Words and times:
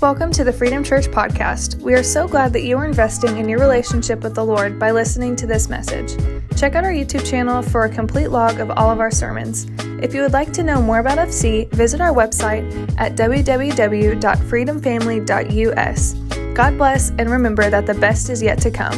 Welcome 0.00 0.30
to 0.34 0.44
the 0.44 0.52
Freedom 0.52 0.84
Church 0.84 1.08
podcast. 1.08 1.82
We 1.82 1.92
are 1.94 2.04
so 2.04 2.28
glad 2.28 2.52
that 2.52 2.62
you 2.62 2.78
are 2.78 2.84
investing 2.84 3.36
in 3.36 3.48
your 3.48 3.58
relationship 3.58 4.22
with 4.22 4.36
the 4.36 4.44
Lord 4.44 4.78
by 4.78 4.92
listening 4.92 5.34
to 5.34 5.44
this 5.44 5.68
message. 5.68 6.16
Check 6.56 6.76
out 6.76 6.84
our 6.84 6.92
YouTube 6.92 7.28
channel 7.28 7.62
for 7.62 7.82
a 7.82 7.88
complete 7.88 8.28
log 8.28 8.60
of 8.60 8.70
all 8.70 8.92
of 8.92 9.00
our 9.00 9.10
sermons. 9.10 9.66
If 10.00 10.14
you 10.14 10.22
would 10.22 10.32
like 10.32 10.52
to 10.52 10.62
know 10.62 10.80
more 10.80 11.00
about 11.00 11.18
FC, 11.18 11.68
visit 11.72 12.00
our 12.00 12.12
website 12.12 12.62
at 12.96 13.16
www.freedomfamily.us. 13.16 16.14
God 16.54 16.78
bless, 16.78 17.10
and 17.10 17.28
remember 17.28 17.68
that 17.68 17.86
the 17.86 17.94
best 17.94 18.30
is 18.30 18.40
yet 18.40 18.60
to 18.60 18.70
come. 18.70 18.94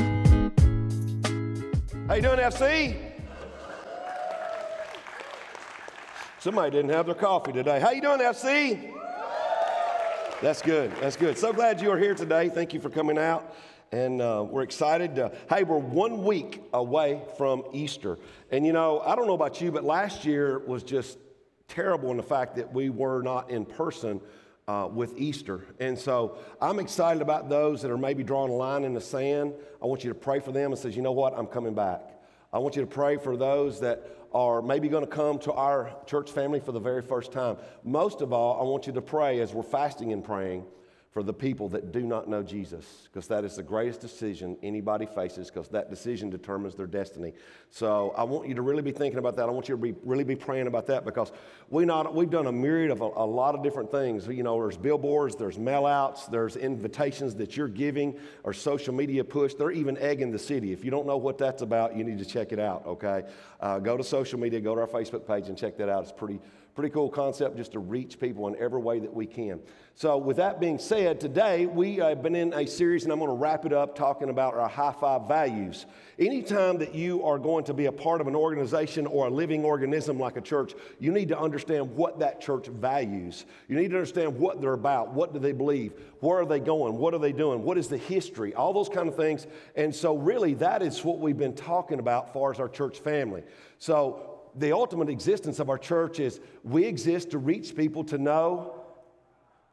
How 2.09 2.17
you 2.17 2.21
doing, 2.21 2.41
FC? 2.41 2.95
Somebody 6.41 6.73
didn't 6.73 6.91
have 6.91 7.07
their 7.07 7.15
coffee 7.15 7.53
today. 7.53 7.81
How 7.81 7.91
you 7.91 8.03
doing, 8.03 8.21
FC? 8.21 8.93
That's 10.43 10.63
good. 10.63 10.91
That's 11.03 11.17
good. 11.17 11.37
So 11.37 11.53
glad 11.53 11.83
you 11.83 11.91
are 11.91 11.99
here 11.99 12.15
today. 12.15 12.49
Thank 12.49 12.73
you 12.73 12.81
for 12.81 12.89
coming 12.89 13.19
out. 13.19 13.55
And 13.93 14.23
uh, 14.23 14.47
we're 14.49 14.63
excited. 14.63 15.17
To, 15.17 15.33
hey, 15.51 15.65
we're 15.65 15.77
one 15.77 16.25
week 16.25 16.63
away 16.73 17.21
from 17.37 17.63
Easter. 17.75 18.17
And 18.51 18.65
you 18.65 18.73
know, 18.73 19.01
I 19.01 19.17
don't 19.17 19.27
know 19.27 19.35
about 19.35 19.61
you, 19.61 19.71
but 19.71 19.85
last 19.85 20.25
year 20.25 20.61
was 20.61 20.83
just 20.83 21.19
terrible 21.69 22.11
in 22.11 22.17
the 22.17 22.23
fact 22.23 22.57
that 22.57 22.73
we 22.73 22.89
were 22.89 23.21
not 23.21 23.51
in 23.51 23.67
person 23.67 24.23
uh, 24.67 24.89
with 24.91 25.19
Easter. 25.19 25.67
And 25.79 25.99
so 25.99 26.39
I'm 26.59 26.79
excited 26.79 27.21
about 27.21 27.51
those 27.51 27.83
that 27.83 27.91
are 27.91 27.99
maybe 27.99 28.23
drawing 28.23 28.51
a 28.51 28.57
line 28.57 28.85
in 28.85 28.95
the 28.95 29.01
sand. 29.03 29.53
I 29.83 29.85
want 29.85 30.05
you 30.05 30.11
to 30.11 30.19
pray 30.19 30.41
for 30.41 30.53
them 30.53 30.73
and 30.73 30.81
says, 30.81 30.97
you 30.97 31.03
know 31.03 31.13
what, 31.13 31.37
I'm 31.37 31.49
coming 31.49 31.75
back. 31.75 32.01
I 32.51 32.61
want 32.61 32.77
you 32.77 32.83
to 32.83 32.89
pray 32.89 33.19
for 33.19 33.37
those 33.37 33.81
that 33.81 34.09
are 34.33 34.63
maybe 34.63 34.89
going 34.89 35.05
to 35.05 35.11
come 35.11 35.39
to 35.41 35.53
our 35.53 35.93
church 36.07 36.31
family 36.31 36.61
for 36.61 36.73
the 36.73 36.81
very 36.81 37.03
first 37.03 37.33
time. 37.33 37.57
Most 37.85 38.21
of 38.21 38.33
all, 38.33 38.61
I 38.61 38.65
want 38.65 38.87
you 38.87 38.93
to 38.93 39.03
pray 39.03 39.41
as 39.41 39.53
we're 39.53 39.63
fasting 39.63 40.13
and 40.13 40.23
praying 40.23 40.65
for 41.11 41.25
the 41.25 41.35
people 41.35 41.69
that 41.69 41.91
do 41.91 42.03
not 42.03 42.29
know 42.29 42.41
Jesus, 42.41 43.09
because 43.13 43.27
that 43.27 43.45
is 43.45 43.57
the 43.57 43.65
greatest 43.65 44.01
decision 44.01 44.57
anybody 44.63 45.07
faces, 45.07 45.51
because 45.51 45.67
that 45.69 45.91
decision 45.91 46.31
determines 46.31 46.77
their 46.77 46.87
destiny. 46.87 47.33
So 47.69 48.15
I 48.17 48.23
want 48.23 48.49
you 48.49 48.55
to 48.55 48.63
really 48.63 48.83
be 48.83 48.93
thinking 48.93 49.19
about 49.19 49.35
that. 49.35 49.49
I 49.49 49.51
want 49.51 49.69
you 49.69 49.75
to 49.75 49.83
be, 49.83 49.93
really 50.05 50.23
be 50.23 50.37
praying 50.37 50.69
about 50.69 50.87
that, 50.87 51.05
because 51.05 51.33
we 51.69 51.85
not, 51.85 52.15
we've 52.15 52.31
done 52.31 52.47
a 52.47 52.53
myriad 52.53 52.93
of 52.93 53.01
a, 53.01 53.05
a 53.17 53.27
lot 53.27 53.57
of 53.57 53.65
different 53.65 53.91
things. 53.91 54.29
You 54.29 54.45
know, 54.45 54.57
there's 54.61 54.77
billboards, 54.77 55.35
there's 55.35 55.59
mail 55.59 55.85
outs, 55.85 56.27
there's 56.27 56.55
invitations 56.55 57.35
that 57.37 57.57
you're 57.57 57.67
giving, 57.67 58.17
or 58.45 58.53
social 58.53 58.95
media 58.95 59.25
push. 59.25 59.55
They're 59.55 59.73
even 59.73 59.99
egging 59.99 60.31
the 60.31 60.39
city. 60.39 60.73
If 60.73 60.85
you 60.85 60.93
don't 60.93 61.09
know 61.09 61.17
what 61.17 61.39
that's 61.39 61.63
about, 61.63 61.97
you 61.97 62.05
need 62.05 62.21
to 62.21 62.25
check 62.25 62.53
it 62.53 62.61
out, 62.61 62.87
okay? 62.87 63.25
Uh, 63.59 63.81
go 63.81 63.97
to 63.97 64.05
social 64.05 64.39
media, 64.39 64.61
go 64.61 64.77
to 64.77 64.83
our 64.83 64.87
Facebook 64.87 65.27
page, 65.27 65.49
and 65.49 65.59
check 65.59 65.77
that 65.79 65.89
out. 65.89 66.05
It's 66.05 66.13
pretty 66.13 66.39
Pretty 66.81 66.95
cool 66.95 67.11
concept 67.11 67.59
just 67.59 67.73
to 67.73 67.79
reach 67.79 68.19
people 68.19 68.49
in 68.49 68.57
every 68.57 68.81
way 68.81 69.01
that 69.01 69.13
we 69.13 69.27
can. 69.27 69.61
So, 69.97 70.17
with 70.17 70.39
that 70.39 70.61
being 70.61 70.79
said, 70.79 71.21
today 71.21 71.67
we 71.67 71.97
have 71.97 72.23
been 72.23 72.35
in 72.35 72.55
a 72.55 72.65
series, 72.65 73.05
and 73.05 73.13
I'm 73.13 73.19
going 73.19 73.29
to 73.29 73.37
wrap 73.37 73.67
it 73.67 73.73
up 73.75 73.95
talking 73.95 74.31
about 74.31 74.55
our 74.55 74.67
high 74.67 74.95
five 74.99 75.29
values. 75.29 75.85
Anytime 76.19 76.79
that 76.79 76.95
you 76.95 77.23
are 77.23 77.39
going 77.39 77.65
to 77.65 77.75
be 77.75 77.85
a 77.85 77.93
part 77.93 78.23
of 78.23 78.29
an 78.29 78.35
organization 78.35 79.07
or 79.07 79.27
a 79.27 79.31
living 79.31 79.63
organism 79.63 80.19
like 80.19 80.39
a 80.39 80.41
church, 80.41 80.73
you 80.99 81.13
need 81.13 81.29
to 81.29 81.39
understand 81.39 81.95
what 81.97 82.19
that 82.21 82.41
church 82.41 82.69
values. 82.69 83.45
You 83.69 83.77
need 83.77 83.91
to 83.91 83.97
understand 83.97 84.39
what 84.39 84.63
they're 84.63 84.73
about, 84.73 85.13
what 85.13 85.35
do 85.35 85.39
they 85.39 85.53
believe, 85.53 85.93
where 86.21 86.39
are 86.39 86.47
they 86.47 86.61
going, 86.61 86.97
what 86.97 87.13
are 87.13 87.19
they 87.19 87.33
doing, 87.33 87.63
what 87.63 87.77
is 87.77 87.89
the 87.89 87.99
history, 87.99 88.55
all 88.55 88.73
those 88.73 88.89
kind 88.89 89.07
of 89.07 89.17
things. 89.17 89.47
And 89.77 89.95
so, 89.95 90.17
really, 90.17 90.55
that 90.55 90.81
is 90.81 91.05
what 91.05 91.19
we've 91.19 91.37
been 91.37 91.55
talking 91.55 91.99
about 91.99 92.29
as 92.29 92.33
far 92.33 92.51
as 92.51 92.59
our 92.59 92.71
church 92.71 93.01
family. 93.01 93.43
So, 93.79 94.30
the 94.57 94.73
ultimate 94.73 95.09
existence 95.09 95.59
of 95.59 95.71
our 95.71 95.79
church 95.79 96.21
is 96.21 96.41
we 96.65 96.85
exist 96.85 97.31
to 97.31 97.39
reach 97.39 97.77
people 97.77 98.05
to 98.05 98.19
know 98.19 98.81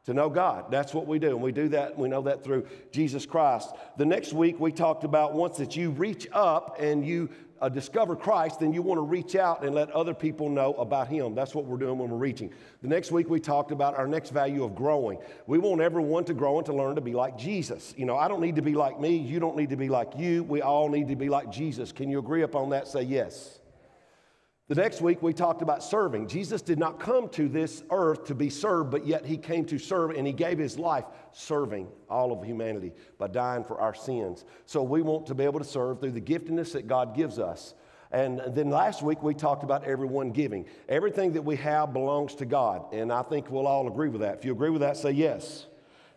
to 0.08 0.14
know 0.14 0.30
God. 0.30 0.70
That's 0.70 0.94
what 0.94 1.06
we 1.06 1.18
do. 1.18 1.28
And 1.28 1.42
we 1.42 1.52
do 1.52 1.68
that, 1.68 1.98
we 1.98 2.08
know 2.08 2.22
that 2.22 2.42
through 2.42 2.66
Jesus 2.90 3.26
Christ. 3.26 3.74
The 3.98 4.06
next 4.06 4.32
week, 4.32 4.58
we 4.58 4.72
talked 4.72 5.04
about 5.04 5.34
once 5.34 5.58
that 5.58 5.76
you 5.76 5.90
reach 5.90 6.26
up 6.32 6.78
and 6.80 7.06
you 7.06 7.28
uh, 7.60 7.68
discover 7.68 8.16
Christ, 8.16 8.60
then 8.60 8.72
you 8.72 8.80
want 8.80 8.96
to 8.96 9.02
reach 9.02 9.36
out 9.36 9.64
and 9.64 9.74
let 9.74 9.90
other 9.90 10.14
people 10.14 10.48
know 10.48 10.72
about 10.74 11.08
Him. 11.08 11.34
That's 11.34 11.54
what 11.54 11.66
we're 11.66 11.76
doing 11.76 11.98
when 11.98 12.08
we're 12.08 12.16
reaching. 12.16 12.50
The 12.80 12.88
next 12.88 13.12
week, 13.12 13.28
we 13.28 13.38
talked 13.38 13.70
about 13.70 13.98
our 13.98 14.06
next 14.06 14.30
value 14.30 14.64
of 14.64 14.74
growing. 14.74 15.18
We 15.46 15.58
want 15.58 15.82
everyone 15.82 16.24
to 16.24 16.32
grow 16.32 16.56
and 16.56 16.64
to 16.66 16.72
learn 16.72 16.94
to 16.94 17.02
be 17.02 17.12
like 17.12 17.36
Jesus. 17.36 17.92
You 17.96 18.06
know, 18.06 18.16
I 18.16 18.28
don't 18.28 18.40
need 18.40 18.56
to 18.56 18.62
be 18.62 18.74
like 18.74 18.98
me. 18.98 19.14
You 19.14 19.40
don't 19.40 19.58
need 19.58 19.68
to 19.70 19.76
be 19.76 19.90
like 19.90 20.16
you. 20.16 20.42
We 20.44 20.62
all 20.62 20.88
need 20.88 21.08
to 21.08 21.16
be 21.16 21.28
like 21.28 21.50
Jesus. 21.50 21.92
Can 21.92 22.08
you 22.08 22.18
agree 22.18 22.42
upon 22.42 22.70
that? 22.70 22.88
Say 22.88 23.02
yes. 23.02 23.57
The 24.68 24.74
next 24.74 25.00
week, 25.00 25.22
we 25.22 25.32
talked 25.32 25.62
about 25.62 25.82
serving. 25.82 26.28
Jesus 26.28 26.60
did 26.60 26.78
not 26.78 27.00
come 27.00 27.30
to 27.30 27.48
this 27.48 27.82
earth 27.90 28.26
to 28.26 28.34
be 28.34 28.50
served, 28.50 28.90
but 28.90 29.06
yet 29.06 29.24
he 29.24 29.38
came 29.38 29.64
to 29.64 29.78
serve 29.78 30.10
and 30.10 30.26
he 30.26 30.32
gave 30.34 30.58
his 30.58 30.78
life 30.78 31.06
serving 31.32 31.88
all 32.10 32.32
of 32.32 32.44
humanity 32.44 32.92
by 33.16 33.28
dying 33.28 33.64
for 33.64 33.80
our 33.80 33.94
sins. 33.94 34.44
So 34.66 34.82
we 34.82 35.00
want 35.00 35.26
to 35.28 35.34
be 35.34 35.44
able 35.44 35.58
to 35.58 35.64
serve 35.64 36.00
through 36.00 36.10
the 36.10 36.20
giftedness 36.20 36.72
that 36.72 36.86
God 36.86 37.16
gives 37.16 37.38
us. 37.38 37.72
And 38.12 38.42
then 38.48 38.68
last 38.68 39.00
week, 39.00 39.22
we 39.22 39.32
talked 39.32 39.64
about 39.64 39.84
everyone 39.84 40.32
giving. 40.32 40.66
Everything 40.86 41.32
that 41.32 41.42
we 41.42 41.56
have 41.56 41.94
belongs 41.94 42.34
to 42.34 42.44
God. 42.44 42.92
And 42.92 43.10
I 43.10 43.22
think 43.22 43.50
we'll 43.50 43.66
all 43.66 43.88
agree 43.88 44.10
with 44.10 44.20
that. 44.20 44.36
If 44.36 44.44
you 44.44 44.52
agree 44.52 44.70
with 44.70 44.82
that, 44.82 44.98
say 44.98 45.12
yes. 45.12 45.66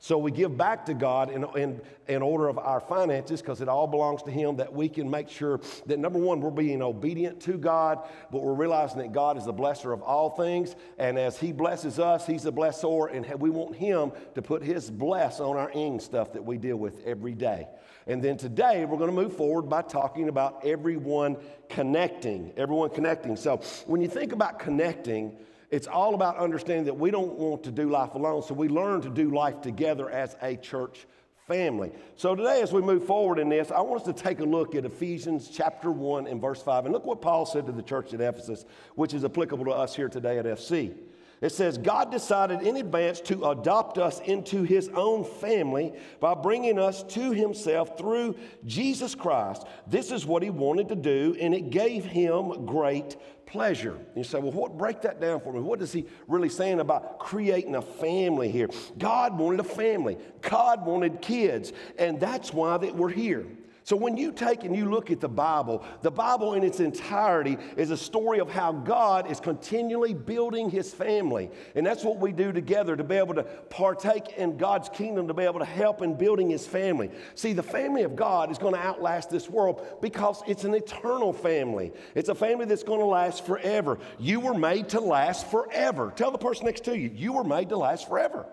So 0.04 0.18
we 0.18 0.32
give 0.32 0.58
back 0.58 0.88
to 0.88 0.96
God 0.96 1.30
in, 1.30 1.46
in, 1.56 1.80
in 2.08 2.24
order 2.24 2.48
of 2.48 2.58
our 2.58 2.80
finances 2.80 3.40
because 3.40 3.62
it 3.62 3.70
all 3.70 3.86
belongs 3.86 4.24
to 4.24 4.32
Him 4.32 4.56
that 4.56 4.74
we 4.74 4.90
can 4.90 5.08
make 5.08 5.30
sure 5.30 5.62
that 5.86 6.00
number 6.00 6.18
one, 6.18 6.42
we're 6.42 6.50
being 6.50 6.82
obedient 6.82 7.40
to 7.42 7.56
God, 7.56 8.00
but 8.32 8.42
we're 8.42 8.56
realizing 8.56 8.98
that 8.98 9.12
God 9.12 9.38
is 9.38 9.46
the 9.46 9.54
blesser 9.54 9.94
of 9.94 10.02
all 10.02 10.32
things. 10.32 10.76
And 10.98 11.20
as 11.20 11.38
He 11.38 11.52
blesses 11.52 12.00
us, 12.00 12.26
He's 12.26 12.42
the 12.42 12.52
blessor, 12.52 13.16
and 13.16 13.40
we 13.40 13.52
want 13.52 13.76
Him 13.76 14.12
to 14.34 14.42
put 14.42 14.64
His 14.64 14.90
bless 14.90 15.40
on 15.40 15.56
our 15.56 15.70
ing 15.70 16.00
stuff 16.00 16.34
that 16.34 16.44
we 16.44 16.58
deal 16.58 16.78
with 16.78 17.06
every 17.06 17.36
day. 17.36 17.68
And 18.08 18.24
then 18.24 18.38
today, 18.38 18.84
we're 18.86 18.98
going 18.98 19.16
to 19.16 19.16
move 19.16 19.38
forward 19.38 19.70
by 19.70 19.84
talking 19.84 20.30
about 20.30 20.66
everyone 20.66 21.38
connecting. 21.70 22.54
Everyone 22.58 22.90
connecting. 22.90 23.36
So 23.36 23.58
when 23.86 24.02
you 24.02 24.08
think 24.08 24.32
about 24.32 24.58
connecting, 24.58 25.38
it's 25.72 25.88
all 25.88 26.14
about 26.14 26.38
understanding 26.38 26.86
that 26.86 26.94
we 26.94 27.12
don't 27.12 27.40
want 27.40 27.64
to 27.64 27.72
do 27.72 27.90
life 27.90 28.14
alone, 28.14 28.44
so 28.44 28.54
we 28.54 28.68
learn 28.68 29.02
to 29.02 29.10
do 29.10 29.32
life 29.32 29.62
together 29.62 30.10
as 30.10 30.36
a 30.42 30.58
church 30.58 31.08
family. 31.48 31.92
So 32.18 32.36
today, 32.36 32.62
as 32.62 32.72
we 32.72 32.82
move 32.82 33.06
forward 33.06 33.40
in 33.40 33.50
this, 33.50 33.72
I 33.72 33.82
want 33.82 34.02
us 34.02 34.08
to 34.08 34.14
take 34.14 34.40
a 34.40 34.46
look 34.46 34.76
at 34.76 34.86
Ephesians 34.86 35.50
chapter 35.50 35.92
1 35.92 36.28
and 36.28 36.40
verse 36.40 36.62
5. 36.62 36.86
And 36.86 36.94
look 36.94 37.06
what 37.06 37.22
Paul 37.22 37.46
said 37.46 37.66
to 37.66 37.72
the 37.72 37.82
church 37.82 38.14
at 38.14 38.22
Ephesus, 38.22 38.66
which 38.96 39.14
is 39.14 39.26
applicable 39.26 39.66
to 39.66 39.72
us 39.72 39.96
here 39.96 40.10
today 40.10 40.38
at 40.38 40.46
FC. 40.46 40.94
It 41.42 41.52
says, 41.52 41.80
God 41.80 42.12
decided 42.12 42.62
in 42.62 42.78
advance 42.78 43.20
to 43.22 43.50
adopt 43.50 43.98
us 43.98 44.20
into 44.20 44.62
his 44.62 44.90
own 44.90 45.24
family 45.24 45.94
by 46.20 46.36
bringing 46.36 46.78
us 46.78 47.02
to 47.04 47.32
himself 47.32 47.98
through 47.98 48.36
Jesus 48.68 49.16
Christ. 49.16 49.66
This 49.88 50.12
is 50.12 50.24
what 50.24 50.44
he 50.44 50.52
wanted 50.52 50.90
to 50.90 50.96
do, 50.96 51.36
and 51.42 51.56
it 51.56 51.72
gave 51.72 52.06
him 52.06 52.68
great 52.68 53.16
pleasure. 53.52 53.96
And 53.96 54.18
you 54.18 54.24
say, 54.24 54.40
well, 54.40 54.52
what, 54.52 54.78
break 54.78 55.02
that 55.02 55.20
down 55.20 55.42
for 55.42 55.52
me. 55.52 55.60
What 55.60 55.82
is 55.82 55.92
he 55.92 56.06
really 56.28 56.48
saying 56.50 56.80
about 56.80 57.20
creating 57.20 57.76
a 57.76 57.82
family 57.82 58.50
here? 58.50 58.70
God 58.98 59.38
wanted 59.38 59.60
a 59.60 59.66
family, 59.66 60.18
God 60.42 60.86
wanted 60.86 61.22
kids, 61.22 61.74
and 61.98 62.20
that's 62.20 62.54
why 62.54 62.78
that 62.78 62.96
we're 62.96 63.10
here. 63.10 63.46
So 63.84 63.96
when 63.96 64.16
you 64.16 64.32
take 64.32 64.64
and 64.64 64.76
you 64.76 64.92
look 64.92 65.10
at 65.10 65.20
the 65.20 65.28
Bible, 65.28 65.84
the 66.04 66.12
Bible 66.12 66.54
in 66.54 66.64
its 66.64 66.80
entirety 66.80 67.58
is 67.78 67.90
a 67.90 67.98
story 67.98 68.40
of 68.40 68.50
how 68.50 68.72
God 68.72 69.30
is 69.30 69.40
continually 69.40 70.14
building 70.14 70.70
his 70.70 70.94
family. 70.94 71.50
And 71.74 71.86
that's 71.86 72.04
what 72.04 72.20
we 72.20 72.32
do 72.32 72.52
together 72.52 72.96
to 72.96 73.04
be 73.04 73.16
able 73.16 73.34
to 73.34 73.44
partake 73.44 74.38
in 74.38 74.58
God's 74.58 74.88
kingdom, 74.90 75.28
to 75.28 75.34
be 75.34 75.44
able 75.44 75.60
to 75.60 75.66
help 75.66 76.04
in 76.04 76.14
building 76.14 76.50
his 76.52 76.68
family. 76.68 77.10
See, 77.34 77.54
the 77.54 77.64
family 77.64 78.04
of 78.04 78.16
God 78.16 78.52
is 78.52 78.60
going 78.60 78.76
to 78.76 78.80
outlast 78.80 79.32
this 79.32 79.50
world 79.50 79.98
because 80.00 80.44
it's 80.48 80.64
an 80.64 80.76
eternal 80.76 81.34
family. 81.34 81.92
It's 82.14 82.30
a 82.30 82.36
family 82.36 82.66
that's 82.66 82.84
going 82.84 83.00
to 83.00 83.06
last 83.06 83.48
forever. 83.48 83.98
You 84.20 84.42
were 84.42 84.54
made 84.54 84.90
to 84.90 85.00
last 85.00 85.50
forever. 85.50 86.14
Tell 86.16 86.30
the 86.30 86.38
person 86.38 86.68
next 86.68 86.84
to 86.84 86.96
you, 86.96 87.10
you 87.16 87.34
were 87.34 87.44
made 87.44 87.70
to 87.70 87.78
last 87.78 88.08
forever. 88.08 88.46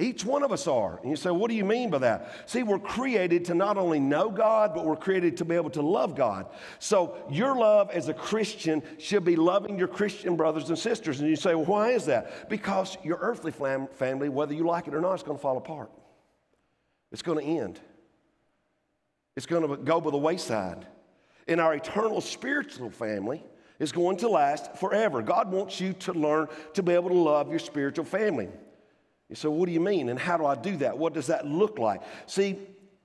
Each 0.00 0.24
one 0.24 0.42
of 0.42 0.50
us 0.50 0.66
are. 0.66 0.98
And 1.00 1.10
you 1.10 1.16
say, 1.16 1.30
what 1.30 1.50
do 1.50 1.54
you 1.54 1.64
mean 1.64 1.90
by 1.90 1.98
that? 1.98 2.48
See, 2.48 2.62
we're 2.62 2.78
created 2.78 3.44
to 3.46 3.54
not 3.54 3.76
only 3.76 4.00
know 4.00 4.30
God, 4.30 4.74
but 4.74 4.86
we're 4.86 4.96
created 4.96 5.36
to 5.36 5.44
be 5.44 5.54
able 5.54 5.70
to 5.70 5.82
love 5.82 6.16
God. 6.16 6.46
So 6.78 7.16
your 7.30 7.54
love 7.54 7.90
as 7.90 8.08
a 8.08 8.14
Christian 8.14 8.82
should 8.98 9.24
be 9.24 9.36
loving 9.36 9.78
your 9.78 9.88
Christian 9.88 10.36
brothers 10.36 10.70
and 10.70 10.78
sisters. 10.78 11.20
And 11.20 11.28
you 11.28 11.36
say, 11.36 11.54
well, 11.54 11.66
why 11.66 11.90
is 11.90 12.06
that? 12.06 12.48
Because 12.48 12.96
your 13.04 13.18
earthly 13.20 13.52
fam- 13.52 13.88
family, 13.88 14.30
whether 14.30 14.54
you 14.54 14.64
like 14.64 14.88
it 14.88 14.94
or 14.94 15.02
not, 15.02 15.14
is 15.14 15.22
going 15.22 15.36
to 15.36 15.42
fall 15.42 15.58
apart. 15.58 15.90
It's 17.12 17.22
going 17.22 17.38
to 17.38 17.44
end. 17.44 17.78
It's 19.36 19.46
going 19.46 19.68
to 19.68 19.76
go 19.76 20.00
by 20.00 20.10
the 20.10 20.16
wayside. 20.16 20.86
And 21.46 21.60
our 21.60 21.74
eternal 21.74 22.22
spiritual 22.22 22.90
family 22.90 23.44
is 23.78 23.92
going 23.92 24.16
to 24.18 24.28
last 24.28 24.76
forever. 24.76 25.20
God 25.20 25.52
wants 25.52 25.78
you 25.78 25.92
to 25.94 26.12
learn 26.14 26.48
to 26.74 26.82
be 26.82 26.92
able 26.92 27.10
to 27.10 27.16
love 27.16 27.50
your 27.50 27.58
spiritual 27.58 28.06
family. 28.06 28.48
So, 29.34 29.50
what 29.50 29.66
do 29.66 29.72
you 29.72 29.80
mean? 29.80 30.08
And 30.08 30.18
how 30.18 30.36
do 30.36 30.46
I 30.46 30.54
do 30.54 30.76
that? 30.78 30.98
What 30.98 31.14
does 31.14 31.28
that 31.28 31.46
look 31.46 31.78
like? 31.78 32.02
See, 32.26 32.58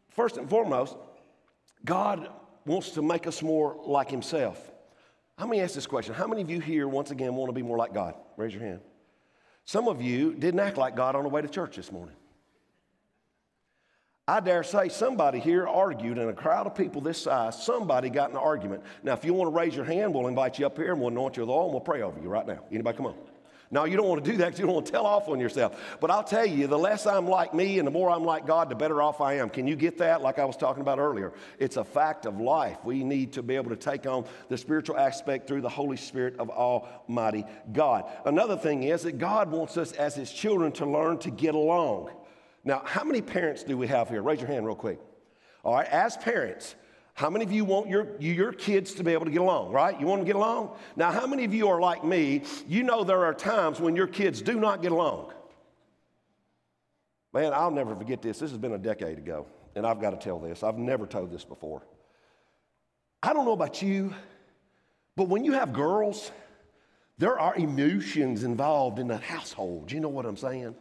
first 0.09 0.37
and 0.37 0.49
foremost, 0.49 0.95
God 1.83 2.29
wants 2.65 2.91
to 2.91 3.01
make 3.01 3.27
us 3.27 3.41
more 3.41 3.77
like 3.85 4.09
Himself. 4.09 4.71
Let 5.39 5.49
me 5.49 5.59
ask 5.59 5.75
this 5.75 5.87
question 5.87 6.13
How 6.13 6.27
many 6.27 6.41
of 6.41 6.49
you 6.49 6.59
here, 6.59 6.87
once 6.87 7.11
again, 7.11 7.35
want 7.35 7.49
to 7.49 7.53
be 7.53 7.61
more 7.61 7.77
like 7.77 7.93
God? 7.93 8.15
Raise 8.37 8.53
your 8.53 8.63
hand. 8.63 8.81
Some 9.65 9.87
of 9.87 10.01
you 10.01 10.33
didn't 10.33 10.59
act 10.59 10.77
like 10.77 10.95
God 10.95 11.15
on 11.15 11.23
the 11.23 11.29
way 11.29 11.41
to 11.41 11.47
church 11.47 11.75
this 11.75 11.91
morning. 11.91 12.15
I 14.27 14.39
dare 14.39 14.63
say 14.63 14.89
somebody 14.89 15.39
here 15.39 15.67
argued 15.67 16.17
in 16.17 16.29
a 16.29 16.33
crowd 16.33 16.65
of 16.65 16.73
people 16.73 16.99
this 16.99 17.21
size, 17.21 17.61
somebody 17.63 18.09
got 18.09 18.31
in 18.31 18.35
an 18.35 18.41
argument. 18.41 18.81
Now, 19.03 19.13
if 19.13 19.23
you 19.23 19.35
want 19.35 19.53
to 19.53 19.55
raise 19.55 19.75
your 19.75 19.85
hand, 19.85 20.15
we'll 20.15 20.27
invite 20.27 20.57
you 20.57 20.65
up 20.65 20.77
here 20.77 20.93
and 20.93 20.99
we'll 20.99 21.09
anoint 21.09 21.37
you 21.37 21.43
with 21.43 21.51
oil 21.51 21.65
and 21.65 21.73
we'll 21.73 21.81
pray 21.81 22.01
over 22.01 22.19
you 22.19 22.27
right 22.27 22.45
now. 22.45 22.59
Anybody 22.71 22.97
come 22.97 23.05
on? 23.07 23.15
No, 23.75 23.83
you 23.83 23.97
don't 23.97 24.07
want 24.07 24.23
to 24.23 24.31
do 24.31 24.37
that 24.37 24.45
because 24.45 24.59
you 24.61 24.65
don't 24.67 24.75
want 24.75 24.85
to 24.85 24.91
tell 24.93 25.05
off 25.05 25.27
on 25.27 25.37
yourself. 25.37 25.97
But 25.99 26.09
I'll 26.09 26.23
tell 26.23 26.45
you, 26.45 26.65
the 26.65 26.79
less 26.79 27.05
I'm 27.05 27.27
like 27.27 27.53
me 27.53 27.77
and 27.77 27.85
the 27.85 27.91
more 27.91 28.09
I'm 28.09 28.23
like 28.23 28.47
God, 28.47 28.69
the 28.69 28.75
better 28.75 29.01
off 29.01 29.19
I 29.19 29.33
am. 29.33 29.49
Can 29.49 29.67
you 29.67 29.75
get 29.75 29.97
that? 29.97 30.21
Like 30.21 30.39
I 30.39 30.45
was 30.45 30.55
talking 30.55 30.79
about 30.79 30.97
earlier. 30.97 31.33
It's 31.59 31.75
a 31.75 31.83
fact 31.83 32.25
of 32.25 32.39
life. 32.39 32.77
We 32.85 33.03
need 33.03 33.33
to 33.33 33.43
be 33.43 33.57
able 33.57 33.71
to 33.71 33.75
take 33.75 34.05
on 34.05 34.27
the 34.47 34.57
spiritual 34.57 34.95
aspect 34.95 35.49
through 35.49 35.59
the 35.59 35.67
Holy 35.67 35.97
Spirit 35.97 36.39
of 36.39 36.49
Almighty 36.49 37.43
God. 37.73 38.05
Another 38.23 38.55
thing 38.55 38.83
is 38.83 39.03
that 39.03 39.17
God 39.17 39.51
wants 39.51 39.75
us 39.75 39.91
as 39.91 40.15
His 40.15 40.31
children 40.31 40.71
to 40.71 40.85
learn 40.85 41.17
to 41.17 41.29
get 41.29 41.53
along. 41.53 42.11
Now, 42.63 42.81
how 42.85 43.03
many 43.03 43.21
parents 43.21 43.65
do 43.65 43.77
we 43.77 43.87
have 43.87 44.07
here? 44.07 44.21
Raise 44.21 44.39
your 44.39 44.47
hand 44.47 44.65
real 44.65 44.75
quick. 44.75 45.01
All 45.65 45.73
right, 45.73 45.87
as 45.87 46.15
parents, 46.15 46.75
how 47.15 47.29
many 47.29 47.45
of 47.45 47.51
you 47.51 47.63
want 47.63 47.87
your, 47.87 48.07
your 48.19 48.51
kids 48.51 48.93
to 48.95 49.03
be 49.03 49.13
able 49.13 49.23
to 49.23 49.31
get 49.31 49.41
along, 49.41 49.71
right? 49.71 49.97
You 49.97 50.05
want 50.05 50.19
them 50.19 50.25
to 50.25 50.33
get 50.33 50.35
along? 50.35 50.75
Now, 50.97 51.11
how 51.11 51.25
many 51.25 51.45
of 51.45 51.53
you 51.53 51.69
are 51.69 51.79
like 51.79 52.03
me? 52.03 52.43
You 52.67 52.83
know 52.83 53.05
there 53.05 53.23
are 53.23 53.33
times 53.33 53.79
when 53.79 53.95
your 53.95 54.07
kids 54.07 54.41
do 54.41 54.59
not 54.59 54.81
get 54.81 54.91
along. 54.91 55.31
Man, 57.33 57.53
I'll 57.53 57.71
never 57.71 57.95
forget 57.95 58.21
this. 58.21 58.39
This 58.39 58.51
has 58.51 58.59
been 58.59 58.73
a 58.73 58.77
decade 58.77 59.17
ago, 59.17 59.45
and 59.75 59.87
I've 59.87 60.01
got 60.01 60.09
to 60.09 60.17
tell 60.17 60.39
this. 60.39 60.61
I've 60.61 60.77
never 60.77 61.05
told 61.07 61.31
this 61.31 61.45
before. 61.45 61.83
I 63.23 63.31
don't 63.31 63.45
know 63.45 63.53
about 63.53 63.81
you, 63.81 64.13
but 65.15 65.29
when 65.29 65.45
you 65.45 65.53
have 65.53 65.71
girls, 65.71 66.31
there 67.17 67.39
are 67.39 67.55
emotions 67.55 68.43
involved 68.43 68.99
in 68.99 69.07
that 69.07 69.23
household. 69.23 69.89
You 69.89 70.01
know 70.01 70.09
what 70.09 70.25
I'm 70.25 70.35
saying? 70.35 70.75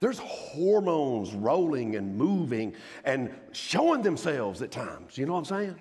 There's 0.00 0.18
hormones 0.18 1.32
rolling 1.34 1.96
and 1.96 2.16
moving 2.16 2.74
and 3.04 3.34
showing 3.52 4.02
themselves 4.02 4.62
at 4.62 4.70
times. 4.70 5.18
You 5.18 5.26
know 5.26 5.32
what 5.32 5.38
I'm 5.40 5.44
saying? 5.44 5.76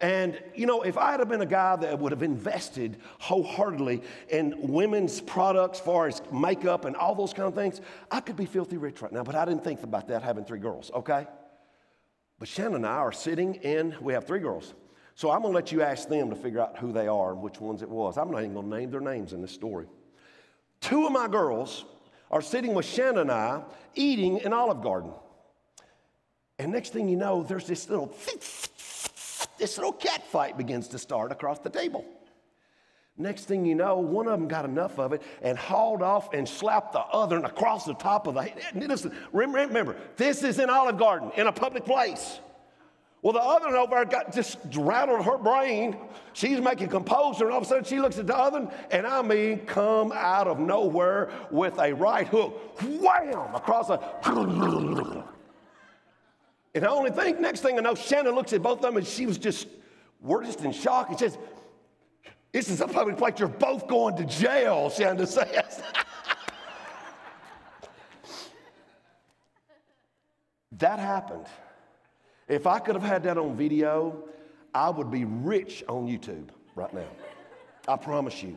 And, 0.00 0.40
you 0.54 0.66
know, 0.66 0.82
if 0.82 0.96
I 0.96 1.12
had 1.12 1.28
been 1.28 1.40
a 1.40 1.46
guy 1.46 1.74
that 1.76 1.98
would 1.98 2.12
have 2.12 2.22
invested 2.22 2.98
wholeheartedly 3.18 4.02
in 4.28 4.54
women's 4.72 5.20
products, 5.20 5.80
far 5.80 6.06
as 6.06 6.22
makeup 6.32 6.84
and 6.84 6.94
all 6.94 7.16
those 7.16 7.32
kind 7.32 7.48
of 7.48 7.54
things, 7.54 7.80
I 8.10 8.20
could 8.20 8.36
be 8.36 8.46
filthy 8.46 8.76
rich 8.76 9.02
right 9.02 9.10
now. 9.10 9.24
But 9.24 9.34
I 9.34 9.44
didn't 9.44 9.64
think 9.64 9.82
about 9.82 10.06
that 10.08 10.22
having 10.22 10.44
three 10.44 10.60
girls, 10.60 10.92
okay? 10.94 11.26
But 12.38 12.46
Shannon 12.46 12.76
and 12.76 12.86
I 12.86 12.98
are 12.98 13.10
sitting 13.10 13.56
in, 13.56 13.96
we 14.00 14.12
have 14.12 14.24
three 14.24 14.38
girls. 14.38 14.74
So 15.16 15.32
I'm 15.32 15.42
gonna 15.42 15.52
let 15.52 15.72
you 15.72 15.82
ask 15.82 16.08
them 16.08 16.30
to 16.30 16.36
figure 16.36 16.60
out 16.60 16.78
who 16.78 16.92
they 16.92 17.08
are 17.08 17.32
and 17.32 17.42
which 17.42 17.60
ones 17.60 17.82
it 17.82 17.88
was. 17.88 18.16
I'm 18.16 18.30
not 18.30 18.42
even 18.42 18.54
gonna 18.54 18.68
name 18.78 18.92
their 18.92 19.00
names 19.00 19.32
in 19.32 19.42
this 19.42 19.50
story. 19.50 19.86
Two 20.80 21.06
of 21.06 21.12
my 21.12 21.26
girls 21.26 21.84
are 22.30 22.42
sitting 22.42 22.74
with 22.74 22.86
Shannon 22.86 23.18
and 23.18 23.30
I 23.30 23.62
eating 23.94 24.38
in 24.38 24.52
Olive 24.52 24.82
Garden. 24.82 25.12
And 26.58 26.72
next 26.72 26.92
thing 26.92 27.08
you 27.08 27.16
know, 27.16 27.42
there's 27.42 27.66
this 27.66 27.88
little 27.88 28.14
this 29.58 29.76
little 29.76 29.92
cat 29.92 30.24
fight 30.26 30.56
begins 30.56 30.88
to 30.88 30.98
start 30.98 31.32
across 31.32 31.58
the 31.58 31.70
table. 31.70 32.04
Next 33.16 33.46
thing 33.46 33.66
you 33.66 33.74
know, 33.74 33.98
one 33.98 34.28
of 34.28 34.38
them 34.38 34.46
got 34.46 34.64
enough 34.64 34.98
of 35.00 35.12
it 35.12 35.22
and 35.42 35.58
hauled 35.58 36.02
off 36.02 36.32
and 36.32 36.48
slapped 36.48 36.92
the 36.92 37.00
other 37.00 37.38
across 37.38 37.84
the 37.84 37.94
top 37.94 38.28
of 38.28 38.34
the 38.34 38.42
head. 38.42 38.60
Listen, 38.74 39.12
remember, 39.32 39.96
this 40.16 40.44
is 40.44 40.60
in 40.60 40.70
Olive 40.70 40.98
Garden, 40.98 41.32
in 41.36 41.48
a 41.48 41.52
public 41.52 41.84
place. 41.84 42.38
Well, 43.20 43.32
the 43.32 43.40
other 43.40 43.66
one 43.66 43.74
over 43.74 43.96
there 43.96 44.04
got 44.04 44.32
just 44.32 44.58
rattled 44.76 45.24
her 45.24 45.38
brain. 45.38 45.96
She's 46.34 46.60
making 46.60 46.88
composure, 46.88 47.44
and 47.44 47.52
all 47.52 47.58
of 47.58 47.64
a 47.64 47.66
sudden 47.66 47.84
she 47.84 48.00
looks 48.00 48.16
at 48.18 48.28
the 48.28 48.36
other 48.36 48.70
and 48.92 49.06
I 49.06 49.22
mean, 49.22 49.66
come 49.66 50.12
out 50.12 50.46
of 50.46 50.60
nowhere 50.60 51.30
with 51.50 51.78
a 51.80 51.92
right 51.92 52.28
hook, 52.28 52.80
wham, 52.82 53.54
across 53.54 53.90
a. 53.90 55.24
And 56.74 56.84
I 56.84 56.90
only 56.90 57.10
think, 57.10 57.40
next 57.40 57.60
thing 57.60 57.76
I 57.76 57.80
know, 57.80 57.96
Shannon 57.96 58.36
looks 58.36 58.52
at 58.52 58.62
both 58.62 58.78
of 58.78 58.82
them, 58.82 58.96
and 58.98 59.06
she 59.06 59.26
was 59.26 59.36
just, 59.36 59.66
we're 60.20 60.44
just 60.44 60.60
in 60.60 60.70
shock. 60.70 61.08
And 61.08 61.18
says, 61.18 61.36
This 62.52 62.68
is 62.68 62.80
a 62.80 62.86
public 62.86 63.16
place, 63.16 63.34
you're 63.38 63.48
both 63.48 63.88
going 63.88 64.16
to 64.16 64.24
jail, 64.24 64.88
Shannon 64.88 65.26
says. 65.26 65.82
that 70.72 70.98
happened. 71.00 71.46
If 72.48 72.66
I 72.66 72.78
could 72.78 72.94
have 72.94 73.04
had 73.04 73.22
that 73.24 73.36
on 73.36 73.56
video, 73.56 74.24
I 74.74 74.90
would 74.90 75.10
be 75.10 75.24
rich 75.24 75.84
on 75.88 76.06
YouTube 76.06 76.48
right 76.74 76.92
now. 76.92 77.08
I 77.86 77.96
promise 77.96 78.42
you. 78.42 78.56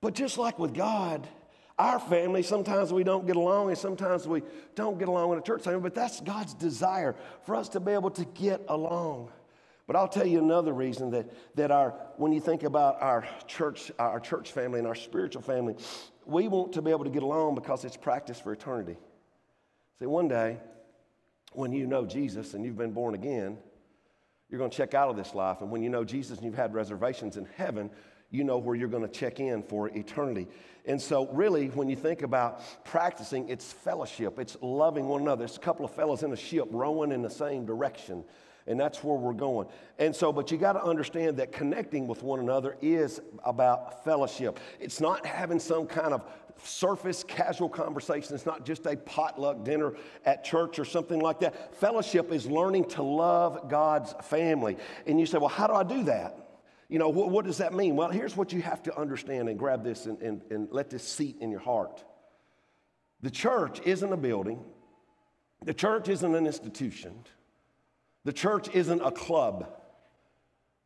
But 0.00 0.14
just 0.14 0.38
like 0.38 0.58
with 0.58 0.74
God, 0.74 1.26
our 1.78 1.98
family, 1.98 2.42
sometimes 2.42 2.92
we 2.92 3.04
don't 3.04 3.26
get 3.26 3.36
along 3.36 3.68
and 3.68 3.78
sometimes 3.78 4.26
we 4.26 4.42
don't 4.74 4.98
get 4.98 5.08
along 5.08 5.32
in 5.32 5.38
a 5.38 5.42
church 5.42 5.62
family, 5.62 5.80
but 5.80 5.94
that's 5.94 6.20
God's 6.20 6.54
desire 6.54 7.14
for 7.44 7.54
us 7.54 7.68
to 7.70 7.80
be 7.80 7.92
able 7.92 8.10
to 8.12 8.24
get 8.24 8.62
along. 8.68 9.30
But 9.86 9.96
I'll 9.96 10.08
tell 10.08 10.26
you 10.26 10.38
another 10.38 10.72
reason 10.72 11.10
that, 11.12 11.30
that 11.56 11.70
our, 11.70 11.90
when 12.16 12.32
you 12.32 12.40
think 12.40 12.62
about 12.62 13.00
our 13.00 13.26
church, 13.46 13.90
our 13.98 14.20
church 14.20 14.52
family 14.52 14.78
and 14.78 14.86
our 14.86 14.94
spiritual 14.94 15.40
family, 15.40 15.76
we 16.26 16.46
want 16.48 16.74
to 16.74 16.82
be 16.82 16.90
able 16.90 17.04
to 17.04 17.10
get 17.10 17.22
along 17.22 17.54
because 17.54 17.84
it's 17.84 17.96
practice 17.96 18.38
for 18.38 18.52
eternity. 18.52 18.98
See, 19.98 20.06
one 20.06 20.28
day, 20.28 20.58
when 21.52 21.72
you 21.72 21.86
know 21.86 22.04
Jesus 22.06 22.54
and 22.54 22.64
you've 22.64 22.76
been 22.76 22.92
born 22.92 23.14
again, 23.14 23.58
you're 24.48 24.58
going 24.58 24.70
to 24.70 24.76
check 24.76 24.94
out 24.94 25.10
of 25.10 25.16
this 25.16 25.34
life. 25.34 25.60
And 25.60 25.70
when 25.70 25.82
you 25.82 25.90
know 25.90 26.04
Jesus 26.04 26.38
and 26.38 26.46
you've 26.46 26.54
had 26.54 26.74
reservations 26.74 27.36
in 27.36 27.46
heaven, 27.56 27.90
you 28.30 28.44
know 28.44 28.58
where 28.58 28.76
you're 28.76 28.88
going 28.88 29.06
to 29.06 29.08
check 29.08 29.40
in 29.40 29.62
for 29.62 29.88
eternity. 29.88 30.48
And 30.84 31.00
so, 31.00 31.26
really, 31.28 31.68
when 31.68 31.88
you 31.88 31.96
think 31.96 32.22
about 32.22 32.62
practicing, 32.84 33.48
it's 33.48 33.72
fellowship, 33.72 34.38
it's 34.38 34.56
loving 34.60 35.06
one 35.06 35.22
another. 35.22 35.44
It's 35.44 35.56
a 35.56 35.60
couple 35.60 35.84
of 35.84 35.92
fellows 35.92 36.22
in 36.22 36.32
a 36.32 36.36
ship 36.36 36.68
rowing 36.70 37.12
in 37.12 37.22
the 37.22 37.30
same 37.30 37.64
direction. 37.66 38.24
And 38.68 38.78
that's 38.78 39.02
where 39.02 39.16
we're 39.16 39.32
going. 39.32 39.66
And 39.98 40.14
so, 40.14 40.32
but 40.32 40.50
you 40.50 40.58
got 40.58 40.74
to 40.74 40.84
understand 40.84 41.38
that 41.38 41.52
connecting 41.52 42.06
with 42.06 42.22
one 42.22 42.38
another 42.38 42.76
is 42.82 43.20
about 43.44 44.04
fellowship. 44.04 44.60
It's 44.78 45.00
not 45.00 45.24
having 45.24 45.58
some 45.58 45.86
kind 45.86 46.12
of 46.12 46.22
surface 46.62 47.24
casual 47.24 47.68
conversation. 47.70 48.34
It's 48.34 48.44
not 48.44 48.66
just 48.66 48.84
a 48.86 48.96
potluck 48.96 49.64
dinner 49.64 49.94
at 50.26 50.44
church 50.44 50.78
or 50.78 50.84
something 50.84 51.18
like 51.18 51.40
that. 51.40 51.74
Fellowship 51.76 52.30
is 52.30 52.46
learning 52.46 52.84
to 52.90 53.02
love 53.02 53.70
God's 53.70 54.14
family. 54.22 54.76
And 55.06 55.18
you 55.18 55.24
say, 55.24 55.38
well, 55.38 55.48
how 55.48 55.66
do 55.66 55.72
I 55.72 55.82
do 55.82 56.04
that? 56.04 56.48
You 56.88 56.98
know, 56.98 57.08
what, 57.08 57.30
what 57.30 57.44
does 57.46 57.58
that 57.58 57.72
mean? 57.72 57.96
Well, 57.96 58.10
here's 58.10 58.36
what 58.36 58.52
you 58.52 58.62
have 58.62 58.82
to 58.84 58.98
understand 58.98 59.48
and 59.48 59.58
grab 59.58 59.82
this 59.82 60.06
and, 60.06 60.20
and, 60.20 60.42
and 60.50 60.68
let 60.70 60.90
this 60.90 61.04
seat 61.04 61.36
in 61.40 61.50
your 61.50 61.60
heart. 61.60 62.04
The 63.20 63.30
church 63.30 63.80
isn't 63.84 64.12
a 64.12 64.16
building, 64.16 64.64
the 65.64 65.74
church 65.74 66.08
isn't 66.08 66.34
an 66.34 66.46
institution, 66.46 67.24
the 68.28 68.32
church 68.34 68.68
isn't 68.74 69.00
a 69.00 69.10
club. 69.10 69.66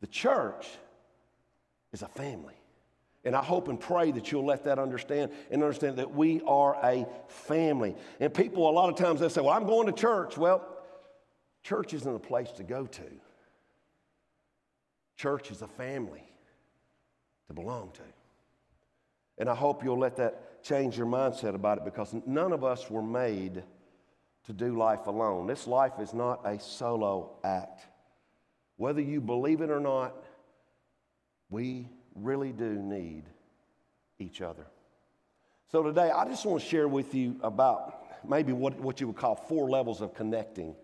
The 0.01 0.07
church 0.07 0.69
is 1.93 2.03
a 2.03 2.07
family. 2.07 2.55
And 3.25 3.35
I 3.35 3.43
hope 3.43 3.67
and 3.67 3.81
pray 3.81 4.13
that 4.13 4.31
you'll 4.31 4.47
let 4.47 4.63
that 4.63 4.79
understand 4.79 5.33
and 5.51 5.61
understand 5.61 5.97
that 5.97 6.15
we 6.15 6.41
are 6.47 6.77
a 6.85 7.05
family. 7.27 7.97
And 8.21 8.33
people, 8.33 8.71
a 8.71 8.71
lot 8.71 8.91
of 8.91 8.95
times, 8.95 9.19
they 9.19 9.29
say, 9.29 9.41
Well, 9.41 9.51
I'm 9.51 9.67
going 9.67 9.89
to 9.89 9.93
church. 9.93 10.39
Well, 10.39 10.65
church 11.65 11.93
isn't 11.95 12.15
a 12.15 12.21
place 12.21 12.53
to 12.53 12.63
go 12.63 12.87
to, 12.87 13.11
church 15.17 15.51
is 15.51 15.63
a 15.63 15.67
family 15.67 16.23
to 17.49 17.55
belong 17.55 17.91
to. 17.95 18.03
And 19.39 19.49
I 19.49 19.57
hope 19.57 19.83
you'll 19.83 19.99
let 19.99 20.15
that 20.19 20.63
change 20.63 20.97
your 20.97 21.09
mindset 21.09 21.57
about 21.57 21.79
it 21.79 21.85
because 21.85 22.15
none 22.25 22.53
of 22.53 22.63
us 22.63 22.89
were 22.89 23.03
made 23.03 23.65
to 24.47 24.53
do 24.53 24.77
life 24.77 25.07
alone. 25.07 25.47
This 25.47 25.67
life 25.67 25.93
is 26.01 26.13
not 26.13 26.41
a 26.45 26.59
solo 26.59 27.37
act. 27.45 27.87
Whether 28.77 29.01
you 29.01 29.21
believe 29.21 29.61
it 29.61 29.71
or 29.71 29.81
not, 29.81 30.15
we 31.51 31.89
really 32.15 32.53
do 32.53 32.71
need 32.71 33.25
each 34.19 34.41
other. 34.41 34.67
So 35.71 35.83
today, 35.83 36.11
I 36.11 36.25
just 36.27 36.45
want 36.45 36.63
to 36.63 36.69
share 36.69 36.89
with 36.89 37.15
you 37.15 37.37
about 37.43 38.05
maybe 38.29 38.53
what, 38.53 38.79
what 38.81 39.01
you 39.01 39.07
would 39.07 39.17
call 39.17 39.37
four 39.37 39.71
levels 39.71 40.01
of 40.01 40.15
connecting 40.15 40.75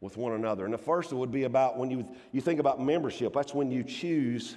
with 0.00 0.16
one 0.16 0.32
another. 0.32 0.64
And 0.64 0.74
the 0.74 0.78
first 0.78 1.12
would 1.12 1.30
be 1.30 1.44
about 1.44 1.78
when 1.78 1.90
you, 1.90 2.06
you 2.32 2.40
think 2.40 2.60
about 2.60 2.80
membership, 2.80 3.32
that's 3.32 3.54
when 3.54 3.70
you 3.70 3.82
choose 3.82 4.56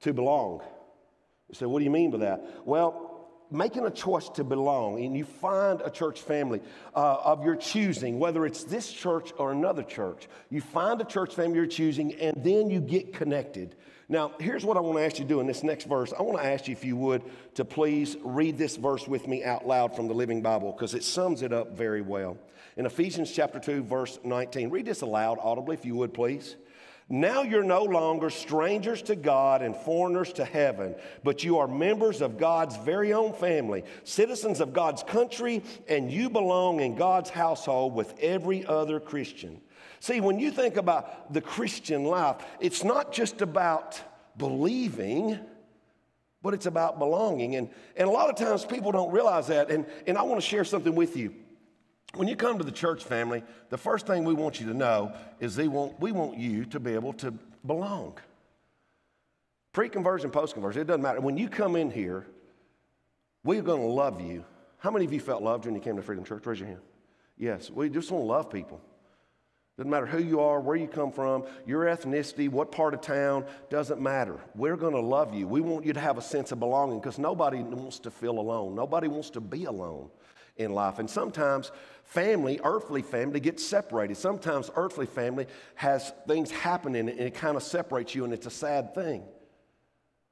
to 0.00 0.12
belong. 0.12 0.62
Say, 1.52 1.66
what 1.66 1.78
do 1.78 1.84
you 1.84 1.90
mean 1.90 2.10
by 2.10 2.18
that? 2.18 2.66
Well, 2.66 3.09
making 3.50 3.86
a 3.86 3.90
choice 3.90 4.28
to 4.30 4.44
belong 4.44 5.04
and 5.04 5.16
you 5.16 5.24
find 5.24 5.80
a 5.80 5.90
church 5.90 6.20
family 6.20 6.60
uh, 6.94 7.16
of 7.24 7.44
your 7.44 7.56
choosing, 7.56 8.18
whether 8.18 8.46
it's 8.46 8.64
this 8.64 8.90
church 8.92 9.32
or 9.38 9.52
another 9.52 9.82
church, 9.82 10.28
you 10.50 10.60
find 10.60 11.00
a 11.00 11.04
church 11.04 11.34
family 11.34 11.56
you're 11.56 11.66
choosing 11.66 12.14
and 12.14 12.42
then 12.44 12.70
you 12.70 12.80
get 12.80 13.12
connected. 13.12 13.74
Now, 14.08 14.32
here's 14.40 14.64
what 14.64 14.76
I 14.76 14.80
want 14.80 14.98
to 14.98 15.04
ask 15.04 15.18
you 15.18 15.24
to 15.24 15.28
do 15.28 15.38
in 15.38 15.46
this 15.46 15.62
next 15.62 15.84
verse. 15.84 16.12
I 16.18 16.22
want 16.22 16.38
to 16.38 16.44
ask 16.44 16.66
you, 16.66 16.72
if 16.72 16.84
you 16.84 16.96
would, 16.96 17.22
to 17.54 17.64
please 17.64 18.16
read 18.24 18.58
this 18.58 18.76
verse 18.76 19.06
with 19.06 19.28
me 19.28 19.44
out 19.44 19.68
loud 19.68 19.94
from 19.94 20.08
the 20.08 20.14
Living 20.14 20.42
Bible 20.42 20.72
because 20.72 20.94
it 20.94 21.04
sums 21.04 21.42
it 21.42 21.52
up 21.52 21.76
very 21.76 22.02
well. 22.02 22.36
In 22.76 22.86
Ephesians 22.86 23.30
chapter 23.30 23.60
2, 23.60 23.84
verse 23.84 24.18
19, 24.24 24.70
read 24.70 24.86
this 24.86 25.02
aloud 25.02 25.38
audibly, 25.40 25.74
if 25.74 25.84
you 25.84 25.94
would, 25.94 26.12
please. 26.12 26.56
Now 27.12 27.42
you're 27.42 27.64
no 27.64 27.82
longer 27.82 28.30
strangers 28.30 29.02
to 29.02 29.16
God 29.16 29.62
and 29.62 29.74
foreigners 29.74 30.32
to 30.34 30.44
heaven, 30.44 30.94
but 31.24 31.42
you 31.42 31.58
are 31.58 31.66
members 31.66 32.20
of 32.20 32.38
God's 32.38 32.76
very 32.76 33.12
own 33.12 33.32
family, 33.32 33.82
citizens 34.04 34.60
of 34.60 34.72
God's 34.72 35.02
country, 35.02 35.64
and 35.88 36.10
you 36.12 36.30
belong 36.30 36.78
in 36.78 36.94
God's 36.94 37.28
household 37.28 37.96
with 37.96 38.16
every 38.20 38.64
other 38.64 39.00
Christian. 39.00 39.60
See, 39.98 40.20
when 40.20 40.38
you 40.38 40.52
think 40.52 40.76
about 40.76 41.34
the 41.34 41.40
Christian 41.40 42.04
life, 42.04 42.36
it's 42.60 42.84
not 42.84 43.12
just 43.12 43.42
about 43.42 44.00
believing, 44.38 45.36
but 46.42 46.54
it's 46.54 46.66
about 46.66 47.00
belonging. 47.00 47.56
And, 47.56 47.70
and 47.96 48.08
a 48.08 48.12
lot 48.12 48.30
of 48.30 48.36
times 48.36 48.64
people 48.64 48.92
don't 48.92 49.10
realize 49.10 49.48
that. 49.48 49.68
And, 49.68 49.84
and 50.06 50.16
I 50.16 50.22
want 50.22 50.40
to 50.40 50.46
share 50.46 50.64
something 50.64 50.94
with 50.94 51.16
you. 51.16 51.34
When 52.14 52.26
you 52.26 52.34
come 52.34 52.58
to 52.58 52.64
the 52.64 52.72
church 52.72 53.04
family, 53.04 53.42
the 53.68 53.78
first 53.78 54.06
thing 54.06 54.24
we 54.24 54.34
want 54.34 54.60
you 54.60 54.66
to 54.66 54.74
know 54.74 55.12
is 55.38 55.54
they 55.54 55.68
want, 55.68 56.00
we 56.00 56.12
want 56.12 56.38
you 56.38 56.64
to 56.66 56.80
be 56.80 56.94
able 56.94 57.12
to 57.14 57.32
belong. 57.64 58.18
Pre 59.72 59.88
conversion, 59.88 60.30
post 60.30 60.54
conversion, 60.54 60.82
it 60.82 60.86
doesn't 60.86 61.02
matter. 61.02 61.20
When 61.20 61.36
you 61.36 61.48
come 61.48 61.76
in 61.76 61.90
here, 61.90 62.26
we're 63.44 63.62
going 63.62 63.82
to 63.82 63.86
love 63.86 64.20
you. 64.20 64.44
How 64.78 64.90
many 64.90 65.04
of 65.04 65.12
you 65.12 65.20
felt 65.20 65.42
loved 65.42 65.66
when 65.66 65.74
you 65.74 65.80
came 65.80 65.96
to 65.96 66.02
Freedom 66.02 66.24
Church? 66.24 66.44
Raise 66.46 66.58
your 66.58 66.68
hand. 66.68 66.80
Yes, 67.38 67.70
we 67.70 67.88
just 67.88 68.10
want 68.10 68.22
to 68.22 68.26
love 68.26 68.50
people. 68.50 68.80
Doesn't 69.76 69.90
matter 69.90 70.06
who 70.06 70.18
you 70.18 70.40
are, 70.40 70.60
where 70.60 70.76
you 70.76 70.88
come 70.88 71.12
from, 71.12 71.44
your 71.64 71.84
ethnicity, 71.84 72.50
what 72.50 72.72
part 72.72 72.92
of 72.92 73.00
town, 73.00 73.46
doesn't 73.70 74.00
matter. 74.00 74.38
We're 74.54 74.76
going 74.76 74.92
to 74.92 75.00
love 75.00 75.32
you. 75.32 75.46
We 75.46 75.60
want 75.60 75.86
you 75.86 75.92
to 75.92 76.00
have 76.00 76.18
a 76.18 76.22
sense 76.22 76.52
of 76.52 76.58
belonging 76.58 76.98
because 76.98 77.18
nobody 77.18 77.62
wants 77.62 78.00
to 78.00 78.10
feel 78.10 78.38
alone. 78.38 78.74
Nobody 78.74 79.08
wants 79.08 79.30
to 79.30 79.40
be 79.40 79.64
alone 79.64 80.10
in 80.60 80.72
life. 80.72 80.98
And 80.98 81.08
sometimes 81.08 81.72
family, 82.04 82.60
earthly 82.62 83.02
family, 83.02 83.40
gets 83.40 83.64
separated. 83.64 84.16
Sometimes 84.16 84.70
earthly 84.76 85.06
family 85.06 85.46
has 85.74 86.12
things 86.28 86.50
happen 86.50 86.94
in 86.94 87.08
it 87.08 87.18
and 87.18 87.26
it 87.26 87.34
kind 87.34 87.56
of 87.56 87.62
separates 87.62 88.14
you, 88.14 88.24
and 88.24 88.32
it's 88.32 88.46
a 88.46 88.50
sad 88.50 88.94
thing. 88.94 89.22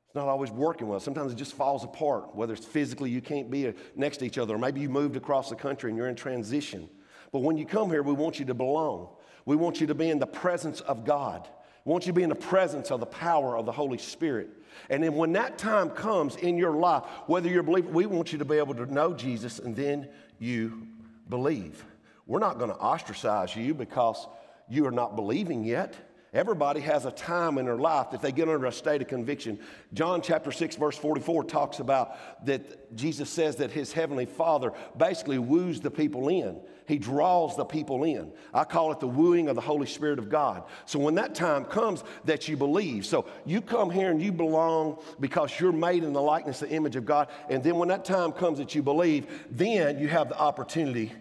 It's 0.06 0.14
not 0.14 0.28
always 0.28 0.50
working 0.50 0.88
well. 0.88 1.00
Sometimes 1.00 1.32
it 1.32 1.36
just 1.36 1.52
falls 1.52 1.84
apart, 1.84 2.34
whether 2.34 2.54
it's 2.54 2.64
physically 2.64 3.10
you 3.10 3.20
can't 3.20 3.50
be 3.50 3.68
uh, 3.68 3.72
next 3.94 4.18
to 4.18 4.26
each 4.26 4.38
other, 4.38 4.54
or 4.54 4.58
maybe 4.58 4.80
you 4.80 4.88
moved 4.88 5.16
across 5.16 5.50
the 5.50 5.56
country 5.56 5.90
and 5.90 5.98
you're 5.98 6.08
in 6.08 6.16
transition. 6.16 6.88
But 7.30 7.40
when 7.40 7.58
you 7.58 7.66
come 7.66 7.90
here, 7.90 8.02
we 8.02 8.14
want 8.14 8.38
you 8.38 8.46
to 8.46 8.54
belong. 8.54 9.10
We 9.44 9.56
want 9.56 9.80
you 9.80 9.86
to 9.88 9.94
be 9.94 10.08
in 10.08 10.18
the 10.18 10.26
presence 10.26 10.80
of 10.80 11.04
God. 11.04 11.46
We 11.84 11.92
want 11.92 12.06
you 12.06 12.12
to 12.12 12.16
be 12.16 12.22
in 12.22 12.28
the 12.30 12.34
presence 12.34 12.90
of 12.90 13.00
the 13.00 13.06
power 13.06 13.56
of 13.56 13.66
the 13.66 13.72
Holy 13.72 13.98
Spirit. 13.98 14.48
And 14.90 15.02
then 15.02 15.14
when 15.14 15.32
that 15.32 15.58
time 15.58 15.90
comes 15.90 16.36
in 16.36 16.56
your 16.56 16.72
life, 16.72 17.04
whether 17.26 17.48
you're 17.48 17.62
believing, 17.62 17.92
we 17.92 18.06
want 18.06 18.32
you 18.32 18.38
to 18.38 18.44
be 18.44 18.56
able 18.56 18.74
to 18.74 18.92
know 18.92 19.14
Jesus 19.14 19.58
and 19.58 19.74
then 19.74 20.08
you 20.38 20.86
believe. 21.28 21.84
We're 22.26 22.38
not 22.38 22.58
going 22.58 22.70
to 22.70 22.76
ostracize 22.76 23.56
you 23.56 23.74
because 23.74 24.26
you 24.68 24.86
are 24.86 24.92
not 24.92 25.16
believing 25.16 25.64
yet. 25.64 25.96
Everybody 26.34 26.80
has 26.80 27.06
a 27.06 27.10
time 27.10 27.56
in 27.56 27.64
their 27.64 27.78
life 27.78 28.10
that 28.10 28.20
they 28.20 28.32
get 28.32 28.48
under 28.48 28.66
a 28.66 28.72
state 28.72 29.00
of 29.00 29.08
conviction. 29.08 29.58
John 29.94 30.20
chapter 30.20 30.52
6, 30.52 30.76
verse 30.76 30.96
44 30.98 31.44
talks 31.44 31.78
about 31.78 32.44
that 32.44 32.94
Jesus 32.94 33.30
says 33.30 33.56
that 33.56 33.70
his 33.70 33.92
heavenly 33.92 34.26
Father 34.26 34.72
basically 34.96 35.38
woos 35.38 35.80
the 35.80 35.90
people 35.90 36.28
in. 36.28 36.60
He 36.86 36.98
draws 36.98 37.56
the 37.56 37.64
people 37.64 38.04
in. 38.04 38.30
I 38.52 38.64
call 38.64 38.92
it 38.92 39.00
the 39.00 39.06
wooing 39.06 39.48
of 39.48 39.54
the 39.54 39.62
Holy 39.62 39.86
Spirit 39.86 40.18
of 40.18 40.28
God. 40.28 40.64
So 40.84 40.98
when 40.98 41.14
that 41.14 41.34
time 41.34 41.64
comes, 41.64 42.04
that 42.24 42.46
you 42.46 42.58
believe. 42.58 43.06
So 43.06 43.26
you 43.46 43.62
come 43.62 43.90
here 43.90 44.10
and 44.10 44.20
you 44.20 44.32
belong 44.32 44.98
because 45.20 45.58
you're 45.58 45.72
made 45.72 46.04
in 46.04 46.12
the 46.12 46.22
likeness, 46.22 46.60
the 46.60 46.70
image 46.70 46.96
of 46.96 47.06
God. 47.06 47.28
And 47.48 47.62
then 47.62 47.76
when 47.76 47.88
that 47.88 48.04
time 48.04 48.32
comes 48.32 48.58
that 48.58 48.74
you 48.74 48.82
believe, 48.82 49.46
then 49.50 49.98
you 49.98 50.08
have 50.08 50.28
the 50.28 50.38
opportunity 50.38 51.12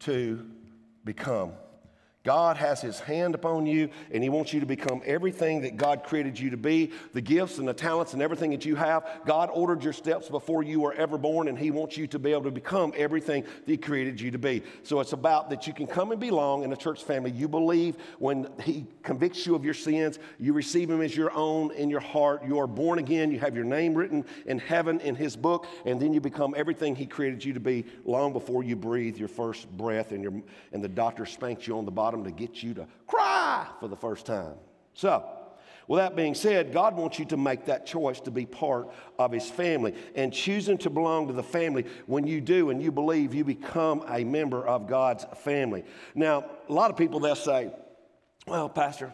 to 0.00 0.46
become 1.04 1.52
God 2.22 2.58
has 2.58 2.82
His 2.82 3.00
hand 3.00 3.34
upon 3.34 3.64
you, 3.64 3.88
and 4.10 4.22
He 4.22 4.28
wants 4.28 4.52
you 4.52 4.60
to 4.60 4.66
become 4.66 5.00
everything 5.06 5.62
that 5.62 5.78
God 5.78 6.04
created 6.04 6.38
you 6.38 6.50
to 6.50 6.58
be 6.58 6.90
the 7.14 7.22
gifts 7.22 7.56
and 7.56 7.66
the 7.66 7.72
talents 7.72 8.12
and 8.12 8.20
everything 8.20 8.50
that 8.50 8.66
you 8.66 8.76
have. 8.76 9.08
God 9.24 9.48
ordered 9.50 9.82
your 9.82 9.94
steps 9.94 10.28
before 10.28 10.62
you 10.62 10.80
were 10.80 10.92
ever 10.92 11.16
born, 11.16 11.48
and 11.48 11.58
He 11.58 11.70
wants 11.70 11.96
you 11.96 12.06
to 12.08 12.18
be 12.18 12.32
able 12.32 12.42
to 12.42 12.50
become 12.50 12.92
everything 12.94 13.44
that 13.44 13.66
He 13.66 13.78
created 13.78 14.20
you 14.20 14.30
to 14.32 14.38
be. 14.38 14.62
So 14.82 15.00
it's 15.00 15.14
about 15.14 15.48
that 15.48 15.66
you 15.66 15.72
can 15.72 15.86
come 15.86 16.12
and 16.12 16.20
belong 16.20 16.62
in 16.62 16.72
a 16.74 16.76
church 16.76 17.04
family. 17.04 17.30
You 17.30 17.48
believe 17.48 17.96
when 18.18 18.48
He 18.64 18.86
convicts 19.02 19.46
you 19.46 19.54
of 19.54 19.64
your 19.64 19.74
sins, 19.74 20.18
you 20.38 20.52
receive 20.52 20.90
Him 20.90 21.00
as 21.00 21.16
your 21.16 21.32
own 21.32 21.72
in 21.72 21.88
your 21.88 22.00
heart. 22.00 22.44
You 22.44 22.58
are 22.58 22.66
born 22.66 22.98
again, 22.98 23.30
you 23.30 23.38
have 23.38 23.54
your 23.54 23.64
name 23.64 23.94
written 23.94 24.26
in 24.44 24.58
heaven 24.58 25.00
in 25.00 25.14
His 25.14 25.36
book, 25.36 25.66
and 25.86 25.98
then 25.98 26.12
you 26.12 26.20
become 26.20 26.54
everything 26.54 26.94
He 26.94 27.06
created 27.06 27.42
you 27.42 27.54
to 27.54 27.60
be 27.60 27.86
long 28.04 28.34
before 28.34 28.62
you 28.62 28.76
breathe 28.76 29.16
your 29.16 29.28
first 29.28 29.70
breath 29.78 30.12
and, 30.12 30.22
your, 30.22 30.34
and 30.72 30.84
the 30.84 30.88
doctor 30.88 31.24
spanks 31.24 31.66
you 31.66 31.78
on 31.78 31.86
the 31.86 31.90
bottom 31.90 32.09
bottom 32.10 32.24
to 32.24 32.32
get 32.32 32.60
you 32.60 32.74
to 32.74 32.88
cry 33.06 33.68
for 33.78 33.86
the 33.86 33.96
first 33.96 34.26
time. 34.26 34.54
So, 34.94 35.24
with 35.86 36.00
that 36.00 36.16
being 36.16 36.34
said, 36.34 36.72
God 36.72 36.96
wants 36.96 37.20
you 37.20 37.24
to 37.26 37.36
make 37.36 37.66
that 37.66 37.86
choice 37.86 38.18
to 38.22 38.32
be 38.32 38.46
part 38.46 38.88
of 39.16 39.30
His 39.30 39.48
family. 39.48 39.94
And 40.16 40.32
choosing 40.32 40.76
to 40.78 40.90
belong 40.90 41.28
to 41.28 41.32
the 41.32 41.42
family, 41.42 41.84
when 42.06 42.26
you 42.26 42.40
do 42.40 42.70
and 42.70 42.82
you 42.82 42.90
believe, 42.90 43.32
you 43.32 43.44
become 43.44 44.04
a 44.08 44.24
member 44.24 44.66
of 44.66 44.88
God's 44.88 45.24
family. 45.38 45.84
Now, 46.16 46.46
a 46.68 46.72
lot 46.72 46.90
of 46.90 46.96
people, 46.96 47.20
they'll 47.20 47.36
say, 47.36 47.70
Well, 48.44 48.68
Pastor, 48.68 49.12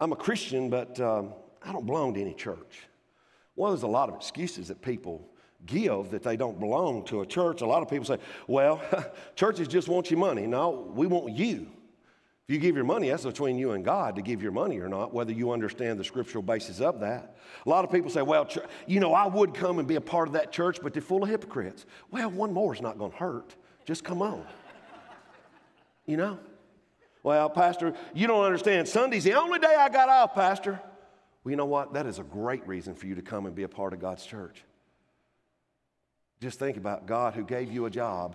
I'm 0.00 0.10
a 0.10 0.16
Christian, 0.16 0.68
but 0.68 0.98
um, 1.00 1.32
I 1.62 1.72
don't 1.72 1.86
belong 1.86 2.14
to 2.14 2.20
any 2.20 2.34
church. 2.34 2.88
Well, 3.54 3.70
there's 3.70 3.84
a 3.84 3.88
lot 3.88 4.08
of 4.08 4.16
excuses 4.16 4.66
that 4.68 4.82
people 4.82 5.28
give 5.66 6.10
that 6.10 6.24
they 6.24 6.36
don't 6.36 6.58
belong 6.58 7.04
to 7.04 7.20
a 7.20 7.26
church. 7.26 7.60
A 7.60 7.66
lot 7.66 7.82
of 7.82 7.88
people 7.88 8.04
say, 8.04 8.18
Well, 8.48 8.82
churches 9.36 9.68
just 9.68 9.88
want 9.88 10.10
your 10.10 10.18
money. 10.18 10.48
No, 10.48 10.92
we 10.94 11.06
want 11.06 11.36
you. 11.36 11.68
You 12.50 12.58
give 12.58 12.74
your 12.74 12.84
money, 12.84 13.10
that's 13.10 13.24
between 13.24 13.58
you 13.58 13.72
and 13.72 13.84
God 13.84 14.16
to 14.16 14.22
give 14.22 14.42
your 14.42 14.50
money 14.50 14.80
or 14.80 14.88
not, 14.88 15.14
whether 15.14 15.32
you 15.32 15.52
understand 15.52 16.00
the 16.00 16.04
scriptural 16.04 16.42
basis 16.42 16.80
of 16.80 16.98
that. 16.98 17.36
A 17.64 17.68
lot 17.68 17.84
of 17.84 17.92
people 17.92 18.10
say, 18.10 18.22
well, 18.22 18.48
you 18.88 18.98
know, 18.98 19.14
I 19.14 19.28
would 19.28 19.54
come 19.54 19.78
and 19.78 19.86
be 19.86 19.94
a 19.94 20.00
part 20.00 20.26
of 20.26 20.34
that 20.34 20.50
church, 20.50 20.80
but 20.82 20.92
they're 20.92 21.00
full 21.00 21.22
of 21.22 21.28
hypocrites. 21.28 21.86
Well, 22.10 22.28
one 22.28 22.52
more 22.52 22.74
is 22.74 22.82
not 22.82 22.98
going 22.98 23.12
to 23.12 23.16
hurt. 23.16 23.54
Just 23.84 24.02
come 24.02 24.20
on. 24.20 24.44
You 26.06 26.16
know? 26.16 26.40
Well, 27.22 27.48
Pastor, 27.50 27.94
you 28.14 28.26
don't 28.26 28.44
understand. 28.44 28.88
Sunday's 28.88 29.22
the 29.22 29.34
only 29.34 29.60
day 29.60 29.76
I 29.78 29.88
got 29.88 30.08
off, 30.08 30.34
Pastor. 30.34 30.80
Well, 31.44 31.50
you 31.50 31.56
know 31.56 31.66
what? 31.66 31.92
That 31.92 32.06
is 32.06 32.18
a 32.18 32.24
great 32.24 32.66
reason 32.66 32.96
for 32.96 33.06
you 33.06 33.14
to 33.14 33.22
come 33.22 33.46
and 33.46 33.54
be 33.54 33.62
a 33.62 33.68
part 33.68 33.92
of 33.92 34.00
God's 34.00 34.26
church. 34.26 34.64
Just 36.40 36.58
think 36.58 36.76
about 36.76 37.06
God 37.06 37.34
who 37.34 37.44
gave 37.44 37.70
you 37.70 37.86
a 37.86 37.90
job 37.90 38.34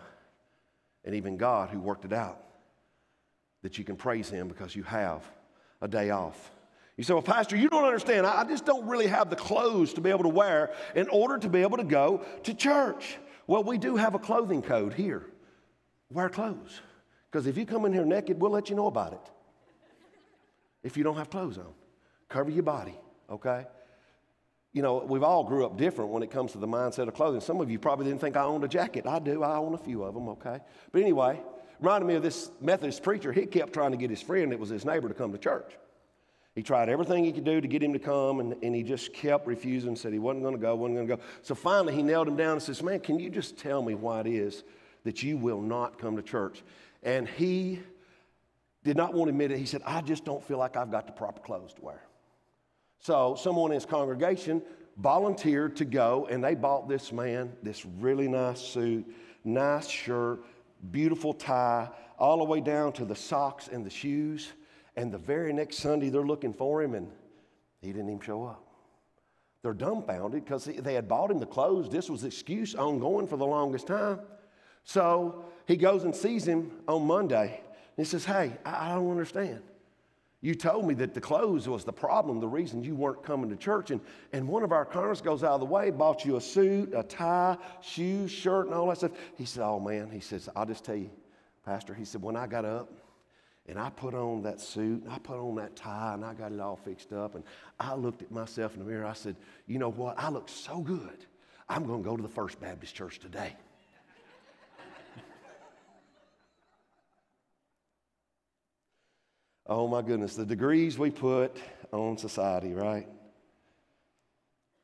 and 1.04 1.16
even 1.16 1.36
God 1.36 1.70
who 1.70 1.82
worked 1.82 2.06
it 2.06 2.14
out 2.14 2.45
that 3.66 3.80
you 3.80 3.84
can 3.84 3.96
praise 3.96 4.30
Him 4.30 4.48
because 4.48 4.76
you 4.76 4.84
have 4.84 5.24
a 5.82 5.88
day 5.88 6.12
off. 6.12 6.52
You 6.98 7.04
say, 7.04 7.14
Well, 7.14 7.24
Pastor, 7.24 7.58
you 7.58 7.68
don't 7.68 7.84
understand. 7.84 8.28
I 8.28 8.44
just 8.44 8.64
don't 8.64 8.86
really 8.86 9.08
have 9.08 9.32
the 9.32 9.36
clothes 9.36 9.94
to 9.96 10.02
be 10.02 10.12
able 10.12 10.22
to 10.22 10.30
wear 10.30 10.72
in 10.94 11.10
order 11.10 11.40
to 11.40 11.50
be 11.50 11.64
able 11.64 11.78
to 11.78 11.84
go 11.84 12.24
to 12.44 12.54
church. 12.54 13.18
Well, 13.48 13.64
we 13.64 13.80
do 13.80 13.96
have 13.96 14.14
a 14.14 14.20
clothing 14.20 14.62
code 14.62 14.94
here. 14.94 15.26
Wear 16.12 16.30
clothes. 16.30 16.80
Because 17.32 17.48
if 17.48 17.58
you 17.58 17.66
come 17.66 17.86
in 17.86 17.92
here 17.92 18.06
naked, 18.06 18.40
we'll 18.40 18.52
let 18.52 18.70
you 18.70 18.76
know 18.76 18.86
about 18.86 19.14
it. 19.14 19.32
If 20.84 20.96
you 20.96 21.04
don't 21.04 21.18
have 21.18 21.32
clothes 21.32 21.58
on, 21.58 21.74
cover 22.30 22.52
your 22.52 22.62
body, 22.62 22.94
okay? 23.32 23.66
You 24.74 24.84
know, 24.84 25.04
we've 25.08 25.24
all 25.24 25.44
grew 25.44 25.66
up 25.66 25.76
different 25.76 26.12
when 26.12 26.22
it 26.22 26.30
comes 26.30 26.52
to 26.52 26.60
the 26.60 26.68
mindset 26.68 27.08
of 27.08 27.16
clothing. 27.16 27.42
Some 27.42 27.62
of 27.62 27.72
you 27.72 27.80
probably 27.80 28.06
didn't 28.06 28.22
think 28.22 28.38
I 28.38 28.44
owned 28.44 28.64
a 28.64 28.68
jacket. 28.68 29.08
I 29.08 29.18
do. 29.18 29.42
I 29.42 29.58
own 29.58 29.74
a 29.74 29.80
few 29.80 30.04
of 30.04 30.14
them, 30.14 30.30
okay? 30.30 30.60
But 30.92 31.02
anyway, 31.02 31.42
Reminded 31.80 32.08
me 32.08 32.16
of 32.16 32.24
this 32.24 32.52
Methodist 32.62 33.04
preacher. 33.04 33.32
He 33.32 33.46
kept 33.46 33.74
trying 33.74 33.92
to 33.92 33.98
get 33.98 34.10
his 34.10 34.22
friend, 34.22 34.52
it 34.54 34.60
was 34.60 34.70
his 34.70 34.86
neighbor, 34.86 35.08
to 35.08 35.14
come 35.14 35.32
to 35.32 35.38
church. 35.38 35.74
He 36.56 36.64
tried 36.64 36.88
everything 36.88 37.26
he 37.26 37.34
could 37.34 37.44
do 37.44 37.60
to 37.60 37.68
get 37.68 37.84
him 37.84 37.92
to 37.92 38.00
come, 38.00 38.40
and, 38.40 38.56
and 38.64 38.74
he 38.74 38.82
just 38.82 39.14
kept 39.14 39.46
refusing, 39.46 39.96
said 39.98 40.14
he 40.14 40.20
wasn't 40.20 40.44
going 40.44 40.56
to 40.56 40.62
go, 40.62 40.74
wasn't 40.76 40.96
going 40.96 41.08
to 41.08 41.16
go. 41.18 41.22
So 41.42 41.54
finally, 41.54 41.94
he 41.94 42.02
nailed 42.02 42.30
him 42.30 42.38
down 42.38 42.54
and 42.54 42.62
says, 42.62 42.82
Man, 42.82 43.02
can 43.02 43.20
you 43.20 43.30
just 43.30 43.58
tell 43.58 43.82
me 43.82 43.94
why 43.94 44.22
it 44.22 44.28
is 44.28 44.64
that 45.04 45.22
you 45.22 45.36
will 45.36 45.62
not 45.62 46.00
come 46.00 46.16
to 46.16 46.22
church? 46.22 46.64
And 47.04 47.28
he 47.28 47.82
did 48.86 48.96
not 48.96 49.14
want 49.14 49.28
to 49.28 49.32
admit 49.32 49.52
it. 49.52 49.58
He 49.58 49.66
said, 49.66 49.82
I 49.86 50.00
just 50.02 50.24
don't 50.24 50.44
feel 50.44 50.58
like 50.58 50.78
I've 50.78 50.92
got 50.92 51.08
the 51.08 51.14
proper 51.14 51.42
clothes 51.42 51.74
to 51.74 51.82
wear. 51.82 52.02
So 53.00 53.36
someone 53.36 53.72
in 53.72 53.76
his 53.76 53.86
congregation 53.86 54.62
volunteered 54.98 55.76
to 55.76 55.86
go, 55.86 56.28
and 56.32 56.42
they 56.42 56.56
bought 56.56 56.88
this 56.88 57.12
man 57.12 57.52
this 57.64 57.86
really 57.86 58.30
nice 58.30 58.62
suit, 58.62 59.06
nice 59.44 59.88
shirt, 59.88 60.40
beautiful 60.92 61.34
tie, 61.34 61.90
all 62.18 62.38
the 62.38 62.44
way 62.44 62.62
down 62.62 62.94
to 62.94 63.06
the 63.06 63.16
socks 63.16 63.68
and 63.68 63.86
the 63.86 63.90
shoes. 63.90 64.54
And 64.96 65.12
the 65.12 65.18
very 65.18 65.52
next 65.52 65.78
Sunday, 65.78 66.10
they're 66.10 66.26
looking 66.26 66.54
for 66.54 66.82
him, 66.82 66.96
and 66.96 67.12
he 67.82 67.88
didn't 67.88 68.10
even 68.10 68.22
show 68.22 68.46
up. 68.46 68.66
They're 69.62 69.74
dumbfounded 69.74 70.44
because 70.46 70.66
they 70.66 70.94
had 70.94 71.08
bought 71.08 71.32
him 71.32 71.40
the 71.40 71.46
clothes. 71.46 71.90
This 71.90 72.10
was 72.10 72.24
excuse 72.24 72.76
ongoing 72.76 73.28
for 73.28 73.36
the 73.36 73.48
longest 73.48 73.88
time. 73.88 74.20
So 74.84 75.46
he 75.68 75.76
goes 75.76 76.04
and 76.04 76.16
sees 76.16 76.46
him 76.48 76.72
on 76.88 77.08
Monday. 77.08 77.62
And 77.98 78.06
he 78.06 78.10
says, 78.10 78.26
Hey, 78.26 78.54
I 78.64 78.90
don't 78.90 79.10
understand. 79.10 79.64
You 80.46 80.54
told 80.54 80.86
me 80.86 80.94
that 80.96 81.16
the 81.16 81.22
clothes 81.22 81.68
was 81.68 81.86
the 81.86 81.92
problem, 81.92 82.40
the 82.40 82.48
reason 82.48 82.84
you 82.84 82.94
weren't 82.94 83.24
coming 83.24 83.50
to 83.50 83.56
church. 83.56 83.90
And, 83.90 84.00
and 84.32 84.48
one 84.48 84.62
of 84.62 84.72
our 84.72 84.86
cars 84.86 85.20
goes 85.20 85.44
out 85.44 85.54
of 85.54 85.60
the 85.60 85.66
way, 85.66 85.90
bought 85.90 86.24
you 86.24 86.36
a 86.36 86.42
suit, 86.42 86.94
a 86.96 87.02
tie, 87.02 87.58
shoes, 87.82 88.30
shirt, 88.30 88.68
and 88.68 88.76
all 88.76 88.86
that 88.90 89.00
stuff. 89.00 89.14
He 89.40 89.46
said, 89.46 89.64
Oh 89.64 89.80
man, 89.80 90.12
he 90.12 90.20
says, 90.20 90.48
I'll 90.56 90.68
just 90.68 90.86
tell 90.86 90.98
you, 90.98 91.10
Pastor, 91.66 91.96
he 91.96 92.06
said, 92.06 92.22
when 92.22 92.36
I 92.36 92.46
got 92.46 92.64
up 92.64 92.94
And 93.66 93.80
I 93.80 93.90
put 93.90 94.14
on 94.14 94.44
that 94.44 94.62
suit, 94.62 95.02
and 95.02 95.12
I 95.12 95.18
put 95.18 95.40
on 95.40 95.56
that 95.56 95.76
tie, 95.76 96.14
and 96.14 96.24
I 96.24 96.36
got 96.36 96.52
it 96.52 96.60
all 96.60 96.76
fixed 96.76 97.12
up. 97.12 97.34
And 97.34 97.44
I 97.80 97.96
looked 97.96 98.22
at 98.22 98.30
myself 98.30 98.74
in 98.76 98.80
the 98.82 98.86
mirror. 98.86 99.08
I 99.08 99.14
said, 99.14 99.36
You 99.66 99.80
know 99.80 99.90
what? 99.90 100.14
I 100.20 100.30
look 100.30 100.48
so 100.48 100.80
good. 100.80 101.26
I'm 101.68 101.88
going 101.88 102.04
to 102.04 102.08
go 102.08 102.16
to 102.16 102.22
the 102.22 102.30
First 102.30 102.62
Baptist 102.62 102.94
Church 102.94 103.18
today. 103.18 103.56
Oh 109.68 109.88
my 109.88 110.02
goodness, 110.02 110.36
the 110.36 110.46
degrees 110.46 110.98
we 110.98 111.12
put 111.12 111.58
on 111.92 112.18
society, 112.18 112.74
right? 112.74 113.08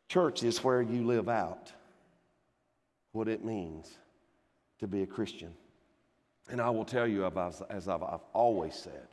Church 0.10 0.44
is 0.44 0.64
where 0.64 0.82
you 0.82 1.06
live 1.06 1.30
out 1.30 1.72
what 3.12 3.28
it 3.28 3.44
means 3.44 3.90
to 4.80 4.88
be 4.88 5.04
a 5.04 5.08
Christian. 5.08 5.54
And 6.50 6.60
I 6.60 6.70
will 6.70 6.86
tell 6.86 7.08
you, 7.08 7.26
as 7.26 7.88
I've 7.88 8.02
always 8.34 8.76
said, 8.76 9.08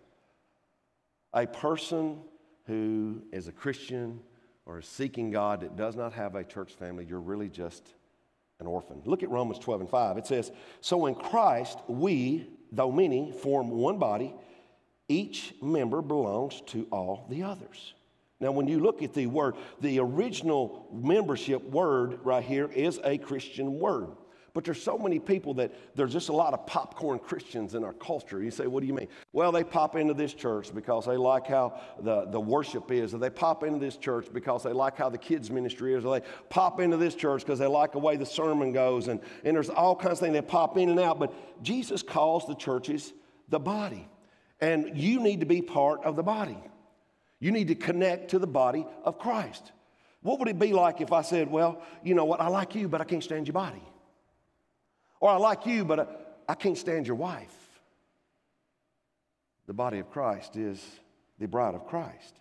a 1.35 1.47
person 1.47 2.19
who 2.67 3.23
is 3.33 3.49
a 3.49 3.53
Christian 3.53 4.21
or 4.67 4.79
is 4.79 4.87
seeking 4.87 5.31
God 5.31 5.61
that 5.61 5.77
does 5.77 5.95
not 5.95 6.13
have 6.15 6.35
a 6.35 6.45
church 6.45 6.73
family, 6.73 7.05
you're 7.05 7.21
really 7.21 7.49
just 7.49 7.95
an 8.61 8.67
orphan. 8.67 9.03
Look 9.05 9.23
at 9.23 9.31
Romans 9.31 9.59
12 9.59 9.83
and 9.83 9.91
5. 9.91 10.19
It 10.19 10.27
says, 10.27 10.51
So 10.81 11.07
in 11.07 11.15
Christ, 11.15 11.79
we, 11.87 12.49
though 12.73 12.91
many, 12.91 13.31
form 13.31 13.71
one 13.71 13.99
body, 13.99 14.35
each 15.09 15.55
member 15.63 16.03
belongs 16.03 16.63
to 16.67 16.87
all 16.93 17.27
the 17.29 17.43
others. 17.43 17.95
Now, 18.41 18.53
when 18.53 18.69
you 18.69 18.79
look 18.79 19.03
at 19.03 19.15
the 19.15 19.27
word, 19.27 19.57
the 19.81 19.99
original 19.99 20.87
membership 20.93 21.63
word 21.65 22.21
right 22.23 22.45
here 22.45 22.71
is 22.73 23.01
a 23.03 23.19
Christian 23.19 23.81
word. 23.81 24.11
But 24.55 24.65
there's 24.65 24.83
so 24.83 24.99
many 24.99 25.19
people 25.19 25.55
that 25.55 25.73
there's 25.95 26.13
just 26.13 26.31
a 26.31 26.33
lot 26.33 26.53
of 26.55 26.67
popcorn 26.67 27.19
Christians 27.19 27.75
in 27.75 27.85
our 27.85 27.93
culture. 27.93 28.43
You 28.43 28.51
say, 28.51 28.67
what 28.67 28.81
do 28.81 28.87
you 28.87 28.95
mean? 28.95 29.09
Well, 29.33 29.53
they 29.53 29.63
pop 29.63 29.95
into 29.95 30.15
this 30.15 30.35
church 30.35 30.75
because 30.75 31.07
they 31.07 31.17
like 31.17 31.47
how 31.47 31.81
the, 32.01 32.25
the 32.27 32.41
worship 32.41 32.91
is, 32.91 33.15
or 33.15 33.19
they 33.19 33.31
pop 33.31 33.63
into 33.63 33.79
this 33.79 33.97
church 33.97 34.27
because 34.33 34.63
they 34.63 34.73
like 34.73 34.97
how 34.97 35.11
the 35.11 35.19
kids' 35.19 35.51
ministry 35.51 35.95
is, 35.95 36.05
or 36.05 36.19
they 36.19 36.27
pop 36.49 36.81
into 36.81 36.97
this 36.97 37.15
church 37.15 37.43
because 37.43 37.59
they 37.59 37.67
like 37.67 37.93
the 37.93 37.99
way 37.99 38.17
the 38.17 38.27
sermon 38.27 38.73
goes. 38.73 39.09
And, 39.09 39.21
and 39.45 39.55
there's 39.55 39.71
all 39.71 39.95
kinds 39.95 40.15
of 40.15 40.19
things 40.21 40.35
that 40.35 40.49
pop 40.49 40.77
in 40.77 40.89
and 40.91 40.99
out. 40.99 41.21
But 41.21 41.63
Jesus 41.63 42.03
calls 42.03 42.47
the 42.47 42.55
churches 42.55 43.13
the 43.49 43.61
body. 43.61 44.09
And 44.61 44.99
you 44.99 45.21
need 45.21 45.41
to 45.41 45.47
be 45.47 45.63
part 45.63 46.05
of 46.05 46.17
the 46.17 46.23
body. 46.23 46.59
You 47.41 47.53
need 47.53 47.69
to 47.69 47.75
connect 47.75 48.31
to 48.31 48.39
the 48.39 48.47
body 48.47 48.87
of 49.05 49.19
Christ. 49.19 49.73
What 50.23 50.41
would 50.41 50.49
it 50.49 50.59
be 50.59 50.73
like 50.73 51.01
if 51.01 51.13
I 51.13 51.23
said, 51.23 51.51
Well, 51.51 51.83
you 52.03 52.15
know 52.15 52.25
what, 52.25 52.41
I 52.41 52.49
like 52.49 52.75
you, 52.75 52.89
but 52.89 53.01
I 53.01 53.05
can't 53.05 53.23
stand 53.23 53.47
your 53.47 53.55
body? 53.55 53.83
Or 55.21 55.31
I 55.31 55.37
like 55.37 55.67
you, 55.67 55.85
but 55.85 56.01
I, 56.01 56.07
I 56.49 56.55
can't 56.55 56.79
stand 56.79 57.07
your 57.07 57.17
wife. 57.17 57.55
The 59.67 59.75
body 59.75 59.99
of 59.99 60.11
Christ 60.11 60.57
is 60.57 60.83
the 61.39 61.47
bride 61.47 61.75
of 61.75 61.87
Christ. 61.87 62.41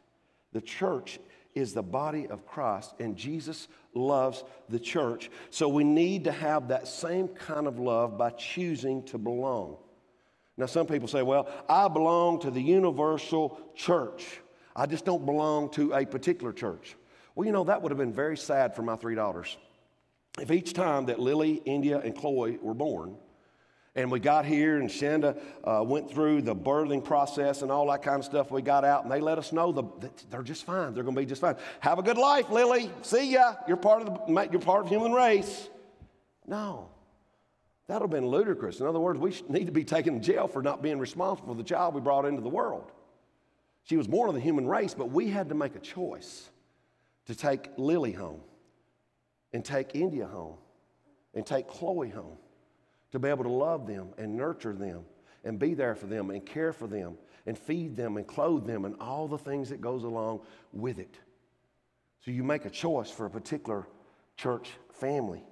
The 0.53 0.62
church 0.62 1.19
is 1.53 1.74
the 1.74 1.83
body 1.83 2.27
of 2.27 2.45
Christ, 2.45 2.93
and 3.00 3.15
Jesus 3.15 3.67
loves 3.93 4.43
the 4.69 4.79
church. 4.79 5.29
So 5.50 5.67
we 5.67 5.83
need 5.83 6.24
to 6.25 6.31
have 6.31 6.69
that 6.69 6.88
same 6.88 7.27
kind 7.27 7.67
of 7.67 7.79
love 7.79 8.17
by 8.17 8.29
choosing 8.29 9.03
to 9.03 9.17
belong. 9.17 9.77
Now, 10.57 10.65
some 10.65 10.87
people 10.87 11.07
say, 11.07 11.21
well, 11.21 11.47
I 11.69 11.87
belong 11.87 12.39
to 12.41 12.51
the 12.51 12.61
universal 12.61 13.59
church. 13.75 14.41
I 14.75 14.85
just 14.85 15.05
don't 15.05 15.25
belong 15.25 15.69
to 15.71 15.93
a 15.93 16.05
particular 16.05 16.51
church. 16.51 16.95
Well, 17.35 17.45
you 17.45 17.51
know, 17.51 17.63
that 17.65 17.81
would 17.81 17.91
have 17.91 17.99
been 17.99 18.13
very 18.13 18.37
sad 18.37 18.75
for 18.75 18.81
my 18.81 18.95
three 18.95 19.15
daughters 19.15 19.55
if 20.39 20.51
each 20.51 20.73
time 20.73 21.07
that 21.07 21.19
Lily, 21.19 21.61
India, 21.65 21.99
and 21.99 22.15
Chloe 22.15 22.57
were 22.61 22.73
born, 22.73 23.15
and 23.95 24.11
we 24.11 24.19
got 24.19 24.45
here 24.45 24.77
and 24.77 24.91
Shannon 24.91 25.35
uh, 25.63 25.83
went 25.83 26.11
through 26.11 26.43
the 26.43 26.55
birthing 26.55 27.03
process 27.03 27.63
and 27.63 27.71
all 27.71 27.89
that 27.89 28.03
kind 28.03 28.19
of 28.19 28.25
stuff, 28.25 28.51
we 28.51 28.61
got 28.61 28.85
out 28.85 29.03
and 29.03 29.11
they 29.11 29.19
let 29.19 29.39
us 29.39 29.51
know 29.51 29.71
the, 29.71 30.11
they're 30.29 30.43
just 30.43 30.65
fine. 30.65 30.93
They're 30.93 31.03
going 31.03 31.15
to 31.15 31.21
be 31.21 31.25
just 31.25 31.41
fine. 31.41 31.55
Have 31.79 31.97
a 31.97 32.03
good 32.03 32.17
life, 32.17 32.51
Lily. 32.51 32.91
See 33.01 33.31
ya. 33.31 33.55
You're 33.67 33.77
part 33.77 34.03
of 34.03 34.27
the 34.27 34.49
you're 34.51 34.61
part 34.61 34.85
of 34.85 34.89
human 34.89 35.13
race. 35.13 35.67
No. 36.45 36.89
That 37.88 38.01
would 38.01 38.12
have 38.12 38.22
been 38.22 38.29
ludicrous. 38.29 38.79
In 38.79 38.86
other 38.86 39.00
words, 39.00 39.20
we 39.20 39.34
need 39.48 39.65
to 39.65 39.72
be 39.72 39.86
taken 39.86 40.20
to 40.20 40.20
jail 40.20 40.48
for 40.48 40.62
not 40.62 40.82
being 40.82 41.00
responsible 41.00 41.53
for 41.53 41.58
the 41.58 41.63
child 41.63 41.96
we 41.96 42.01
brought 42.01 42.25
into 42.25 42.41
the 42.41 42.50
world. 42.50 42.91
She 43.84 43.95
was 43.95 44.08
born 44.08 44.28
of 44.28 44.36
the 44.36 44.41
human 44.41 44.67
race, 44.67 44.93
but 44.93 45.10
we 45.10 45.30
had 45.30 45.50
to 45.50 45.56
make 45.56 45.76
a 45.76 45.80
choice 45.80 46.50
to 47.28 47.36
take 47.36 47.69
Lily 47.78 48.12
home 48.12 48.41
and 49.54 49.63
take 49.63 49.95
India 49.95 50.26
home 50.26 50.58
and 51.34 51.45
take 51.45 51.67
Chloe 51.67 52.10
home 52.10 52.38
to 53.12 53.19
be 53.19 53.30
able 53.30 53.45
to 53.45 53.50
love 53.50 53.88
them 53.88 54.10
and 54.17 54.36
nurture 54.36 54.73
them 54.73 55.06
and 55.45 55.58
be 55.58 55.73
there 55.73 55.95
for 55.95 56.08
them 56.08 56.30
and 56.30 56.45
care 56.45 56.73
for 56.73 56.88
them 56.88 57.17
and 57.45 57.58
feed 57.58 57.95
them 57.95 58.17
and 58.17 58.28
clothe 58.28 58.67
them 58.67 58.84
and 58.84 58.95
all 59.00 59.30
the 59.30 59.38
things 59.38 59.69
that 59.69 59.80
goes 59.80 60.04
along 60.04 60.41
with 60.73 61.00
it. 61.00 61.17
So 62.26 62.32
you 62.32 62.43
make 62.43 62.65
a 62.65 62.69
choice 62.69 63.10
for 63.10 63.26
a 63.26 63.30
particular 63.30 63.88
church 64.36 64.69
family. 64.91 65.43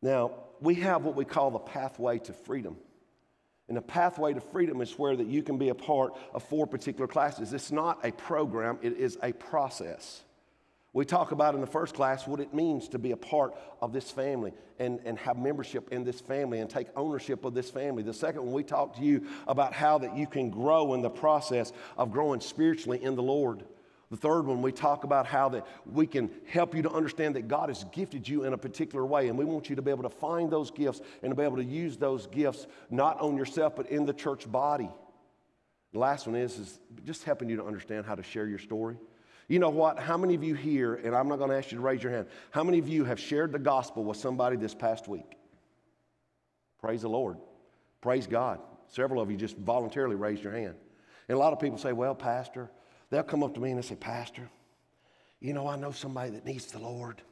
Now, 0.00 0.30
we 0.60 0.74
have 0.76 1.04
what 1.04 1.14
we 1.14 1.24
call 1.24 1.50
the 1.50 1.58
pathway 1.58 2.18
to 2.20 2.32
freedom. 2.32 2.76
And 3.68 3.76
the 3.76 3.82
pathway 3.82 4.32
to 4.32 4.40
freedom 4.40 4.80
is 4.80 4.98
where 4.98 5.14
that 5.14 5.26
you 5.26 5.42
can 5.42 5.58
be 5.58 5.68
a 5.68 5.74
part 5.74 6.14
of 6.32 6.42
four 6.42 6.66
particular 6.66 7.06
classes. 7.06 7.52
It's 7.52 7.70
not 7.70 8.04
a 8.04 8.12
program, 8.12 8.78
it 8.82 8.96
is 8.96 9.18
a 9.22 9.32
process. 9.32 10.22
We 10.94 11.04
talk 11.04 11.32
about 11.32 11.54
in 11.54 11.60
the 11.60 11.66
first 11.66 11.94
class 11.94 12.26
what 12.26 12.40
it 12.40 12.54
means 12.54 12.88
to 12.88 12.98
be 12.98 13.12
a 13.12 13.16
part 13.16 13.54
of 13.82 13.92
this 13.92 14.10
family 14.10 14.54
and, 14.78 15.00
and 15.04 15.18
have 15.18 15.36
membership 15.36 15.92
in 15.92 16.02
this 16.02 16.20
family 16.20 16.60
and 16.60 16.70
take 16.70 16.88
ownership 16.96 17.44
of 17.44 17.52
this 17.52 17.70
family. 17.70 18.02
The 18.02 18.14
second 18.14 18.42
one, 18.42 18.54
we 18.54 18.62
talk 18.62 18.96
to 18.96 19.02
you 19.02 19.26
about 19.46 19.74
how 19.74 19.98
that 19.98 20.16
you 20.16 20.26
can 20.26 20.48
grow 20.48 20.94
in 20.94 21.02
the 21.02 21.10
process 21.10 21.72
of 21.98 22.10
growing 22.10 22.40
spiritually 22.40 23.02
in 23.02 23.16
the 23.16 23.22
Lord. 23.22 23.64
The 24.10 24.16
third 24.16 24.46
one, 24.46 24.62
we 24.62 24.72
talk 24.72 25.04
about 25.04 25.26
how 25.26 25.50
that 25.50 25.66
we 25.84 26.06
can 26.06 26.30
help 26.46 26.74
you 26.74 26.82
to 26.82 26.90
understand 26.90 27.36
that 27.36 27.46
God 27.46 27.68
has 27.68 27.84
gifted 27.92 28.26
you 28.26 28.44
in 28.44 28.54
a 28.54 28.58
particular 28.58 29.04
way, 29.04 29.28
and 29.28 29.36
we 29.36 29.44
want 29.44 29.68
you 29.68 29.76
to 29.76 29.82
be 29.82 29.90
able 29.90 30.04
to 30.04 30.10
find 30.10 30.50
those 30.50 30.70
gifts 30.70 31.02
and 31.22 31.30
to 31.30 31.36
be 31.36 31.42
able 31.42 31.56
to 31.56 31.64
use 31.64 31.98
those 31.98 32.26
gifts 32.26 32.66
not 32.88 33.20
on 33.20 33.36
yourself, 33.36 33.76
but 33.76 33.86
in 33.90 34.06
the 34.06 34.14
church 34.14 34.50
body. 34.50 34.88
The 35.92 35.98
last 35.98 36.26
one 36.26 36.36
is, 36.36 36.58
is 36.58 36.78
just 37.04 37.24
helping 37.24 37.50
you 37.50 37.56
to 37.56 37.64
understand 37.64 38.06
how 38.06 38.14
to 38.14 38.22
share 38.22 38.46
your 38.46 38.58
story. 38.58 38.96
You 39.46 39.58
know 39.58 39.70
what? 39.70 39.98
How 39.98 40.16
many 40.16 40.34
of 40.34 40.42
you 40.42 40.54
here, 40.54 40.94
and 40.94 41.14
I'm 41.14 41.28
not 41.28 41.38
going 41.38 41.50
to 41.50 41.56
ask 41.56 41.70
you 41.70 41.78
to 41.78 41.84
raise 41.84 42.02
your 42.02 42.12
hand, 42.12 42.28
how 42.50 42.64
many 42.64 42.78
of 42.78 42.88
you 42.88 43.04
have 43.04 43.20
shared 43.20 43.52
the 43.52 43.58
gospel 43.58 44.04
with 44.04 44.16
somebody 44.16 44.56
this 44.56 44.74
past 44.74 45.06
week? 45.06 45.36
Praise 46.80 47.02
the 47.02 47.08
Lord. 47.08 47.36
Praise 48.00 48.26
God. 48.26 48.60
Several 48.86 49.20
of 49.20 49.30
you 49.30 49.36
just 49.36 49.56
voluntarily 49.56 50.16
raised 50.16 50.42
your 50.42 50.52
hand. 50.52 50.76
And 51.28 51.36
a 51.36 51.38
lot 51.38 51.52
of 51.52 51.60
people 51.60 51.76
say, 51.78 51.92
well, 51.92 52.14
Pastor, 52.14 52.70
they'll 53.10 53.22
come 53.22 53.42
up 53.42 53.54
to 53.54 53.60
me 53.60 53.70
and 53.70 53.82
they 53.82 53.86
say, 53.86 53.96
Pastor, 53.96 54.48
you 55.40 55.52
know, 55.52 55.66
I 55.66 55.76
know 55.76 55.92
somebody 55.92 56.30
that 56.30 56.44
needs 56.44 56.66
the 56.66 56.78
Lord. 56.78 57.22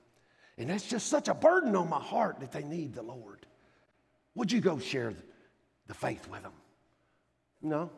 And 0.58 0.70
that's 0.70 0.86
just 0.86 1.08
such 1.08 1.28
a 1.28 1.34
burden 1.34 1.76
on 1.76 1.90
my 1.90 2.00
heart 2.00 2.40
that 2.40 2.52
they 2.52 2.62
need 2.62 2.94
the 2.94 3.02
Lord. 3.02 3.46
Would 4.34 4.52
you 4.52 4.60
go 4.60 4.78
share 4.78 5.12
the 5.86 5.94
faith 5.94 6.28
with 6.28 6.42
them? 6.42 6.52
No. 7.62 7.90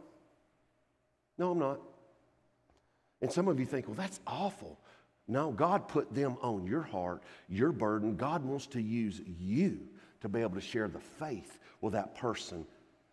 No, 1.37 1.53
I'm 1.53 1.59
not. 1.59 1.81
And 3.21 3.33
some 3.33 3.49
of 3.49 3.59
you 3.61 3.67
think, 3.67 3.87
well, 3.87 3.97
that's 3.97 4.21
awful. 4.27 4.79
No, 5.27 5.51
God 5.51 5.89
put 5.89 6.13
them 6.15 6.37
on 6.41 6.67
your 6.67 6.83
heart, 6.83 7.23
your 7.49 7.71
burden. 7.71 8.17
God 8.17 8.45
wants 8.45 8.67
to 8.69 8.81
use 8.81 9.21
you 9.39 9.81
to 10.21 10.29
be 10.29 10.41
able 10.41 10.55
to 10.55 10.61
share 10.61 10.89
the 10.89 11.01
faith 11.01 11.59
with 11.81 11.93
that 11.93 12.17
person 12.17 12.67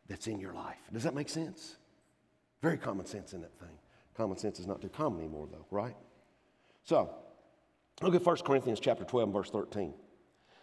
that's 0.08 0.28
in 0.28 0.39
your 0.39 0.54
life. 0.54 0.78
Does 0.93 1.04
that 1.04 1.13
make 1.13 1.30
sense? 1.30 1.75
Very 2.62 2.78
common 2.78 3.06
sense 3.06 3.34
in 3.34 3.41
that 3.41 3.58
thing. 3.60 3.78
Common 4.15 4.38
sense 4.38 4.60
is 4.60 4.67
not 4.67 4.82
too 4.82 4.89
common 4.89 5.19
anymore, 5.19 5.47
though, 5.51 5.65
right? 5.71 5.95
So, 6.84 7.10
look 8.01 8.15
at 8.15 8.25
1 8.25 8.38
Corinthians 8.38 8.80
chapter 8.80 9.04
12, 9.04 9.34
verse 9.34 9.49
13. 9.49 9.89
It 9.89 9.95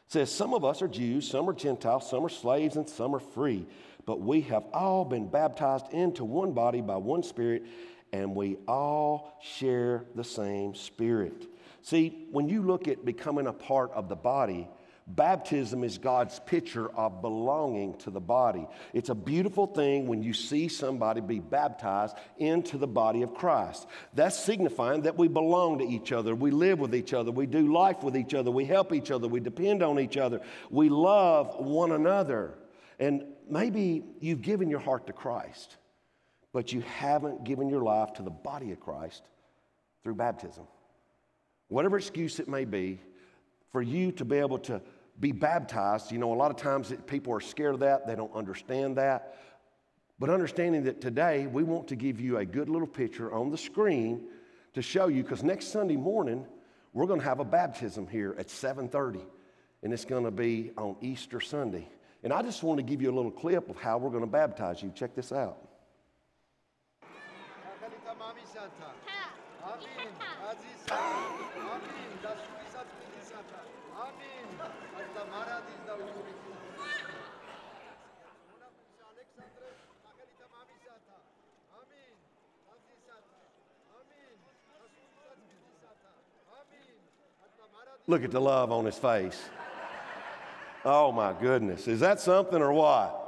says, 0.08 0.30
Some 0.30 0.54
of 0.54 0.64
us 0.64 0.82
are 0.82 0.88
Jews, 0.88 1.28
some 1.28 1.48
are 1.48 1.52
Gentiles, 1.52 2.08
some 2.08 2.24
are 2.24 2.30
slaves, 2.30 2.76
and 2.76 2.88
some 2.88 3.14
are 3.14 3.20
free. 3.20 3.66
But 4.06 4.20
we 4.20 4.40
have 4.42 4.64
all 4.72 5.04
been 5.04 5.28
baptized 5.28 5.92
into 5.92 6.24
one 6.24 6.52
body 6.52 6.80
by 6.80 6.96
one 6.96 7.22
Spirit 7.22 7.64
and 8.12 8.34
we 8.34 8.58
all 8.68 9.38
share 9.40 10.04
the 10.14 10.24
same 10.24 10.74
spirit. 10.74 11.46
See, 11.80 12.26
when 12.30 12.48
you 12.48 12.62
look 12.62 12.86
at 12.86 13.04
becoming 13.04 13.46
a 13.46 13.52
part 13.52 13.90
of 13.92 14.08
the 14.08 14.16
body, 14.16 14.68
baptism 15.06 15.84
is 15.84 15.98
God's 15.98 16.38
picture 16.40 16.88
of 16.96 17.22
belonging 17.22 17.96
to 17.98 18.10
the 18.10 18.20
body. 18.20 18.66
It's 18.92 19.08
a 19.08 19.14
beautiful 19.14 19.66
thing 19.66 20.06
when 20.06 20.22
you 20.22 20.32
see 20.32 20.68
somebody 20.68 21.20
be 21.20 21.38
baptized 21.38 22.16
into 22.38 22.78
the 22.78 22.86
body 22.86 23.22
of 23.22 23.34
Christ. 23.34 23.86
That's 24.14 24.38
signifying 24.38 25.02
that 25.02 25.18
we 25.18 25.28
belong 25.28 25.78
to 25.78 25.84
each 25.84 26.12
other, 26.12 26.34
we 26.34 26.50
live 26.50 26.78
with 26.78 26.94
each 26.94 27.12
other, 27.12 27.30
we 27.30 27.46
do 27.46 27.72
life 27.72 28.02
with 28.02 28.16
each 28.16 28.34
other, 28.34 28.50
we 28.50 28.64
help 28.64 28.92
each 28.92 29.10
other, 29.10 29.28
we 29.28 29.40
depend 29.40 29.82
on 29.82 29.98
each 29.98 30.16
other, 30.16 30.40
we 30.70 30.88
love 30.88 31.56
one 31.58 31.92
another. 31.92 32.54
And 32.98 33.24
maybe 33.48 34.04
you've 34.20 34.42
given 34.42 34.70
your 34.70 34.80
heart 34.80 35.06
to 35.08 35.12
Christ 35.12 35.76
but 36.52 36.72
you 36.72 36.82
haven't 36.82 37.44
given 37.44 37.68
your 37.68 37.82
life 37.82 38.12
to 38.14 38.22
the 38.22 38.30
body 38.30 38.72
of 38.72 38.80
Christ 38.80 39.22
through 40.04 40.14
baptism. 40.14 40.64
Whatever 41.68 41.96
excuse 41.96 42.38
it 42.38 42.48
may 42.48 42.64
be, 42.64 43.00
for 43.70 43.80
you 43.80 44.12
to 44.12 44.24
be 44.26 44.36
able 44.36 44.58
to 44.58 44.82
be 45.20 45.33
baptized, 45.33 46.11
you 46.11 46.18
know, 46.18 46.33
a 46.33 46.35
lot 46.35 46.51
of 46.51 46.57
times 46.57 46.92
people 47.07 47.33
are 47.33 47.40
scared 47.40 47.75
of 47.75 47.81
that, 47.81 48.07
they 48.07 48.14
don't 48.14 48.35
understand 48.35 48.96
that. 48.96 49.37
But 50.18 50.31
understanding 50.31 50.85
that 50.85 51.01
today 51.01 51.46
we 51.46 51.62
want 51.62 51.88
to 51.88 51.96
give 51.96 52.20
you 52.20 52.38
a 52.38 52.44
good 52.44 52.68
little 52.68 52.87
picture 52.87 53.33
on 53.33 53.51
the 53.51 53.59
screen 53.59 54.29
to 54.75 54.83
show 54.83 55.09
you, 55.09 55.22
because 55.22 55.42
next 55.42 55.68
Sunday 55.68 55.96
morning 55.96 56.46
we're 56.92 57.07
going 57.07 57.20
to 57.20 57.25
have 57.27 57.40
a 57.40 57.44
baptism 57.44 58.07
here 58.07 58.35
at 58.38 58.48
7:30, 58.48 59.20
and 59.83 59.92
it's 59.92 60.05
going 60.05 60.25
to 60.25 60.31
be 60.31 60.70
on 60.77 60.96
Easter 61.01 61.40
Sunday. 61.40 61.88
And 62.22 62.33
I 62.33 62.42
just 62.42 62.62
want 62.62 62.79
to 62.79 62.83
give 62.83 63.03
you 63.03 63.11
a 63.11 63.16
little 63.16 63.31
clip 63.31 63.68
of 63.68 63.77
how 63.77 63.98
we're 63.98 64.11
going 64.11 64.22
to 64.22 64.31
baptize 64.31 64.83
you. 64.83 64.92
Check 64.94 65.14
this 65.14 65.33
out. 65.33 65.59
Look 88.12 88.25
at 88.25 88.31
the 88.31 88.42
love 88.42 88.70
on 88.70 88.85
his 88.85 88.98
face. 88.98 89.42
Oh 90.85 91.12
my 91.12 91.33
goodness. 91.33 91.88
Is 91.88 92.01
that 92.01 92.20
something 92.20 92.61
or 92.61 92.70
what? 92.70 93.18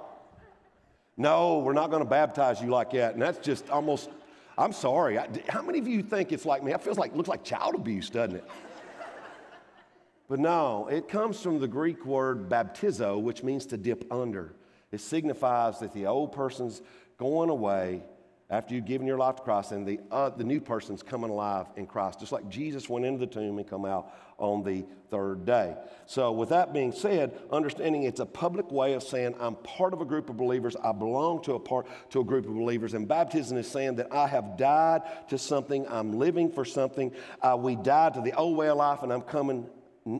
No, 1.16 1.60
we're 1.60 1.72
not 1.72 1.88
going 1.88 2.02
to 2.02 2.08
baptize 2.08 2.60
you 2.60 2.68
like 2.68 2.90
that. 2.90 3.14
And 3.14 3.22
that's 3.22 3.38
just 3.38 3.70
almost, 3.70 4.10
I'm 4.58 4.74
sorry. 4.74 5.18
I, 5.18 5.26
how 5.48 5.62
many 5.62 5.78
of 5.78 5.88
you 5.88 6.02
think 6.02 6.32
it's 6.32 6.44
like 6.44 6.62
me? 6.62 6.74
It 6.74 6.82
feels 6.82 6.98
like, 6.98 7.16
looks 7.16 7.30
like 7.30 7.44
child 7.44 7.74
abuse, 7.74 8.10
doesn't 8.10 8.36
it? 8.36 8.44
but 10.28 10.38
no, 10.38 10.86
it 10.88 11.08
comes 11.08 11.40
from 11.40 11.60
the 11.60 11.68
Greek 11.68 12.04
word 12.04 12.50
baptizo, 12.50 13.18
which 13.18 13.42
means 13.42 13.64
to 13.64 13.78
dip 13.78 14.04
under. 14.12 14.52
It 14.92 15.00
signifies 15.00 15.78
that 15.78 15.94
the 15.94 16.04
old 16.04 16.32
person's 16.32 16.82
going 17.16 17.48
away 17.48 18.02
after 18.50 18.74
you've 18.74 18.84
given 18.84 19.06
your 19.06 19.16
life 19.16 19.36
to 19.36 19.42
Christ, 19.42 19.72
and 19.72 19.86
the, 19.86 19.98
uh, 20.10 20.30
the 20.30 20.44
new 20.44 20.60
person's 20.60 21.02
coming 21.02 21.30
alive 21.30 21.66
in 21.76 21.86
Christ, 21.86 22.20
just 22.20 22.30
like 22.30 22.48
Jesus 22.48 22.88
went 22.88 23.06
into 23.06 23.18
the 23.18 23.26
tomb 23.26 23.58
and 23.58 23.66
come 23.66 23.84
out 23.84 24.12
on 24.36 24.62
the 24.62 24.84
third 25.10 25.46
day. 25.46 25.74
So, 26.06 26.32
with 26.32 26.50
that 26.50 26.72
being 26.72 26.92
said, 26.92 27.38
understanding 27.50 28.02
it's 28.02 28.20
a 28.20 28.26
public 28.26 28.70
way 28.70 28.92
of 28.92 29.02
saying 29.02 29.34
I'm 29.40 29.54
part 29.56 29.94
of 29.94 30.00
a 30.00 30.04
group 30.04 30.28
of 30.28 30.36
believers, 30.36 30.76
I 30.76 30.92
belong 30.92 31.42
to 31.44 31.54
a 31.54 31.60
part 31.60 31.86
to 32.10 32.20
a 32.20 32.24
group 32.24 32.46
of 32.46 32.54
believers, 32.54 32.94
and 32.94 33.08
baptism 33.08 33.56
is 33.56 33.66
saying 33.66 33.96
that 33.96 34.12
I 34.12 34.26
have 34.26 34.58
died 34.58 35.02
to 35.30 35.38
something, 35.38 35.86
I'm 35.88 36.12
living 36.18 36.50
for 36.50 36.64
something. 36.64 37.12
Uh, 37.40 37.56
we 37.58 37.76
died 37.76 38.14
to 38.14 38.20
the 38.20 38.34
old 38.34 38.56
way 38.56 38.68
of 38.68 38.76
life, 38.76 39.02
and 39.02 39.12
I'm 39.12 39.22
coming 39.22 39.66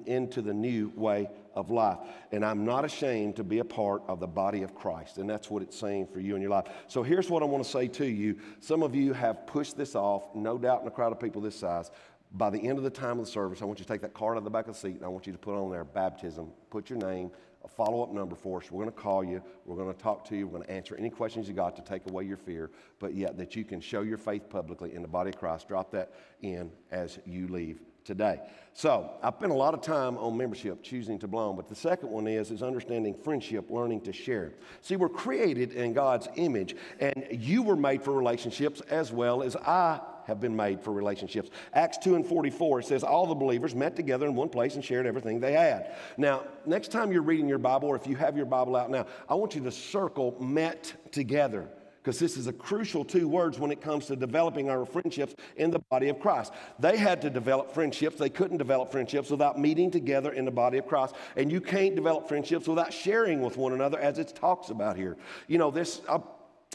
into 0.07 0.41
the 0.41 0.55
new 0.55 0.93
way 0.97 1.29
of 1.55 1.71
life. 1.71 1.99
And 2.33 2.45
I'm 2.45 2.65
not 2.65 2.85
ashamed 2.85 3.37
to 3.37 3.45
be 3.45 3.59
a 3.59 3.65
part 3.65 4.03
of 4.09 4.21
the 4.21 4.27
body 4.27 4.63
of 4.63 4.75
Christ. 4.75 5.19
And 5.19 5.29
that's 5.29 5.51
what 5.51 5.63
it's 5.63 5.79
saying 5.79 6.09
for 6.09 6.21
you 6.21 6.37
in 6.37 6.43
your 6.43 6.51
life. 6.51 6.67
So 6.89 7.03
here's 7.03 7.31
what 7.31 7.43
I 7.43 7.47
want 7.47 7.65
to 7.65 7.71
say 7.71 7.89
to 7.89 8.07
you. 8.07 8.39
Some 8.61 8.83
of 8.83 8.95
you 8.95 9.13
have 9.13 9.47
pushed 9.47 9.77
this 9.77 9.95
off, 9.95 10.35
no 10.35 10.59
doubt 10.59 10.83
in 10.83 10.89
a 10.89 10.91
crowd 10.91 11.13
of 11.13 11.21
people 11.21 11.41
this 11.41 11.59
size. 11.59 11.91
By 12.33 12.51
the 12.51 12.59
end 12.59 12.79
of 12.79 12.85
the 12.85 12.91
time 12.91 13.19
of 13.19 13.27
the 13.27 13.31
service, 13.31 13.63
I 13.63 13.65
want 13.65 13.79
you 13.79 13.85
to 13.85 13.93
take 13.93 14.03
that 14.03 14.13
card 14.13 14.35
out 14.35 14.39
of 14.39 14.45
the 14.45 14.51
back 14.51 14.67
of 14.67 14.75
the 14.75 14.81
seat 14.81 14.97
and 14.97 15.05
I 15.05 15.09
want 15.09 15.27
you 15.27 15.33
to 15.33 15.39
put 15.39 15.55
on 15.55 15.71
there 15.71 15.85
baptism. 15.85 16.51
Put 16.69 16.91
your 16.91 16.99
name, 16.99 17.31
a 17.65 17.69
follow 17.69 18.03
up 18.03 18.13
number 18.13 18.35
for 18.35 18.61
us. 18.61 18.73
We're 18.73 18.83
going 18.83 18.95
to 18.95 19.01
call 19.01 19.23
you. 19.23 19.41
We're 19.65 19.77
going 19.77 19.95
to 19.95 20.03
talk 20.03 20.25
to 20.29 20.37
you. 20.37 20.49
We're 20.49 20.59
going 20.59 20.67
to 20.67 20.73
answer 20.73 20.97
any 20.97 21.11
questions 21.11 21.47
you 21.47 21.55
got 21.55 21.77
to 21.77 21.83
take 21.83 22.11
away 22.11 22.25
your 22.25 22.37
fear, 22.37 22.73
but 22.99 23.15
yet 23.15 23.39
that 23.39 23.55
you 23.55 23.65
can 23.65 23.81
show 23.81 24.03
your 24.03 24.19
faith 24.19 24.51
publicly 24.51 24.95
in 24.95 25.03
the 25.03 25.09
body 25.09 25.31
of 25.31 25.37
Christ. 25.37 25.69
Drop 25.69 25.93
that 25.93 26.13
in 26.43 26.73
as 26.91 27.21
you 27.25 27.47
leave 27.47 27.81
today. 28.05 28.41
So 28.77 29.13
I 29.23 29.31
spent 29.31 29.53
a 29.53 29.57
lot 29.57 29.73
of 29.73 29.83
time 29.83 30.19
on 30.19 30.37
membership, 30.37 30.83
choosing 30.83 31.19
to 31.21 31.29
belong, 31.29 31.55
but 31.55 31.69
the 31.69 31.77
second 31.77 32.11
one 32.11 32.27
is 32.27 32.51
is 32.51 32.63
understanding 32.63 33.15
friendship, 33.15 33.71
learning 33.71 34.01
to 34.03 34.13
share. 34.13 34.53
See, 34.81 34.97
we're 34.97 35.09
created 35.09 35.73
in 35.73 35.93
God's 35.93 36.29
image, 36.35 36.75
and 36.99 37.25
you 37.31 37.63
were 37.63 37.77
made 37.77 38.03
for 38.03 38.13
relationships 38.13 38.81
as 38.91 39.13
well 39.13 39.43
as 39.43 39.55
I 39.55 40.01
have 40.27 40.41
been 40.41 40.57
made 40.57 40.81
for 40.81 40.93
relationships. 40.93 41.51
Acts 41.73 41.99
2 41.99 42.17
and 42.17 42.27
44, 42.27 42.83
says, 42.83 43.05
All 43.05 43.27
the 43.27 43.35
believers 43.35 43.75
met 43.75 43.95
together 43.95 44.27
in 44.27 44.35
one 44.35 44.49
place 44.49 44.75
and 44.75 44.85
shared 44.85 45.07
everything 45.07 45.39
they 45.39 45.53
had. 45.53 45.95
Now, 46.17 46.45
next 46.67 46.91
time 46.91 47.13
you're 47.13 47.23
reading 47.23 47.49
your 47.49 47.59
Bible, 47.59 47.89
or 47.89 47.97
if 47.97 48.07
you 48.07 48.17
have 48.17 48.37
your 48.37 48.47
Bible 48.47 48.75
out 48.75 48.91
now, 48.91 49.07
I 49.29 49.35
want 49.35 49.55
you 49.55 49.63
to 49.63 49.71
circle 49.71 50.37
met 50.41 50.95
together 51.13 51.69
because 52.05 52.19
this 52.19 52.37
is 52.37 52.49
a 52.49 52.53
crucial 52.53 53.03
two 53.03 53.27
words 53.27 53.59
when 53.59 53.73
it 53.73 53.81
comes 53.81 54.05
to 54.05 54.15
developing 54.15 54.69
our 54.69 54.85
friendships 54.85 55.35
in 55.57 55.71
the 55.71 55.79
body 55.79 56.11
of 56.11 56.21
Christ. 56.21 56.53
They 56.79 56.99
had 56.99 57.23
to 57.23 57.31
develop 57.31 57.73
friendships. 57.73 58.19
They 58.19 58.29
couldn't 58.29 58.59
develop 58.59 58.93
friendships 58.93 59.31
without 59.31 59.59
meeting 59.59 59.91
together 59.91 60.31
in 60.31 60.45
the 60.45 60.51
body 60.51 60.77
of 60.77 60.87
Christ. 60.87 61.15
And 61.35 61.51
you 61.51 61.63
can't 61.63 61.95
develop 61.95 62.29
friendships 62.29 62.69
without 62.69 62.93
sharing 62.93 63.41
with 63.41 63.57
one 63.57 63.73
another, 63.73 63.99
as 63.99 64.19
it 64.19 64.35
talks 64.37 64.69
about 64.69 64.99
here. 64.99 65.17
You 65.49 65.57
know, 65.57 65.71
this, 65.71 66.03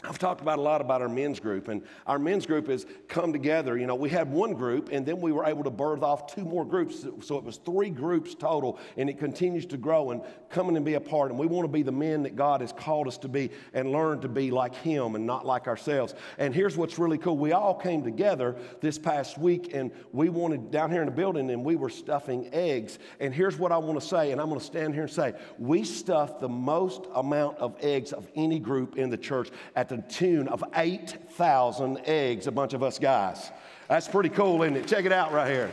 I've 0.02 0.18
talked 0.18 0.40
about 0.40 0.58
a 0.58 0.62
lot 0.62 0.80
about 0.80 1.02
our 1.02 1.10
men's 1.10 1.40
group, 1.40 1.68
and 1.68 1.82
our 2.06 2.18
men's 2.18 2.46
group 2.46 2.68
has 2.68 2.86
come 3.06 3.34
together. 3.34 3.76
You 3.76 3.86
know, 3.86 3.94
we 3.94 4.08
had 4.08 4.32
one 4.32 4.54
group, 4.54 4.88
and 4.90 5.04
then 5.04 5.20
we 5.20 5.30
were 5.30 5.44
able 5.44 5.62
to 5.64 5.70
birth 5.70 6.02
off 6.02 6.34
two 6.34 6.42
more 6.42 6.64
groups. 6.64 7.04
So 7.20 7.36
it 7.36 7.44
was 7.44 7.58
three 7.58 7.90
groups 7.90 8.34
total, 8.34 8.78
and 8.96 9.10
it 9.10 9.18
continues 9.18 9.66
to 9.66 9.76
grow 9.76 10.10
and 10.10 10.22
coming 10.48 10.76
and 10.76 10.86
be 10.86 10.94
a 10.94 11.00
part. 11.00 11.30
And 11.30 11.38
we 11.38 11.46
want 11.46 11.64
to 11.64 11.72
be 11.72 11.82
the 11.82 11.92
men 11.92 12.22
that 12.22 12.34
God 12.34 12.62
has 12.62 12.72
called 12.72 13.08
us 13.08 13.18
to 13.18 13.28
be 13.28 13.50
and 13.74 13.92
learn 13.92 14.20
to 14.22 14.28
be 14.28 14.50
like 14.50 14.74
Him 14.74 15.16
and 15.16 15.26
not 15.26 15.44
like 15.44 15.68
ourselves. 15.68 16.14
And 16.38 16.54
here's 16.54 16.78
what's 16.78 16.98
really 16.98 17.18
cool 17.18 17.36
we 17.36 17.52
all 17.52 17.74
came 17.74 18.02
together 18.02 18.56
this 18.80 18.98
past 18.98 19.36
week, 19.36 19.74
and 19.74 19.90
we 20.12 20.30
wanted 20.30 20.70
down 20.70 20.90
here 20.90 21.02
in 21.02 21.06
the 21.06 21.14
building, 21.14 21.50
and 21.50 21.62
we 21.62 21.76
were 21.76 21.90
stuffing 21.90 22.48
eggs. 22.54 22.98
And 23.20 23.34
here's 23.34 23.58
what 23.58 23.70
I 23.70 23.76
want 23.76 24.00
to 24.00 24.06
say, 24.06 24.32
and 24.32 24.40
I'm 24.40 24.48
going 24.48 24.60
to 24.60 24.64
stand 24.66 24.94
here 24.94 25.02
and 25.02 25.12
say 25.12 25.34
we 25.58 25.84
stuffed 25.84 26.40
the 26.40 26.48
most 26.48 27.04
amount 27.14 27.58
of 27.58 27.76
eggs 27.80 28.14
of 28.14 28.26
any 28.34 28.58
group 28.58 28.96
in 28.96 29.10
the 29.10 29.18
church 29.18 29.50
at 29.76 29.89
the 29.90 29.98
tune 29.98 30.48
of 30.48 30.64
8,000 30.74 32.00
eggs, 32.06 32.46
a 32.46 32.52
bunch 32.52 32.72
of 32.72 32.82
us 32.82 32.98
guys. 32.98 33.50
That's 33.88 34.08
pretty 34.08 34.28
cool, 34.30 34.62
isn't 34.62 34.76
it? 34.76 34.86
Check 34.86 35.04
it 35.04 35.12
out 35.12 35.32
right 35.32 35.50
here. 35.50 35.70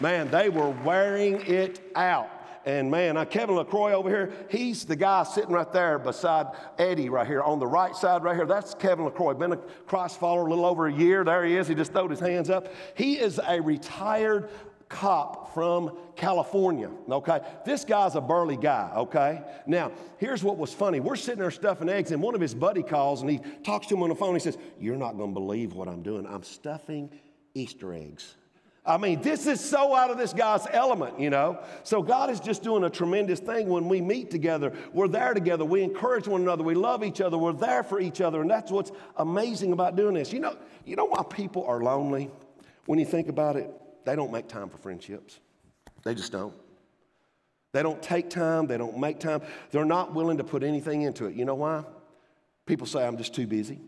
Man, 0.00 0.30
they 0.30 0.48
were 0.48 0.70
wearing 0.70 1.40
it 1.46 1.80
out. 1.96 2.30
And 2.64 2.90
man, 2.90 3.16
uh, 3.16 3.24
Kevin 3.24 3.56
LaCroix 3.56 3.92
over 3.92 4.08
here, 4.08 4.32
he's 4.50 4.84
the 4.84 4.94
guy 4.94 5.22
sitting 5.24 5.50
right 5.50 5.72
there 5.72 5.98
beside 5.98 6.46
Eddie 6.78 7.08
right 7.08 7.26
here 7.26 7.42
on 7.42 7.58
the 7.58 7.66
right 7.66 7.96
side 7.96 8.22
right 8.22 8.36
here. 8.36 8.46
That's 8.46 8.74
Kevin 8.74 9.04
LaCroix. 9.06 9.34
Been 9.34 9.52
a 9.52 9.56
Christ 9.56 10.20
follower 10.20 10.46
a 10.46 10.50
little 10.50 10.66
over 10.66 10.86
a 10.86 10.92
year. 10.92 11.24
There 11.24 11.44
he 11.44 11.56
is. 11.56 11.66
He 11.66 11.74
just 11.74 11.92
throwed 11.92 12.10
his 12.10 12.20
hands 12.20 12.50
up. 12.50 12.72
He 12.94 13.14
is 13.14 13.40
a 13.48 13.60
retired 13.60 14.50
cop 14.88 15.52
from 15.54 15.96
California, 16.16 16.90
okay? 17.10 17.40
This 17.64 17.84
guy's 17.84 18.14
a 18.14 18.20
burly 18.20 18.56
guy, 18.56 18.90
okay? 18.96 19.42
Now, 19.66 19.92
here's 20.18 20.42
what 20.42 20.56
was 20.56 20.72
funny. 20.72 21.00
We're 21.00 21.16
sitting 21.16 21.40
there 21.40 21.50
stuffing 21.50 21.88
eggs, 21.88 22.10
and 22.10 22.22
one 22.22 22.34
of 22.34 22.40
his 22.40 22.54
buddy 22.54 22.82
calls 22.82 23.20
and 23.20 23.30
he 23.30 23.40
talks 23.64 23.86
to 23.88 23.96
him 23.96 24.02
on 24.02 24.08
the 24.08 24.14
phone. 24.14 24.34
He 24.34 24.40
says, 24.40 24.56
You're 24.80 24.96
not 24.96 25.18
gonna 25.18 25.32
believe 25.32 25.74
what 25.74 25.88
I'm 25.88 26.02
doing. 26.02 26.26
I'm 26.26 26.42
stuffing 26.42 27.10
Easter 27.54 27.92
eggs. 27.92 28.34
I 28.86 28.96
mean, 28.96 29.20
this 29.20 29.46
is 29.46 29.60
so 29.60 29.94
out 29.94 30.10
of 30.10 30.16
this 30.16 30.32
guy's 30.32 30.66
element, 30.70 31.20
you 31.20 31.28
know? 31.28 31.58
So, 31.82 32.02
God 32.02 32.30
is 32.30 32.40
just 32.40 32.62
doing 32.62 32.84
a 32.84 32.90
tremendous 32.90 33.40
thing 33.40 33.68
when 33.68 33.88
we 33.88 34.00
meet 34.00 34.30
together. 34.30 34.72
We're 34.94 35.08
there 35.08 35.34
together. 35.34 35.66
We 35.66 35.82
encourage 35.82 36.26
one 36.26 36.40
another. 36.40 36.62
We 36.62 36.74
love 36.74 37.04
each 37.04 37.20
other. 37.20 37.36
We're 37.36 37.52
there 37.52 37.82
for 37.82 38.00
each 38.00 38.22
other. 38.22 38.40
And 38.40 38.50
that's 38.50 38.70
what's 38.70 38.90
amazing 39.16 39.72
about 39.72 39.96
doing 39.96 40.14
this. 40.14 40.32
You 40.32 40.40
know, 40.40 40.56
you 40.86 40.96
know 40.96 41.04
why 41.04 41.22
people 41.28 41.66
are 41.66 41.82
lonely 41.82 42.30
when 42.86 42.98
you 42.98 43.04
think 43.04 43.28
about 43.28 43.56
it? 43.56 43.70
They 44.04 44.16
don't 44.16 44.32
make 44.32 44.48
time 44.48 44.68
for 44.68 44.78
friendships. 44.78 45.38
They 46.04 46.14
just 46.14 46.32
don't. 46.32 46.54
They 47.72 47.82
don't 47.82 48.02
take 48.02 48.30
time, 48.30 48.66
they 48.66 48.78
don't 48.78 48.98
make 48.98 49.20
time. 49.20 49.42
They're 49.70 49.84
not 49.84 50.14
willing 50.14 50.38
to 50.38 50.44
put 50.44 50.62
anything 50.62 51.02
into 51.02 51.26
it. 51.26 51.34
You 51.34 51.44
know 51.44 51.54
why? 51.54 51.84
People 52.64 52.86
say, 52.86 53.06
I'm 53.06 53.18
just 53.18 53.34
too 53.34 53.46
busy. 53.46 53.78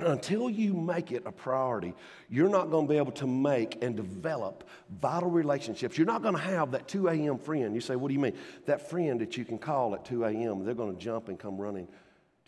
Until 0.00 0.50
you 0.50 0.74
make 0.74 1.12
it 1.12 1.22
a 1.24 1.30
priority, 1.30 1.94
you're 2.28 2.48
not 2.48 2.70
going 2.70 2.86
to 2.86 2.90
be 2.90 2.96
able 2.96 3.12
to 3.12 3.28
make 3.28 3.82
and 3.84 3.94
develop 3.94 4.68
vital 4.90 5.30
relationships. 5.30 5.96
You're 5.96 6.06
not 6.06 6.20
going 6.20 6.34
to 6.34 6.40
have 6.40 6.72
that 6.72 6.88
2 6.88 7.08
a.m. 7.08 7.38
friend. 7.38 7.74
You 7.74 7.80
say, 7.80 7.94
What 7.94 8.08
do 8.08 8.14
you 8.14 8.20
mean? 8.20 8.34
That 8.66 8.90
friend 8.90 9.20
that 9.20 9.36
you 9.36 9.44
can 9.44 9.58
call 9.58 9.94
at 9.94 10.04
2 10.04 10.24
a.m., 10.24 10.64
they're 10.64 10.74
going 10.74 10.96
to 10.96 11.00
jump 11.00 11.28
and 11.28 11.38
come 11.38 11.58
running 11.58 11.86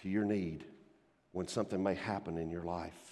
to 0.02 0.08
your 0.08 0.24
need 0.24 0.64
when 1.30 1.46
something 1.46 1.80
may 1.80 1.94
happen 1.94 2.36
in 2.36 2.50
your 2.50 2.64
life. 2.64 3.05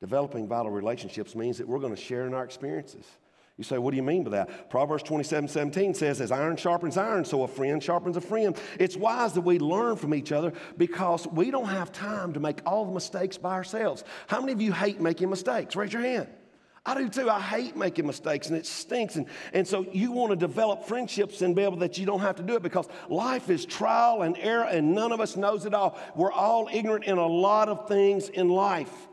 Developing 0.00 0.46
vital 0.46 0.70
relationships 0.70 1.34
means 1.34 1.58
that 1.58 1.66
we're 1.66 1.80
going 1.80 1.94
to 1.94 2.00
share 2.00 2.26
in 2.26 2.34
our 2.34 2.44
experiences. 2.44 3.04
You 3.56 3.64
say, 3.64 3.76
what 3.78 3.90
do 3.90 3.96
you 3.96 4.04
mean 4.04 4.22
by 4.22 4.30
that? 4.30 4.70
Proverbs 4.70 5.02
27 5.02 5.48
17 5.48 5.92
says, 5.92 6.20
As 6.20 6.30
iron 6.30 6.56
sharpens 6.56 6.96
iron, 6.96 7.24
so 7.24 7.42
a 7.42 7.48
friend 7.48 7.82
sharpens 7.82 8.16
a 8.16 8.20
friend. 8.20 8.56
It's 8.78 8.96
wise 8.96 9.32
that 9.32 9.40
we 9.40 9.58
learn 9.58 9.96
from 9.96 10.14
each 10.14 10.30
other 10.30 10.52
because 10.76 11.26
we 11.26 11.50
don't 11.50 11.66
have 11.66 11.90
time 11.90 12.32
to 12.34 12.40
make 12.40 12.60
all 12.64 12.84
the 12.84 12.92
mistakes 12.92 13.36
by 13.36 13.54
ourselves. 13.54 14.04
How 14.28 14.40
many 14.40 14.52
of 14.52 14.62
you 14.62 14.72
hate 14.72 15.00
making 15.00 15.28
mistakes? 15.28 15.74
Raise 15.74 15.92
your 15.92 16.02
hand. 16.02 16.28
I 16.86 16.94
do 16.94 17.08
too. 17.08 17.28
I 17.28 17.40
hate 17.40 17.76
making 17.76 18.06
mistakes 18.06 18.46
and 18.46 18.56
it 18.56 18.64
stinks. 18.64 19.16
And, 19.16 19.26
and 19.52 19.66
so 19.66 19.84
you 19.92 20.12
want 20.12 20.30
to 20.30 20.36
develop 20.36 20.84
friendships 20.84 21.42
and 21.42 21.56
be 21.56 21.62
able 21.62 21.78
that 21.78 21.98
you 21.98 22.06
don't 22.06 22.20
have 22.20 22.36
to 22.36 22.44
do 22.44 22.54
it 22.54 22.62
because 22.62 22.88
life 23.08 23.50
is 23.50 23.66
trial 23.66 24.22
and 24.22 24.38
error 24.38 24.64
and 24.64 24.94
none 24.94 25.10
of 25.10 25.20
us 25.20 25.36
knows 25.36 25.66
it 25.66 25.74
all. 25.74 25.98
We're 26.14 26.32
all 26.32 26.68
ignorant 26.72 27.06
in 27.06 27.18
a 27.18 27.26
lot 27.26 27.68
of 27.68 27.88
things 27.88 28.28
in 28.28 28.48
life. 28.48 29.07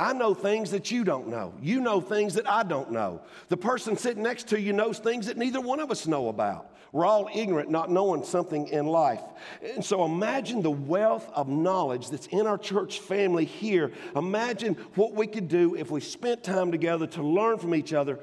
I 0.00 0.14
know 0.14 0.32
things 0.32 0.70
that 0.70 0.90
you 0.90 1.04
don't 1.04 1.28
know. 1.28 1.52
You 1.60 1.80
know 1.80 2.00
things 2.00 2.34
that 2.34 2.48
I 2.48 2.62
don't 2.62 2.90
know. 2.90 3.20
The 3.48 3.56
person 3.58 3.98
sitting 3.98 4.22
next 4.22 4.48
to 4.48 4.60
you 4.60 4.72
knows 4.72 4.98
things 4.98 5.26
that 5.26 5.36
neither 5.36 5.60
one 5.60 5.78
of 5.78 5.90
us 5.90 6.06
know 6.06 6.28
about. 6.28 6.74
We're 6.90 7.04
all 7.04 7.28
ignorant, 7.32 7.70
not 7.70 7.90
knowing 7.90 8.24
something 8.24 8.68
in 8.68 8.86
life. 8.86 9.20
And 9.62 9.84
so 9.84 10.04
imagine 10.06 10.62
the 10.62 10.70
wealth 10.70 11.30
of 11.34 11.48
knowledge 11.48 12.08
that's 12.08 12.26
in 12.28 12.46
our 12.46 12.56
church 12.56 13.00
family 13.00 13.44
here. 13.44 13.92
Imagine 14.16 14.74
what 14.94 15.12
we 15.12 15.26
could 15.26 15.48
do 15.48 15.76
if 15.76 15.90
we 15.90 16.00
spent 16.00 16.42
time 16.42 16.72
together 16.72 17.06
to 17.08 17.22
learn 17.22 17.58
from 17.58 17.74
each 17.74 17.92
other, 17.92 18.18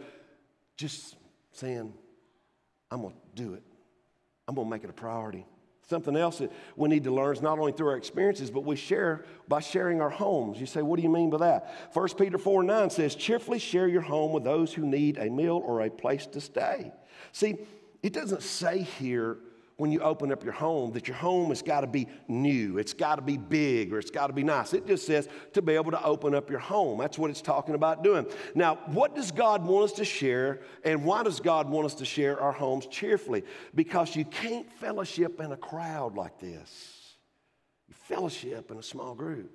just 0.78 1.16
saying, 1.52 1.94
I'm 2.90 3.02
going 3.02 3.13
to 3.13 3.44
do 3.44 3.54
it. 3.54 3.63
I'm 4.48 4.56
going 4.56 4.68
to 4.68 4.72
make 4.72 4.84
it 4.84 4.90
a 4.90 4.94
priority. 4.94 5.46
Something 5.89 6.17
else 6.17 6.39
that 6.39 6.52
we 6.76 6.89
need 6.89 7.06
to 7.06 7.12
learn 7.12 7.34
is 7.38 7.41
not 7.41 7.60
only 7.60 7.71
through 7.71 7.88
our 7.88 7.97
experiences, 7.97 8.52
but 8.52 8.65
we 8.65 8.76
share 8.76 9.23
by 9.47 9.62
sharing 9.62 10.02
our 10.02 10.10
homes. 10.10 10.60
You 10.60 10.65
say, 10.65 10.82
what 10.82 10.97
do 10.97 11.04
you 11.04 11.10
mean 11.10 11.30
by 11.30 11.38
that? 11.38 11.73
1 11.93 12.10
Peter 12.17 12.38
4 12.38 12.63
9 12.63 12.89
says, 12.89 13.15
cheerfully 13.15 13.58
share 13.58 13.88
your 13.88 14.02
home 14.02 14.34
with 14.34 14.43
those 14.43 14.73
who 14.73 14.86
need 14.86 15.17
a 15.17 15.30
meal 15.30 15.62
or 15.65 15.82
a 15.82 15.89
place 15.89 16.26
to 16.28 16.41
stay. 16.41 16.91
See, 17.32 17.56
it 18.04 18.12
doesn't 18.12 18.43
say 18.43 18.82
here 18.82 19.38
when 19.78 19.92
you 19.92 20.00
open 20.02 20.32
up 20.32 20.44
your 20.44 20.54
home 20.54 20.92
that 20.94 21.08
your 21.08 21.16
home 21.16 21.50
has 21.50 21.62
got 21.62 21.82
to 21.82 21.88
be 21.88 22.08
new, 22.28 22.80
it's 22.80 22.94
got 22.94 23.16
to 23.16 23.22
be 23.22 23.38
big, 23.38 23.94
or 23.94 24.00
it's 24.00 24.10
got 24.10 24.28
to 24.28 24.34
be 24.34 24.44
nice. 24.44 24.74
It 24.74 24.88
just 24.88 25.06
says 25.06 25.30
to 25.54 25.62
be 25.62 25.74
able 25.74 25.92
to 25.92 26.04
open 26.04 26.34
up 26.34 26.50
your 26.50 26.60
home. 26.60 27.00
That's 27.00 27.18
what 27.18 27.30
it's 27.30 27.42
talking 27.42 27.76
about 27.76 28.04
doing. 28.04 28.26
Now, 28.56 28.80
what 28.88 29.16
does 29.16 29.32
God 29.32 29.63
want 29.66 29.86
us 29.86 29.98
to 29.98 30.06
share, 30.06 30.62
and 30.84 31.06
why 31.06 31.24
does 31.24 31.40
God 31.40 31.70
want 31.70 31.86
us 31.86 31.94
to 31.96 32.06
share 32.06 32.42
our 32.42 32.52
homes 32.52 32.88
cheerfully? 32.88 33.44
Because 33.76 34.16
you 34.16 34.26
can't 34.26 34.72
fellowship 34.74 35.40
in 35.40 35.52
a 35.52 35.58
crowd 35.58 36.16
like 36.16 36.40
this, 36.40 37.16
you 37.88 37.94
fellowship 37.94 38.72
in 38.72 38.78
a 38.78 38.84
small 38.84 39.13
group. 39.13 39.52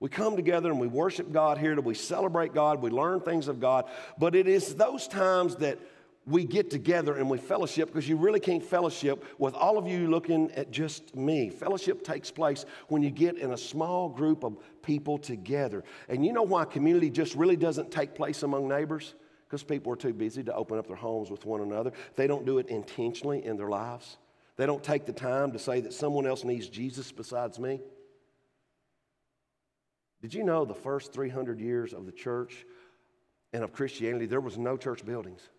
We 0.00 0.08
come 0.08 0.36
together 0.36 0.70
and 0.70 0.80
we 0.80 0.88
worship 0.88 1.32
God 1.32 1.58
here, 1.58 1.78
we 1.80 1.94
celebrate 1.94 2.52
God, 2.52 2.82
we 2.82 2.90
learn 2.90 3.20
things 3.20 3.48
of 3.48 3.60
God, 3.60 3.88
but 4.18 4.34
it 4.34 4.48
is 4.48 4.74
those 4.74 5.06
times 5.06 5.56
that 5.56 5.78
we 6.26 6.44
get 6.44 6.70
together 6.70 7.16
and 7.16 7.28
we 7.28 7.36
fellowship 7.36 7.88
because 7.88 8.08
you 8.08 8.16
really 8.16 8.40
can't 8.40 8.64
fellowship 8.64 9.24
with 9.38 9.54
all 9.54 9.76
of 9.76 9.86
you 9.86 10.08
looking 10.08 10.50
at 10.52 10.70
just 10.70 11.14
me. 11.14 11.50
Fellowship 11.50 12.02
takes 12.02 12.30
place 12.30 12.64
when 12.88 13.02
you 13.02 13.10
get 13.10 13.36
in 13.36 13.52
a 13.52 13.58
small 13.58 14.08
group 14.08 14.42
of 14.42 14.56
people 14.82 15.18
together. 15.18 15.84
And 16.08 16.24
you 16.24 16.32
know 16.32 16.42
why 16.42 16.64
community 16.64 17.10
just 17.10 17.34
really 17.34 17.56
doesn't 17.56 17.90
take 17.90 18.14
place 18.14 18.42
among 18.42 18.68
neighbors? 18.68 19.14
Because 19.46 19.62
people 19.62 19.92
are 19.92 19.96
too 19.96 20.14
busy 20.14 20.42
to 20.44 20.54
open 20.54 20.78
up 20.78 20.86
their 20.86 20.96
homes 20.96 21.30
with 21.30 21.44
one 21.44 21.60
another. 21.60 21.92
They 22.16 22.26
don't 22.26 22.46
do 22.46 22.58
it 22.58 22.68
intentionally 22.68 23.44
in 23.44 23.58
their 23.58 23.68
lives. 23.68 24.16
They 24.56 24.64
don't 24.64 24.82
take 24.82 25.04
the 25.04 25.12
time 25.12 25.52
to 25.52 25.58
say 25.58 25.80
that 25.80 25.92
someone 25.92 26.26
else 26.26 26.42
needs 26.42 26.68
Jesus 26.68 27.12
besides 27.12 27.58
me. 27.58 27.80
Did 30.22 30.32
you 30.32 30.42
know 30.42 30.64
the 30.64 30.74
first 30.74 31.12
300 31.12 31.60
years 31.60 31.92
of 31.92 32.06
the 32.06 32.12
church 32.12 32.64
and 33.52 33.62
of 33.62 33.74
Christianity, 33.74 34.24
there 34.24 34.40
was 34.40 34.56
no 34.56 34.78
church 34.78 35.04
buildings? 35.04 35.50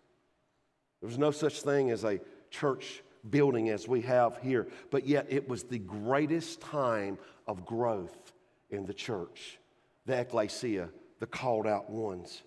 There 1.00 1.08
was 1.08 1.18
no 1.18 1.30
such 1.30 1.62
thing 1.62 1.90
as 1.90 2.04
a 2.04 2.20
church 2.50 3.02
building 3.28 3.70
as 3.70 3.88
we 3.88 4.02
have 4.02 4.38
here, 4.38 4.68
but 4.90 5.06
yet 5.06 5.26
it 5.28 5.48
was 5.48 5.64
the 5.64 5.78
greatest 5.78 6.60
time 6.60 7.18
of 7.46 7.66
growth 7.66 8.32
in 8.70 8.86
the 8.86 8.94
church, 8.94 9.58
the 10.06 10.20
ecclesia, 10.20 10.88
the 11.20 11.26
called 11.26 11.66
out 11.66 11.90
ones. 11.90 12.42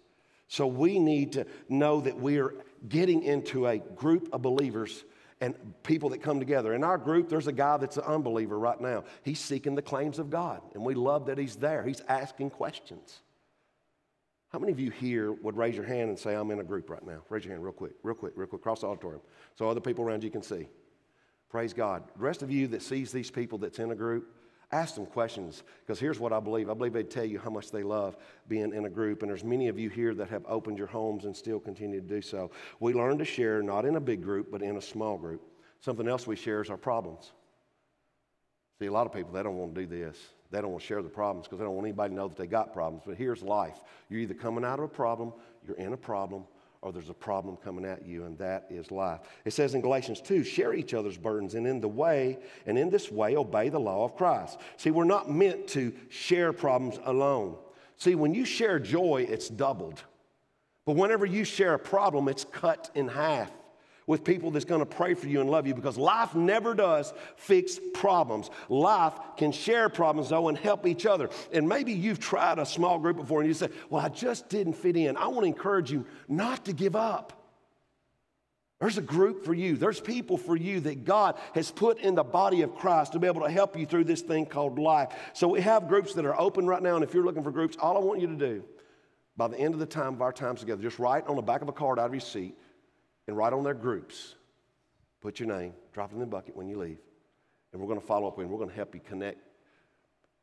So 0.48 0.66
we 0.66 1.00
need 1.00 1.34
to 1.34 1.46
know 1.68 2.02
that 2.02 2.20
we 2.20 2.40
are 2.40 2.56
getting 2.88 3.24
into 3.24 3.68
a 3.68 3.78
group 3.78 4.30
of 4.34 4.42
believers 4.42 5.04
and 5.42 5.56
people 5.84 6.10
that 6.10 6.22
come 6.22 6.40
together. 6.40 6.74
In 6.74 6.84
our 6.84 6.98
group, 6.98 7.30
there's 7.30 7.48
a 7.48 7.54
guy 7.54 7.78
that's 7.78 7.98
an 7.98 8.04
unbeliever 8.04 8.58
right 8.58 8.80
now. 8.82 9.04
He's 9.24 9.40
seeking 9.40 9.76
the 9.76 9.82
claims 9.82 10.20
of 10.20 10.30
God, 10.30 10.62
and 10.74 10.84
we 10.84 10.96
love 10.96 11.28
that 11.28 11.38
he's 11.38 11.56
there. 11.56 11.84
He's 11.84 12.02
asking 12.10 12.50
questions. 12.50 13.22
How 14.50 14.58
many 14.58 14.72
of 14.72 14.80
you 14.80 14.90
here 14.90 15.32
would 15.32 15.56
raise 15.56 15.76
your 15.76 15.86
hand 15.86 16.10
and 16.10 16.18
say, 16.18 16.34
I'm 16.34 16.50
in 16.50 16.60
a 16.60 16.64
group 16.64 16.90
right 16.90 17.06
now? 17.06 17.22
Raise 17.30 17.46
your 17.46 17.54
hand 17.54 17.64
real 17.64 17.74
quick, 17.74 17.94
real 18.02 18.16
quick, 18.16 18.34
real 18.36 18.48
quick, 18.48 18.62
across 18.62 18.82
the 18.82 18.88
auditorium 18.88 19.22
so 19.56 19.70
other 19.70 19.80
people 19.80 20.04
around 20.04 20.24
you 20.24 20.32
can 20.32 20.42
see. 20.42 20.68
Praise 21.50 21.74
God. 21.74 22.04
The 22.16 22.24
rest 22.24 22.42
of 22.42 22.52
you 22.52 22.68
that 22.68 22.82
sees 22.82 23.12
these 23.12 23.30
people 23.30 23.58
that's 23.60 23.80
in 23.80 23.92
a 23.92 23.96
group, 23.96 24.36
ask 24.72 24.96
them 24.96 25.06
questions 25.06 25.64
because 25.82 26.00
here's 26.00 26.20
what 26.20 26.34
I 26.34 26.40
believe. 26.40 26.70
I 26.70 26.74
believe 26.74 26.94
they'd 26.94 27.10
tell 27.10 27.26
you 27.26 27.40
how 27.40 27.52
much 27.52 27.72
they 27.72 27.84
love 27.84 28.18
being 28.48 28.74
in 28.74 28.86
a 28.86 28.90
group. 28.90 29.22
And 29.22 29.30
there's 29.30 29.44
many 29.44 29.68
of 29.68 29.78
you 29.78 29.90
here 29.90 30.16
that 30.16 30.30
have 30.30 30.46
opened 30.48 30.80
your 30.80 30.88
homes 30.88 31.26
and 31.26 31.36
still 31.36 31.60
continue 31.60 32.02
to 32.02 32.08
do 32.08 32.22
so. 32.22 32.50
We 32.80 32.94
learn 32.94 33.20
to 33.20 33.26
share 33.26 33.62
not 33.62 33.86
in 33.86 33.98
a 33.98 34.02
big 34.02 34.24
group, 34.24 34.52
but 34.52 34.64
in 34.64 34.78
a 34.78 34.82
small 34.82 35.18
group. 35.18 35.42
Something 35.80 36.08
else 36.08 36.26
we 36.26 36.36
share 36.36 36.62
is 36.62 36.70
our 36.70 36.78
problems. 36.78 37.32
See, 38.80 38.88
a 38.88 38.92
lot 38.92 39.06
of 39.06 39.14
people, 39.14 39.32
they 39.32 39.44
don't 39.44 39.58
want 39.58 39.76
to 39.76 39.82
do 39.82 39.88
this. 39.88 40.18
They 40.52 40.62
don't 40.62 40.72
want 40.72 40.82
to 40.82 40.88
share 40.88 41.02
the 41.02 41.10
problems 41.10 41.46
because 41.46 41.60
they 41.60 41.66
don't 41.66 41.76
want 41.76 41.86
anybody 41.86 42.12
to 42.12 42.16
know 42.16 42.28
that 42.28 42.38
they 42.38 42.48
got 42.48 42.74
problems. 42.74 43.04
But 43.06 43.18
here's 43.18 43.44
life 43.44 43.80
you're 44.10 44.20
either 44.20 44.34
coming 44.34 44.66
out 44.66 44.80
of 44.80 44.86
a 44.86 44.90
problem, 44.90 45.34
you're 45.66 45.78
in 45.78 45.94
a 45.94 45.98
problem, 45.98 46.46
or 46.82 46.92
there's 46.92 47.10
a 47.10 47.14
problem 47.14 47.58
coming 47.58 47.86
at 47.86 48.06
you, 48.06 48.26
and 48.26 48.38
that 48.38 48.66
is 48.70 48.90
life. 48.90 49.20
It 49.46 49.52
says 49.52 49.76
in 49.76 49.82
Galatians 49.82 50.22
2 50.22 50.44
share 50.44 50.74
each 50.74 50.94
other's 50.94 51.18
burdens, 51.18 51.54
and 51.54 51.68
in 51.68 51.82
the 51.82 51.88
way, 51.88 52.40
and 52.66 52.78
in 52.78 52.90
this 52.90 53.12
way, 53.12 53.36
obey 53.36 53.70
the 53.70 53.80
law 53.80 54.06
of 54.06 54.16
Christ. 54.16 54.60
See, 54.78 54.92
we're 54.92 55.04
not 55.04 55.30
meant 55.30 55.68
to 55.70 55.94
share 56.10 56.54
problems 56.54 57.00
alone. 57.04 57.58
See, 57.98 58.16
when 58.16 58.34
you 58.34 58.46
share 58.46 58.80
joy, 58.80 59.28
it's 59.30 59.50
doubled. 59.50 60.02
But 60.86 60.96
whenever 60.96 61.26
you 61.26 61.44
share 61.44 61.74
a 61.76 61.80
problem, 61.80 62.30
it's 62.30 62.46
cut 62.46 62.90
in 62.96 63.10
half 63.10 63.52
with 64.10 64.24
people 64.24 64.50
that's 64.50 64.66
to 64.66 64.86
pray 64.88 65.14
for 65.14 65.28
you 65.28 65.40
and 65.40 65.52
love 65.52 65.68
you 65.68 65.76
because 65.76 65.96
life 65.96 66.34
never 66.34 66.74
does 66.74 67.14
fix 67.36 67.80
problems. 67.94 68.50
Life 68.68 69.14
can 69.38 69.52
share 69.52 69.88
problems, 69.88 70.30
though, 70.30 70.48
and 70.48 70.58
help 70.58 70.88
each 70.88 71.06
other. 71.06 71.30
And 71.54 71.70
maybe 71.70 71.94
you've 71.94 72.20
tried 72.20 72.58
a 72.58 72.66
small 72.66 72.98
group 72.98 73.18
before 73.18 73.42
and 73.42 73.48
you 73.48 73.54
say, 73.54 73.70
Well, 73.88 74.04
I 74.04 74.10
just 74.10 74.50
didn't 74.50 74.74
fit 74.74 74.98
in. 74.98 75.16
I 75.16 75.28
want 75.28 75.42
to 75.42 75.46
encourage 75.46 75.92
you 75.92 76.08
not 76.28 76.66
to 76.66 76.74
give 76.74 76.96
up. 76.96 77.34
There's 78.80 78.98
a 78.98 79.04
group 79.04 79.46
for 79.46 79.54
you. 79.54 79.78
There's 79.78 80.00
people 80.00 80.40
for 80.40 80.56
you 80.56 80.80
that 80.80 81.06
God 81.06 81.38
has 81.54 81.70
put 81.70 82.00
in 82.00 82.16
the 82.16 82.24
body 82.24 82.64
of 82.64 82.74
Christ 82.74 83.12
to 83.12 83.20
be 83.20 83.28
able 83.28 83.42
to 83.42 83.52
help 83.52 83.78
you 83.78 83.86
through 83.86 84.06
this 84.06 84.22
thing 84.22 84.48
called 84.48 84.80
life. 84.80 85.14
So 85.34 85.50
we 85.50 85.62
have 85.62 85.88
groups 85.88 86.16
that 86.16 86.26
are 86.26 86.40
open 86.40 86.66
right 86.66 86.82
now. 86.82 86.96
And 86.96 87.04
if 87.04 87.14
you're 87.14 87.26
looking 87.26 87.44
for 87.44 87.52
groups, 87.52 87.78
all 87.80 87.96
I 87.96 88.00
want 88.00 88.22
you 88.22 88.28
to 88.28 88.36
do 88.36 88.64
by 89.38 89.50
the 89.50 89.60
end 89.60 89.76
of 89.76 89.80
the 89.80 89.86
time 89.86 90.16
of 90.16 90.24
our 90.24 90.34
time 90.34 90.56
together, 90.56 90.82
just 90.82 90.98
write 90.98 91.28
on 91.28 91.36
the 91.36 91.44
back 91.44 91.62
of 91.62 91.70
a 91.70 91.74
card 91.74 92.00
out 92.00 92.08
of 92.08 92.14
your 92.16 92.22
seat 92.22 92.58
and 93.30 93.38
write 93.38 93.54
on 93.54 93.64
their 93.64 93.76
groups. 93.76 94.34
Put 95.22 95.40
your 95.40 95.48
name, 95.48 95.74
drop 95.94 96.12
it 96.12 96.16
in 96.16 96.20
the 96.20 96.26
bucket 96.26 96.56
when 96.56 96.68
you 96.68 96.80
leave. 96.80 96.98
And 97.72 97.80
we're 97.80 97.88
going 97.88 98.02
to 98.02 98.06
follow 98.06 98.28
up 98.28 98.40
and 98.40 98.50
we're 98.50 98.58
going 98.58 98.72
to 98.72 98.76
help 98.76 98.96
you 98.96 99.02
connect. 99.02 99.38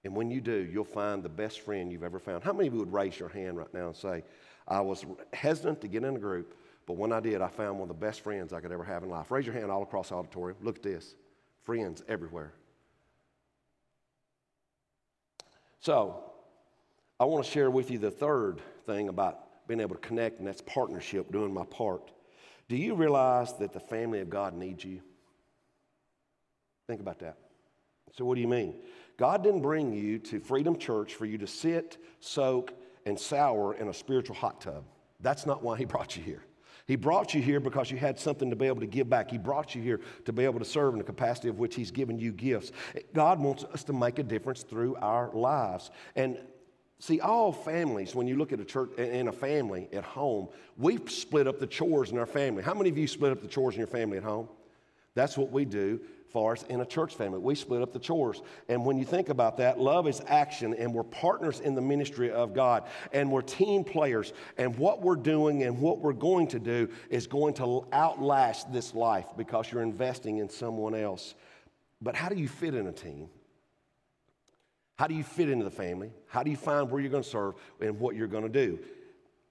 And 0.05 0.15
when 0.15 0.31
you 0.31 0.41
do, 0.41 0.55
you'll 0.55 0.85
find 0.85 1.21
the 1.21 1.29
best 1.29 1.61
friend 1.61 1.91
you've 1.91 2.05
ever 2.05 2.21
found. 2.21 2.45
How 2.45 2.53
many 2.53 2.69
of 2.69 2.75
you 2.75 2.79
would 2.79 2.93
raise 2.93 3.19
your 3.19 3.29
hand 3.29 3.57
right 3.57 3.73
now 3.75 3.89
and 3.89 3.97
say, 3.97 4.23
I 4.69 4.81
was 4.83 5.05
hesitant 5.33 5.81
to 5.81 5.89
get 5.89 6.05
in 6.05 6.15
a 6.15 6.19
group, 6.21 6.55
but 6.87 6.97
when 6.97 7.13
I 7.13 7.19
did, 7.19 7.43
I 7.43 7.49
found 7.49 7.81
one 7.81 7.91
of 7.91 7.99
the 8.01 8.07
best 8.07 8.21
friends 8.21 8.53
I 8.53 8.61
could 8.61 8.71
ever 8.71 8.85
have 8.85 9.03
in 9.03 9.11
life? 9.11 9.33
Raise 9.33 9.47
your 9.47 9.55
hand 9.55 9.69
all 9.69 9.83
across 9.83 10.11
the 10.11 10.15
auditorium. 10.15 10.59
Look 10.63 10.77
at 10.77 10.83
this 10.85 11.17
friends 11.65 12.05
everywhere. 12.07 12.53
So, 15.81 16.23
I 17.19 17.25
want 17.25 17.45
to 17.45 17.51
share 17.51 17.69
with 17.69 17.91
you 17.91 17.99
the 17.99 18.13
third 18.13 18.61
thing 18.87 19.09
about 19.09 19.67
being 19.67 19.81
able 19.81 19.97
to 19.97 20.01
connect, 20.01 20.39
and 20.39 20.47
that's 20.47 20.63
partnership, 20.63 21.33
doing 21.33 21.53
my 21.53 21.65
part. 21.65 22.13
Do 22.69 22.77
you 22.77 22.95
realize 22.95 23.53
that 23.55 23.73
the 23.73 23.81
family 23.81 24.21
of 24.21 24.31
God 24.31 24.55
needs 24.55 24.85
you? 24.85 25.01
Think 26.89 27.01
about 27.01 27.21
that. 27.21 27.37
So, 28.13 28.25
what 28.25 28.35
do 28.37 28.41
you 28.41 28.49
mean? 28.49 28.75
God 29.17 29.43
didn't 29.43 29.63
bring 29.63 29.93
you 29.93 30.19
to 30.21 30.41
Freedom 30.41 30.77
Church 30.77 31.15
for 31.15 31.27
you 31.27 31.39
to 31.39 31.47
sit, 31.47 31.99
soak, 32.21 32.73
and 33.05 33.19
sour 33.19 33.75
in 33.75 33.89
a 33.89 33.95
spiritual 33.95 34.37
hot 34.37 34.61
tub. 34.61 34.85
That's 35.21 35.47
not 35.47 35.63
why 35.63 35.77
He 35.77 35.85
brought 35.85 36.17
you 36.17 36.23
here. 36.23 36.43
He 36.87 36.95
brought 36.95 37.35
you 37.35 37.43
here 37.43 37.59
because 37.59 37.91
you 37.91 37.97
had 37.97 38.19
something 38.19 38.49
to 38.51 38.57
be 38.57 38.67
able 38.67 38.81
to 38.81 38.87
give 38.87 39.11
back. 39.11 39.31
He 39.31 39.39
brought 39.39 39.75
you 39.75 39.83
here 39.83 40.01
to 40.25 40.33
be 40.33 40.45
able 40.45 40.61
to 40.61 40.65
serve 40.65 40.95
in 40.95 40.99
the 40.99 41.05
capacity 41.05 41.49
of 41.49 41.59
which 41.59 41.75
He's 41.75 41.91
given 41.91 42.19
you 42.19 42.33
gifts. 42.33 42.71
God 43.13 43.41
wants 43.41 43.65
us 43.65 43.83
to 43.85 43.93
make 43.93 44.19
a 44.19 44.23
difference 44.23 44.63
through 44.63 44.97
our 44.97 45.31
lives. 45.33 45.91
And 46.15 46.39
See, 46.99 47.21
all 47.21 47.53
families, 47.53 48.15
when 48.15 48.27
you 48.27 48.37
look 48.37 48.53
at 48.53 48.61
a 48.61 48.65
church 48.65 48.97
in 48.97 49.29
a 49.29 49.33
family 49.33 49.89
at 49.93 50.05
home, 50.05 50.49
we 50.79 50.99
split 51.09 51.47
up 51.47 51.59
the 51.59 51.67
chores 51.67 52.11
in 52.11 52.19
our 52.19 52.27
family. 52.27 52.63
How 52.63 52.75
many 52.75 52.89
of 52.89 52.97
you 52.97 53.07
split 53.07 53.33
up 53.33 53.43
the 53.43 53.49
chores 53.49 53.75
in 53.75 53.79
your 53.79 53.87
family 53.87 54.17
at 54.17 54.25
home? 54.25 54.49
That's 55.15 55.37
what 55.37 55.51
we 55.51 55.65
do 55.65 56.01
for 56.31 56.53
us 56.53 56.63
in 56.65 56.81
a 56.81 56.87
church 56.87 57.15
family. 57.15 57.39
We 57.39 57.55
split 57.55 57.83
up 57.83 57.93
the 57.93 57.99
chores. 57.99 58.43
And 58.69 58.85
when 58.85 58.99
you 58.99 59.05
think 59.05 59.29
about 59.29 59.59
that, 59.59 59.79
love 59.79 60.09
is 60.09 60.21
action, 60.27 60.75
and 60.75 60.93
we're 60.93 61.03
partners 61.03 61.61
in 61.61 61.75
the 61.75 61.81
ministry 61.81 62.31
of 62.31 62.55
God, 62.55 62.85
and 63.13 63.31
we're 63.31 63.43
team 63.43 63.85
players. 63.85 64.33
And 64.57 64.77
what 64.77 65.03
we're 65.03 65.17
doing 65.17 65.63
and 65.65 65.79
what 65.79 66.01
we're 66.01 66.13
going 66.13 66.49
to 66.49 66.59
do 66.59 66.89
is 67.11 67.27
going 67.27 67.55
to 67.55 67.87
outlast 67.93 68.73
this 68.73 68.95
life 68.95 69.27
because 69.37 69.71
you're 69.71 69.83
investing 69.83 70.39
in 70.39 70.49
someone 70.49 70.95
else. 70.95 71.35
But 72.01 72.15
how 72.15 72.29
do 72.29 72.37
you 72.37 72.49
fit 72.49 72.75
in 72.75 72.87
a 72.87 72.93
team? 72.93 73.29
How 74.97 75.07
do 75.07 75.15
you 75.15 75.23
fit 75.23 75.49
into 75.49 75.65
the 75.65 75.71
family? 75.71 76.11
How 76.27 76.43
do 76.43 76.51
you 76.51 76.57
find 76.57 76.91
where 76.91 77.01
you're 77.01 77.11
going 77.11 77.23
to 77.23 77.29
serve 77.29 77.55
and 77.81 78.01
what 78.01 78.17
you're 78.17 78.27
going 78.27 78.45
to 78.45 78.49
do? 78.49 78.79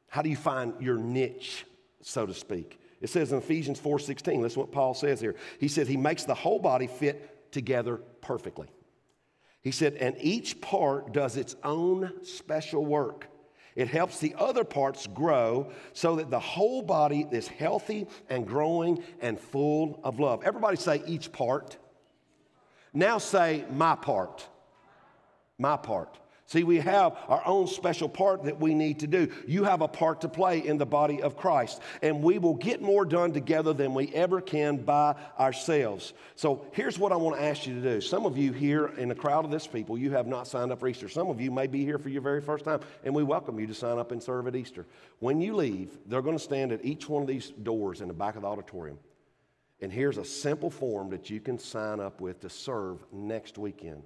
How 0.08 0.21
do 0.21 0.29
you 0.29 0.36
find 0.36 0.73
your 0.79 0.97
niche, 0.97 1.65
so 2.01 2.25
to 2.25 2.34
speak? 2.34 2.79
It 3.01 3.10
says 3.10 3.31
in 3.31 3.38
Ephesians 3.38 3.79
4:16, 3.79 4.41
listen 4.41 4.60
what 4.60 4.71
Paul 4.71 4.93
says 4.93 5.19
here. 5.19 5.36
He 5.60 5.67
says 5.67 5.88
he 5.88 5.97
makes 5.97 6.23
the 6.23 6.34
whole 6.34 6.60
body 6.60 6.88
fit 6.88 7.51
together 7.51 7.97
perfectly. 8.21 8.67
He 9.62 9.71
said, 9.71 9.95
and 9.95 10.15
each 10.19 10.62
part 10.62 11.12
does 11.12 11.38
its 11.38 11.55
own 11.63 12.12
special 12.23 12.86
work. 12.86 13.27
It 13.75 13.88
helps 13.88 14.19
the 14.19 14.36
other 14.38 14.63
parts 14.63 15.05
grow 15.08 15.71
so 15.93 16.15
that 16.15 16.29
the 16.29 16.39
whole 16.39 16.81
body 16.81 17.27
is 17.31 17.47
healthy 17.47 18.08
and 18.29 18.47
growing 18.47 19.03
and 19.21 19.39
full 19.39 19.99
of 20.03 20.19
love. 20.19 20.43
Everybody 20.43 20.77
say 20.77 21.03
each 21.05 21.31
part. 21.31 21.77
Now 22.93 23.17
say 23.17 23.65
my 23.71 23.95
part. 23.95 24.47
My 25.57 25.77
part. 25.77 26.19
See, 26.47 26.63
we 26.63 26.77
have 26.77 27.17
our 27.27 27.41
own 27.47 27.65
special 27.65 28.07
part 28.07 28.43
that 28.43 28.59
we 28.59 28.75
need 28.75 28.99
to 28.99 29.07
do. 29.07 29.31
You 29.47 29.63
have 29.63 29.81
a 29.81 29.87
part 29.87 30.21
to 30.21 30.29
play 30.29 30.59
in 30.59 30.77
the 30.77 30.85
body 30.85 31.23
of 31.23 31.35
Christ, 31.35 31.81
and 32.03 32.21
we 32.21 32.37
will 32.37 32.53
get 32.53 32.83
more 32.83 33.03
done 33.03 33.33
together 33.33 33.73
than 33.73 33.95
we 33.95 34.13
ever 34.13 34.41
can 34.41 34.77
by 34.77 35.15
ourselves. 35.39 36.13
So, 36.35 36.67
here's 36.73 36.99
what 36.99 37.11
I 37.11 37.15
want 37.15 37.37
to 37.37 37.43
ask 37.43 37.65
you 37.65 37.73
to 37.73 37.81
do. 37.81 37.99
Some 37.99 38.27
of 38.27 38.37
you 38.37 38.53
here 38.53 38.87
in 38.97 39.09
the 39.09 39.15
crowd 39.15 39.43
of 39.43 39.49
this 39.49 39.65
people, 39.65 39.97
you 39.97 40.11
have 40.11 40.27
not 40.27 40.47
signed 40.47 40.71
up 40.71 40.79
for 40.79 40.87
Easter. 40.87 41.09
Some 41.09 41.29
of 41.29 41.41
you 41.41 41.49
may 41.49 41.65
be 41.65 41.83
here 41.83 41.97
for 41.97 42.09
your 42.09 42.21
very 42.21 42.41
first 42.41 42.65
time, 42.65 42.81
and 43.03 43.15
we 43.15 43.23
welcome 43.23 43.59
you 43.59 43.65
to 43.65 43.73
sign 43.73 43.97
up 43.97 44.11
and 44.11 44.21
serve 44.21 44.45
at 44.45 44.55
Easter. 44.55 44.85
When 45.17 45.41
you 45.41 45.55
leave, 45.55 45.97
they're 46.05 46.21
going 46.21 46.37
to 46.37 46.43
stand 46.43 46.71
at 46.71 46.85
each 46.85 47.09
one 47.09 47.23
of 47.23 47.27
these 47.27 47.49
doors 47.49 48.01
in 48.01 48.07
the 48.07 48.13
back 48.13 48.35
of 48.35 48.43
the 48.43 48.47
auditorium. 48.47 48.99
And 49.81 49.91
here's 49.91 50.19
a 50.19 50.25
simple 50.25 50.69
form 50.69 51.09
that 51.09 51.31
you 51.31 51.39
can 51.39 51.57
sign 51.57 51.99
up 51.99 52.21
with 52.21 52.41
to 52.41 52.51
serve 52.51 53.03
next 53.11 53.57
weekend. 53.57 54.03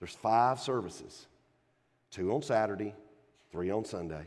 There's 0.00 0.14
five 0.14 0.58
services 0.58 1.26
two 2.10 2.32
on 2.32 2.42
Saturday, 2.42 2.94
three 3.52 3.70
on 3.70 3.84
Sunday. 3.84 4.26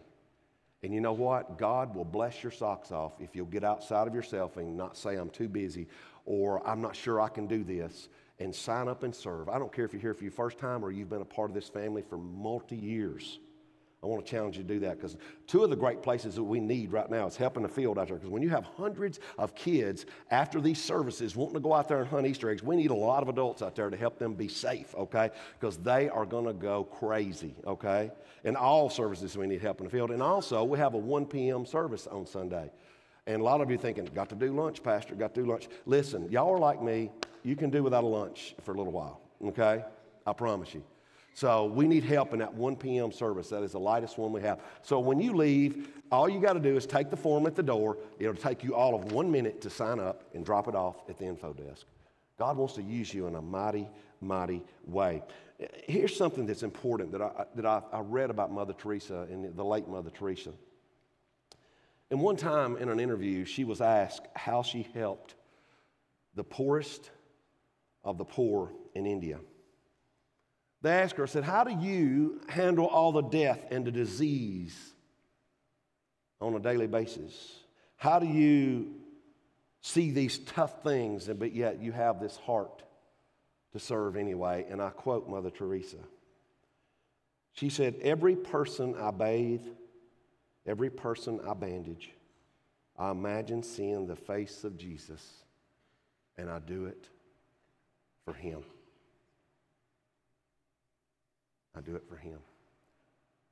And 0.84 0.94
you 0.94 1.02
know 1.02 1.14
what? 1.14 1.58
God 1.58 1.96
will 1.96 2.06
bless 2.06 2.44
your 2.44 2.52
socks 2.52 2.92
off 2.92 3.14
if 3.20 3.36
you'll 3.36 3.46
get 3.46 3.64
outside 3.64 4.08
of 4.08 4.14
yourself 4.14 4.58
and 4.58 4.78
not 4.78 4.98
say, 4.98 5.16
I'm 5.16 5.30
too 5.30 5.50
busy 5.50 5.88
or 6.26 6.66
I'm 6.68 6.82
not 6.82 6.96
sure 6.96 7.20
I 7.20 7.30
can 7.30 7.48
do 7.48 7.64
this 7.64 8.10
and 8.40 8.54
sign 8.54 8.88
up 8.88 9.04
and 9.04 9.16
serve. 9.16 9.50
I 9.50 9.60
don't 9.60 9.72
care 9.72 9.86
if 9.86 9.94
you're 9.94 10.02
here 10.02 10.14
for 10.14 10.24
your 10.24 10.32
first 10.32 10.58
time 10.58 10.84
or 10.84 10.92
you've 10.92 11.10
been 11.10 11.22
a 11.22 11.26
part 11.26 11.50
of 11.50 11.56
this 11.56 11.70
family 11.70 12.02
for 12.02 12.18
multi 12.18 12.76
years. 12.76 13.40
I 14.04 14.06
want 14.06 14.26
to 14.26 14.30
challenge 14.30 14.58
you 14.58 14.63
to 14.63 14.68
do 14.68 14.80
that 14.82 14.98
because 14.98 15.16
two 15.48 15.63
of 15.63 15.70
the 15.70 15.78
great 15.78 16.02
places 16.02 16.36
that 16.36 16.44
we 16.44 16.60
need 16.60 16.92
right 16.92 17.10
now 17.10 17.26
is 17.26 17.38
helping 17.38 17.63
the 17.63 17.70
field 17.70 17.98
out 17.98 18.08
there. 18.08 18.18
Because 18.18 18.30
when 18.30 18.44
you 18.44 18.50
have 18.50 18.66
hundreds 18.66 19.20
of 19.38 19.56
kids 19.56 20.06
after 20.30 20.60
these 20.60 20.84
services 20.84 21.38
wanting 21.38 21.54
to 21.54 21.60
go 21.62 21.74
out 21.74 21.88
there 21.88 22.00
and 22.00 22.08
hunt 22.08 22.28
Easter 22.28 22.50
eggs, 22.50 22.62
we 22.62 22.76
need 22.76 22.92
a 22.92 22.96
lot 22.96 23.24
of 23.24 23.30
adults 23.30 23.62
out 23.62 23.76
there 23.76 23.89
to 23.89 23.96
help 23.96 24.20
them 24.20 24.34
be 24.34 24.50
safe, 24.50 24.94
okay? 24.96 25.30
Because 25.58 25.78
they 25.78 26.10
are 26.10 26.26
going 26.26 26.46
to 26.46 26.54
go 26.54 26.84
crazy, 26.84 27.56
okay? 27.66 28.12
In 28.44 28.58
all 28.58 28.89
services, 28.89 29.38
we 29.38 29.48
need 29.48 29.62
help 29.62 29.80
in 29.80 29.86
the 29.86 29.92
field. 29.92 30.12
And 30.12 30.22
also, 30.22 30.66
we 30.66 30.78
have 30.78 30.96
a 30.96 30.98
1 30.98 31.26
p.m. 31.28 31.66
service 31.66 32.06
on 32.06 32.26
Sunday. 32.26 32.72
And 33.26 33.42
a 33.42 33.44
lot 33.44 33.62
of 33.62 33.72
you 33.72 33.78
thinking, 33.78 34.04
got 34.13 34.28
to 34.30 34.36
do 34.36 34.54
lunch, 34.54 34.84
Pastor, 34.84 35.16
got 35.16 35.34
to 35.34 35.44
do 35.44 35.50
lunch. 35.50 35.70
Listen, 35.86 36.30
y'all 36.30 36.54
are 36.54 36.60
like 36.60 36.84
me. 36.84 37.10
You 37.44 37.56
can 37.56 37.70
do 37.70 37.84
without 37.84 38.04
a 38.04 38.08
lunch 38.08 38.54
for 38.63 38.74
a 38.74 38.78
little 38.78 38.92
while, 38.92 39.22
okay? 39.46 39.86
I 40.28 40.34
promise 40.34 40.74
you. 40.74 40.84
So 41.34 41.65
we 41.65 41.88
need 41.88 42.04
help 42.04 42.34
in 42.34 42.39
that 42.39 42.54
1 42.54 42.76
p.m. 42.76 43.12
service. 43.12 43.50
That 43.50 43.63
is 43.63 43.72
the 43.72 43.80
lightest 43.80 44.17
one 44.17 44.32
we 44.32 44.41
have. 44.41 44.62
So 44.84 45.00
when 45.00 45.19
you 45.19 45.34
leave, 45.34 45.89
all 46.12 46.30
you 46.30 46.39
got 46.39 46.54
to 46.54 46.60
do 46.60 46.78
is 46.78 46.86
take 46.86 47.10
the 47.10 47.17
form 47.17 47.48
at 47.48 47.56
the 47.56 47.63
door. 47.63 47.98
It'll 48.19 48.36
take 48.36 48.63
you 48.63 48.76
all 48.76 48.93
of 48.93 49.12
one 49.12 49.32
minute 49.32 49.60
to 49.62 49.69
sign 49.69 50.00
up 50.00 50.24
and 50.36 50.46
drop 50.46 50.67
it 50.67 50.76
off 50.76 50.98
at 51.10 51.17
the 51.17 51.26
info 51.26 51.54
desk. 51.54 51.88
God 52.38 52.58
wants 52.58 52.76
to 52.76 52.84
use 52.84 53.13
you 53.13 53.26
in 53.28 53.36
a 53.36 53.41
mighty, 53.41 53.89
mighty 54.22 54.62
way. 54.86 55.24
Here's 55.86 56.15
something 56.15 56.46
that's 56.46 56.63
important 56.63 57.12
that 57.12 57.22
I, 57.22 57.46
that 57.56 57.65
I, 57.65 57.82
I 57.91 58.00
read 58.02 58.30
about 58.30 58.52
Mother 58.52 58.74
Teresa 58.74 59.28
and 59.32 59.56
the 59.56 59.63
late 59.63 59.88
Mother 59.88 60.12
Teresa. 60.12 60.52
And 62.12 62.22
one 62.22 62.36
time 62.36 62.78
in 62.78 62.89
an 62.89 63.00
interview, 63.00 63.43
she 63.43 63.63
was 63.63 63.82
asked 63.82 64.28
how 64.36 64.62
she 64.62 64.88
helped 64.93 65.34
the 66.36 66.43
poorest 66.43 67.10
of 68.04 68.17
the 68.17 68.26
poor 68.26 68.72
in 68.93 69.08
India. 69.08 69.39
They 70.84 70.91
asked 70.91 71.15
her, 71.15 71.26
said, 71.28 71.46
How 71.46 71.63
do 71.63 71.72
you 71.72 72.41
handle 72.50 72.86
all 72.86 73.13
the 73.13 73.22
death 73.22 73.65
and 73.72 73.86
the 73.86 73.91
disease 73.91 74.78
on 76.41 76.54
a 76.54 76.60
daily 76.60 76.88
basis? 76.88 77.62
How 77.96 78.19
do 78.19 78.28
you 78.28 78.93
see 79.82 80.12
these 80.12 80.39
tough 80.39 80.84
things, 80.84 81.28
but 81.28 81.54
yet 81.54 81.82
you 81.82 81.93
have 81.93 82.19
this 82.19 82.36
heart 82.36 82.84
to 83.72 83.80
serve 83.80 84.17
anyway? 84.17 84.65
And 84.69 84.82
I 84.82 84.89
quote 84.89 85.28
Mother 85.28 85.50
Teresa. 85.50 85.98
She 87.54 87.69
said, 87.69 87.96
Every 88.02 88.36
person 88.36 88.93
I 89.00 89.12
bathe, 89.12 89.65
every 90.65 90.89
person 90.89 91.39
I 91.48 91.54
bandage, 91.54 92.12
I 93.00 93.12
imagine 93.12 93.63
seeing 93.63 94.06
the 94.06 94.17
face 94.17 94.65
of 94.65 94.78
Jesus, 94.78 95.46
and 96.38 96.50
I 96.50 96.60
do 96.60 96.88
it 96.88 97.08
for 98.26 98.34
him. 98.34 98.63
I 101.76 101.82
do 101.82 101.96
it 101.96 102.04
for 102.08 102.16
Him. 102.16 102.40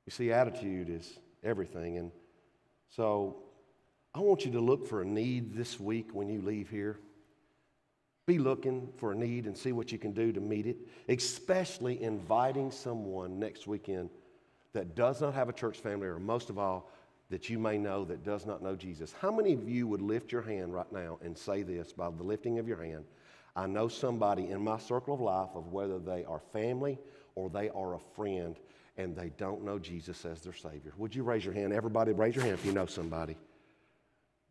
You 0.06 0.12
see, 0.12 0.32
attitude 0.32 0.90
is 0.90 1.20
everything. 1.44 1.98
And 1.98 2.12
so 2.90 3.38
I 4.14 4.20
want 4.20 4.46
you 4.46 4.52
to 4.52 4.60
look 4.60 4.88
for 4.88 5.02
a 5.02 5.06
need 5.06 5.56
this 5.56 5.80
week 5.80 6.10
when 6.14 6.30
you 6.30 6.42
leave 6.42 6.70
here. 6.70 7.00
Be 8.28 8.38
looking 8.38 8.90
for 8.98 9.14
a 9.14 9.16
need 9.16 9.46
and 9.46 9.58
see 9.58 9.72
what 9.72 9.92
you 9.92 9.98
can 9.98 10.12
do 10.12 10.32
to 10.32 10.40
meet 10.40 10.68
it, 10.68 10.78
especially 11.10 12.02
inviting 12.02 12.72
someone 12.72 13.40
next 13.40 13.68
weekend 13.68 14.10
that 14.74 14.96
does 14.96 15.22
not 15.22 15.34
have 15.34 15.50
a 15.50 15.54
church 15.54 15.80
family, 15.80 16.08
or 16.08 16.20
most 16.20 16.50
of 16.50 16.58
all, 16.58 16.90
that 17.30 17.50
you 17.50 17.58
may 17.58 17.78
know 17.78 18.06
that 18.06 18.24
does 18.24 18.46
not 18.46 18.62
know 18.62 18.76
Jesus. 18.76 19.14
How 19.20 19.32
many 19.32 19.54
of 19.54 19.68
you 19.68 19.88
would 19.88 20.02
lift 20.02 20.32
your 20.32 20.42
hand 20.42 20.74
right 20.74 20.92
now 20.92 21.18
and 21.24 21.38
say 21.38 21.64
this 21.64 21.94
by 21.94 22.10
the 22.10 22.24
lifting 22.24 22.60
of 22.60 22.68
your 22.68 22.82
hand? 22.82 23.06
I 23.56 23.68
know 23.68 23.88
somebody 23.88 24.50
in 24.50 24.64
my 24.64 24.78
circle 24.78 25.14
of 25.14 25.22
life 25.22 25.50
of 25.56 25.72
whether 25.72 26.00
they 26.00 26.24
are 26.26 26.42
family 26.54 27.00
or 27.36 27.50
they 27.50 27.70
are 27.70 27.96
a 27.96 28.00
friend 28.16 28.58
and 28.98 29.16
they 29.16 29.30
don't 29.38 29.64
know 29.64 29.80
Jesus 29.80 30.26
as 30.26 30.42
their 30.42 30.54
Savior. 30.54 30.94
Would 30.98 31.16
you 31.16 31.24
raise 31.24 31.46
your 31.46 31.54
hand? 31.54 31.74
Everybody, 31.74 32.12
raise 32.12 32.36
your 32.36 32.44
hand 32.44 32.56
if 32.56 32.66
you 32.66 32.74
know 32.74 32.86
somebody. 32.86 33.38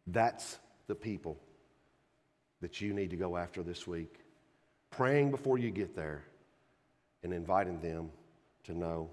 That's 0.06 0.58
the 0.86 0.94
people 0.94 1.38
that 2.60 2.80
you 2.80 2.92
need 2.92 3.10
to 3.10 3.16
go 3.16 3.36
after 3.36 3.62
this 3.62 3.86
week. 3.86 4.20
Praying 4.90 5.30
before 5.30 5.58
you 5.58 5.70
get 5.70 5.94
there 5.94 6.24
and 7.22 7.32
inviting 7.32 7.80
them 7.80 8.10
to 8.64 8.76
know 8.76 9.10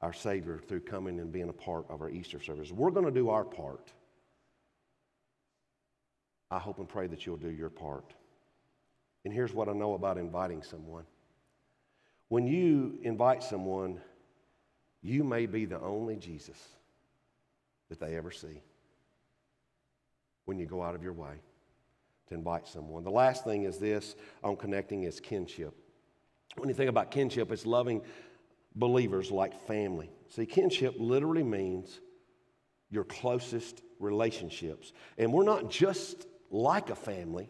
our 0.00 0.12
Savior 0.12 0.60
through 0.66 0.80
coming 0.80 1.20
and 1.20 1.32
being 1.32 1.48
a 1.48 1.52
part 1.52 1.86
of 1.88 2.00
our 2.00 2.10
Easter 2.10 2.40
service. 2.40 2.70
We're 2.70 2.90
going 2.90 3.06
to 3.06 3.12
do 3.12 3.30
our 3.30 3.44
part. 3.44 3.92
I 6.50 6.58
hope 6.58 6.78
and 6.78 6.88
pray 6.88 7.06
that 7.08 7.26
you'll 7.26 7.36
do 7.36 7.50
your 7.50 7.70
part. 7.70 8.14
And 9.24 9.32
here's 9.32 9.52
what 9.52 9.68
I 9.68 9.72
know 9.72 9.94
about 9.94 10.18
inviting 10.18 10.62
someone 10.62 11.04
when 12.34 12.48
you 12.48 12.98
invite 13.04 13.44
someone, 13.44 14.00
you 15.02 15.22
may 15.22 15.46
be 15.46 15.66
the 15.66 15.80
only 15.80 16.16
Jesus 16.16 16.58
that 17.88 18.00
they 18.00 18.16
ever 18.16 18.32
see 18.32 18.60
when 20.44 20.58
you 20.58 20.66
go 20.66 20.82
out 20.82 20.96
of 20.96 21.02
your 21.04 21.12
way 21.12 21.36
to 22.26 22.34
invite 22.34 22.66
someone. 22.66 23.04
The 23.04 23.10
last 23.12 23.44
thing 23.44 23.62
is 23.62 23.78
this 23.78 24.16
on 24.42 24.56
connecting 24.56 25.04
is 25.04 25.20
kinship. 25.20 25.76
When 26.56 26.68
you 26.68 26.74
think 26.74 26.90
about 26.90 27.12
kinship, 27.12 27.52
it's 27.52 27.66
loving 27.66 28.02
believers 28.74 29.30
like 29.30 29.54
family. 29.68 30.10
See, 30.30 30.44
kinship 30.44 30.96
literally 30.98 31.44
means 31.44 32.00
your 32.90 33.04
closest 33.04 33.80
relationships. 34.00 34.92
And 35.18 35.32
we're 35.32 35.44
not 35.44 35.70
just 35.70 36.26
like 36.50 36.90
a 36.90 36.96
family, 36.96 37.48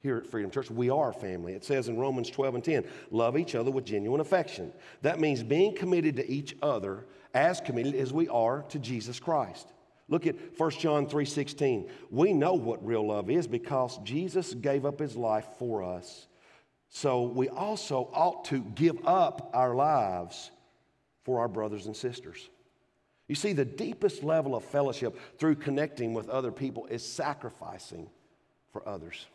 here 0.00 0.16
at 0.16 0.26
Freedom 0.26 0.50
Church. 0.50 0.70
We 0.70 0.90
are 0.90 1.12
family. 1.12 1.54
It 1.54 1.64
says 1.64 1.88
in 1.88 1.98
Romans 1.98 2.30
12 2.30 2.54
and 2.56 2.64
10, 2.64 2.84
love 3.10 3.36
each 3.36 3.54
other 3.54 3.70
with 3.70 3.84
genuine 3.84 4.20
affection. 4.20 4.72
That 5.02 5.20
means 5.20 5.42
being 5.42 5.74
committed 5.74 6.16
to 6.16 6.30
each 6.30 6.56
other 6.62 7.06
as 7.34 7.60
committed 7.60 7.94
as 7.94 8.12
we 8.12 8.28
are 8.28 8.62
to 8.68 8.78
Jesus 8.78 9.18
Christ. 9.18 9.72
Look 10.08 10.26
at 10.26 10.36
1 10.56 10.70
John 10.80 11.06
3:16. 11.06 11.88
We 12.10 12.32
know 12.32 12.54
what 12.54 12.84
real 12.84 13.06
love 13.06 13.28
is 13.28 13.46
because 13.46 13.98
Jesus 13.98 14.54
gave 14.54 14.86
up 14.86 14.98
his 14.98 15.16
life 15.16 15.46
for 15.58 15.82
us. 15.82 16.26
So 16.88 17.22
we 17.24 17.50
also 17.50 18.08
ought 18.14 18.46
to 18.46 18.60
give 18.60 19.06
up 19.06 19.50
our 19.52 19.74
lives 19.74 20.50
for 21.24 21.40
our 21.40 21.48
brothers 21.48 21.86
and 21.86 21.94
sisters. 21.94 22.48
You 23.26 23.34
see, 23.34 23.52
the 23.52 23.66
deepest 23.66 24.24
level 24.24 24.56
of 24.56 24.64
fellowship 24.64 25.18
through 25.38 25.56
connecting 25.56 26.14
with 26.14 26.30
other 26.30 26.50
people 26.50 26.86
is 26.86 27.04
sacrificing 27.04 28.08
for 28.72 28.88
others. 28.88 29.26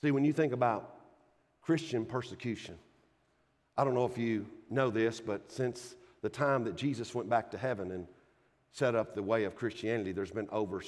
See, 0.00 0.10
when 0.10 0.24
you 0.24 0.32
think 0.32 0.52
about 0.52 0.96
Christian 1.62 2.04
persecution, 2.04 2.76
I 3.76 3.84
don't 3.84 3.94
know 3.94 4.04
if 4.04 4.18
you 4.18 4.46
know 4.70 4.90
this, 4.90 5.20
but 5.20 5.50
since 5.50 5.96
the 6.22 6.28
time 6.28 6.64
that 6.64 6.76
Jesus 6.76 7.14
went 7.14 7.28
back 7.28 7.50
to 7.52 7.58
heaven 7.58 7.90
and 7.90 8.06
set 8.72 8.94
up 8.94 9.14
the 9.14 9.22
way 9.22 9.44
of 9.44 9.56
Christianity, 9.56 10.12
there's 10.12 10.30
been 10.30 10.48
over 10.50 10.82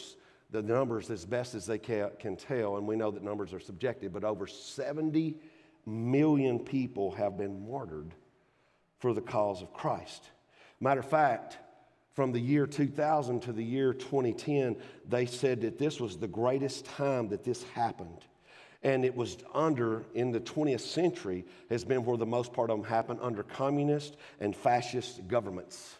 the 0.51 0.63
numbers 0.63 1.11
as 1.11 1.25
best 1.25 1.55
as 1.55 1.67
they 1.67 1.79
can 1.79 2.37
tell, 2.37 2.77
and 2.77 2.87
we 2.87 2.97
know 2.97 3.11
that 3.11 3.23
numbers 3.23 3.53
are 3.53 3.61
subjective, 3.61 4.13
but 4.13 4.25
over 4.25 4.47
70 4.47 5.37
million 5.87 6.59
people 6.59 7.13
have 7.13 7.37
been 7.37 7.69
martyred 7.69 8.13
for 8.99 9.13
the 9.13 9.21
cause 9.21 9.63
of 9.63 9.73
Christ. 9.73 10.31
Matter 10.81 11.01
of 11.01 11.09
fact, 11.09 11.59
from 12.15 12.33
the 12.33 12.41
year 12.41 12.67
2000 12.67 13.41
to 13.43 13.53
the 13.53 13.63
year 13.63 13.93
2010, 13.93 14.77
they 15.09 15.27
said 15.27 15.61
that 15.63 15.79
this 15.79 16.01
was 16.01 16.17
the 16.17 16.29
greatest 16.29 16.85
time 16.85 17.29
that 17.29 17.45
this 17.45 17.63
happened 17.75 18.25
and 18.83 19.05
it 19.05 19.15
was 19.15 19.39
under 19.55 20.05
in 20.15 20.33
the 20.33 20.41
20th 20.41 20.81
century 20.81 21.45
has 21.71 21.85
been 21.85 22.05
where 22.05 22.17
the 22.17 22.27
most 22.27 22.53
part 22.53 22.71
of 22.71 22.79
them 22.79 22.89
happened 22.89 23.21
under 23.23 23.43
communist 23.43 24.17
and 24.41 24.55
fascist 24.55 25.27
governments 25.29 25.97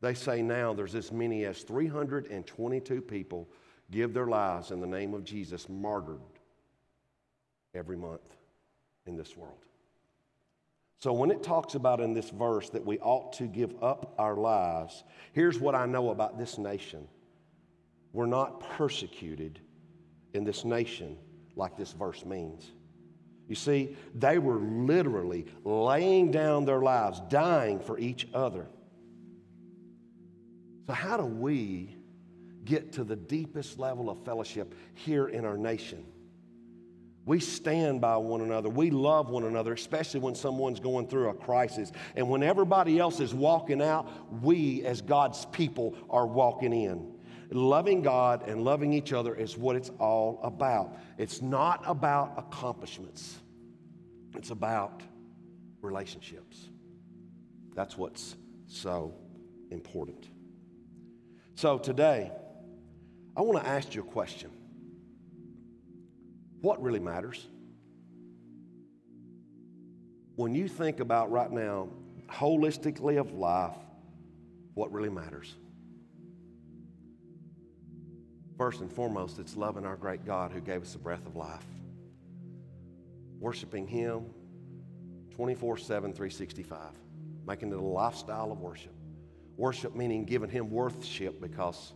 They 0.00 0.14
say 0.14 0.42
now 0.42 0.72
there's 0.72 0.94
as 0.94 1.12
many 1.12 1.44
as 1.44 1.62
322 1.62 3.02
people 3.02 3.48
give 3.90 4.14
their 4.14 4.26
lives 4.26 4.70
in 4.70 4.80
the 4.80 4.86
name 4.86 5.14
of 5.14 5.24
Jesus, 5.24 5.68
martyred 5.68 6.20
every 7.74 7.96
month 7.96 8.36
in 9.06 9.16
this 9.16 9.36
world. 9.36 9.58
So, 10.98 11.12
when 11.12 11.30
it 11.30 11.42
talks 11.42 11.74
about 11.74 12.00
in 12.00 12.12
this 12.12 12.30
verse 12.30 12.68
that 12.70 12.84
we 12.84 12.98
ought 12.98 13.32
to 13.34 13.44
give 13.44 13.74
up 13.82 14.14
our 14.18 14.36
lives, 14.36 15.02
here's 15.32 15.58
what 15.58 15.74
I 15.74 15.86
know 15.86 16.10
about 16.10 16.38
this 16.38 16.58
nation 16.58 17.08
we're 18.12 18.26
not 18.26 18.60
persecuted 18.76 19.60
in 20.34 20.44
this 20.44 20.64
nation 20.64 21.16
like 21.56 21.76
this 21.76 21.92
verse 21.92 22.24
means. 22.24 22.70
You 23.48 23.56
see, 23.56 23.96
they 24.14 24.38
were 24.38 24.58
literally 24.60 25.46
laying 25.64 26.30
down 26.30 26.64
their 26.64 26.80
lives, 26.80 27.20
dying 27.28 27.80
for 27.80 27.98
each 27.98 28.28
other. 28.32 28.68
So, 30.86 30.92
how 30.92 31.16
do 31.16 31.24
we 31.24 31.96
get 32.64 32.92
to 32.92 33.04
the 33.04 33.16
deepest 33.16 33.78
level 33.78 34.08
of 34.08 34.24
fellowship 34.24 34.74
here 34.94 35.28
in 35.28 35.44
our 35.44 35.58
nation? 35.58 36.04
We 37.26 37.38
stand 37.38 38.00
by 38.00 38.16
one 38.16 38.40
another. 38.40 38.68
We 38.68 38.90
love 38.90 39.30
one 39.30 39.44
another, 39.44 39.72
especially 39.72 40.20
when 40.20 40.34
someone's 40.34 40.80
going 40.80 41.06
through 41.08 41.28
a 41.28 41.34
crisis. 41.34 41.92
And 42.16 42.28
when 42.28 42.42
everybody 42.42 42.98
else 42.98 43.20
is 43.20 43.34
walking 43.34 43.82
out, 43.82 44.08
we 44.42 44.84
as 44.84 45.00
God's 45.00 45.44
people 45.46 45.96
are 46.08 46.26
walking 46.26 46.72
in. 46.72 47.14
Loving 47.50 48.02
God 48.02 48.48
and 48.48 48.62
loving 48.62 48.92
each 48.92 49.12
other 49.12 49.34
is 49.34 49.56
what 49.56 49.74
it's 49.74 49.90
all 49.98 50.40
about. 50.44 50.96
It's 51.18 51.42
not 51.42 51.82
about 51.84 52.34
accomplishments, 52.36 53.38
it's 54.36 54.50
about 54.50 55.02
relationships. 55.82 56.68
That's 57.74 57.96
what's 57.96 58.36
so 58.66 59.14
important. 59.70 60.28
So 61.54 61.78
today, 61.78 62.30
I 63.36 63.42
want 63.42 63.62
to 63.62 63.68
ask 63.68 63.94
you 63.94 64.02
a 64.02 64.04
question. 64.04 64.50
What 66.60 66.82
really 66.82 67.00
matters? 67.00 67.46
When 70.36 70.54
you 70.54 70.68
think 70.68 71.00
about 71.00 71.30
right 71.30 71.50
now, 71.50 71.88
holistically 72.28 73.18
of 73.18 73.32
life, 73.32 73.76
what 74.74 74.92
really 74.92 75.08
matters? 75.08 75.54
First 78.60 78.82
and 78.82 78.92
foremost, 78.92 79.38
it's 79.38 79.56
loving 79.56 79.86
our 79.86 79.96
great 79.96 80.26
God 80.26 80.52
who 80.52 80.60
gave 80.60 80.82
us 80.82 80.92
the 80.92 80.98
breath 80.98 81.24
of 81.24 81.34
life. 81.34 81.64
Worshiping 83.38 83.86
Him 83.86 84.26
24 85.30 85.78
7, 85.78 86.12
365. 86.12 86.78
Making 87.46 87.72
it 87.72 87.78
a 87.78 87.80
lifestyle 87.80 88.52
of 88.52 88.60
worship. 88.60 88.92
Worship 89.56 89.96
meaning 89.96 90.26
giving 90.26 90.50
Him 90.50 90.68
worship 90.70 91.40
because 91.40 91.94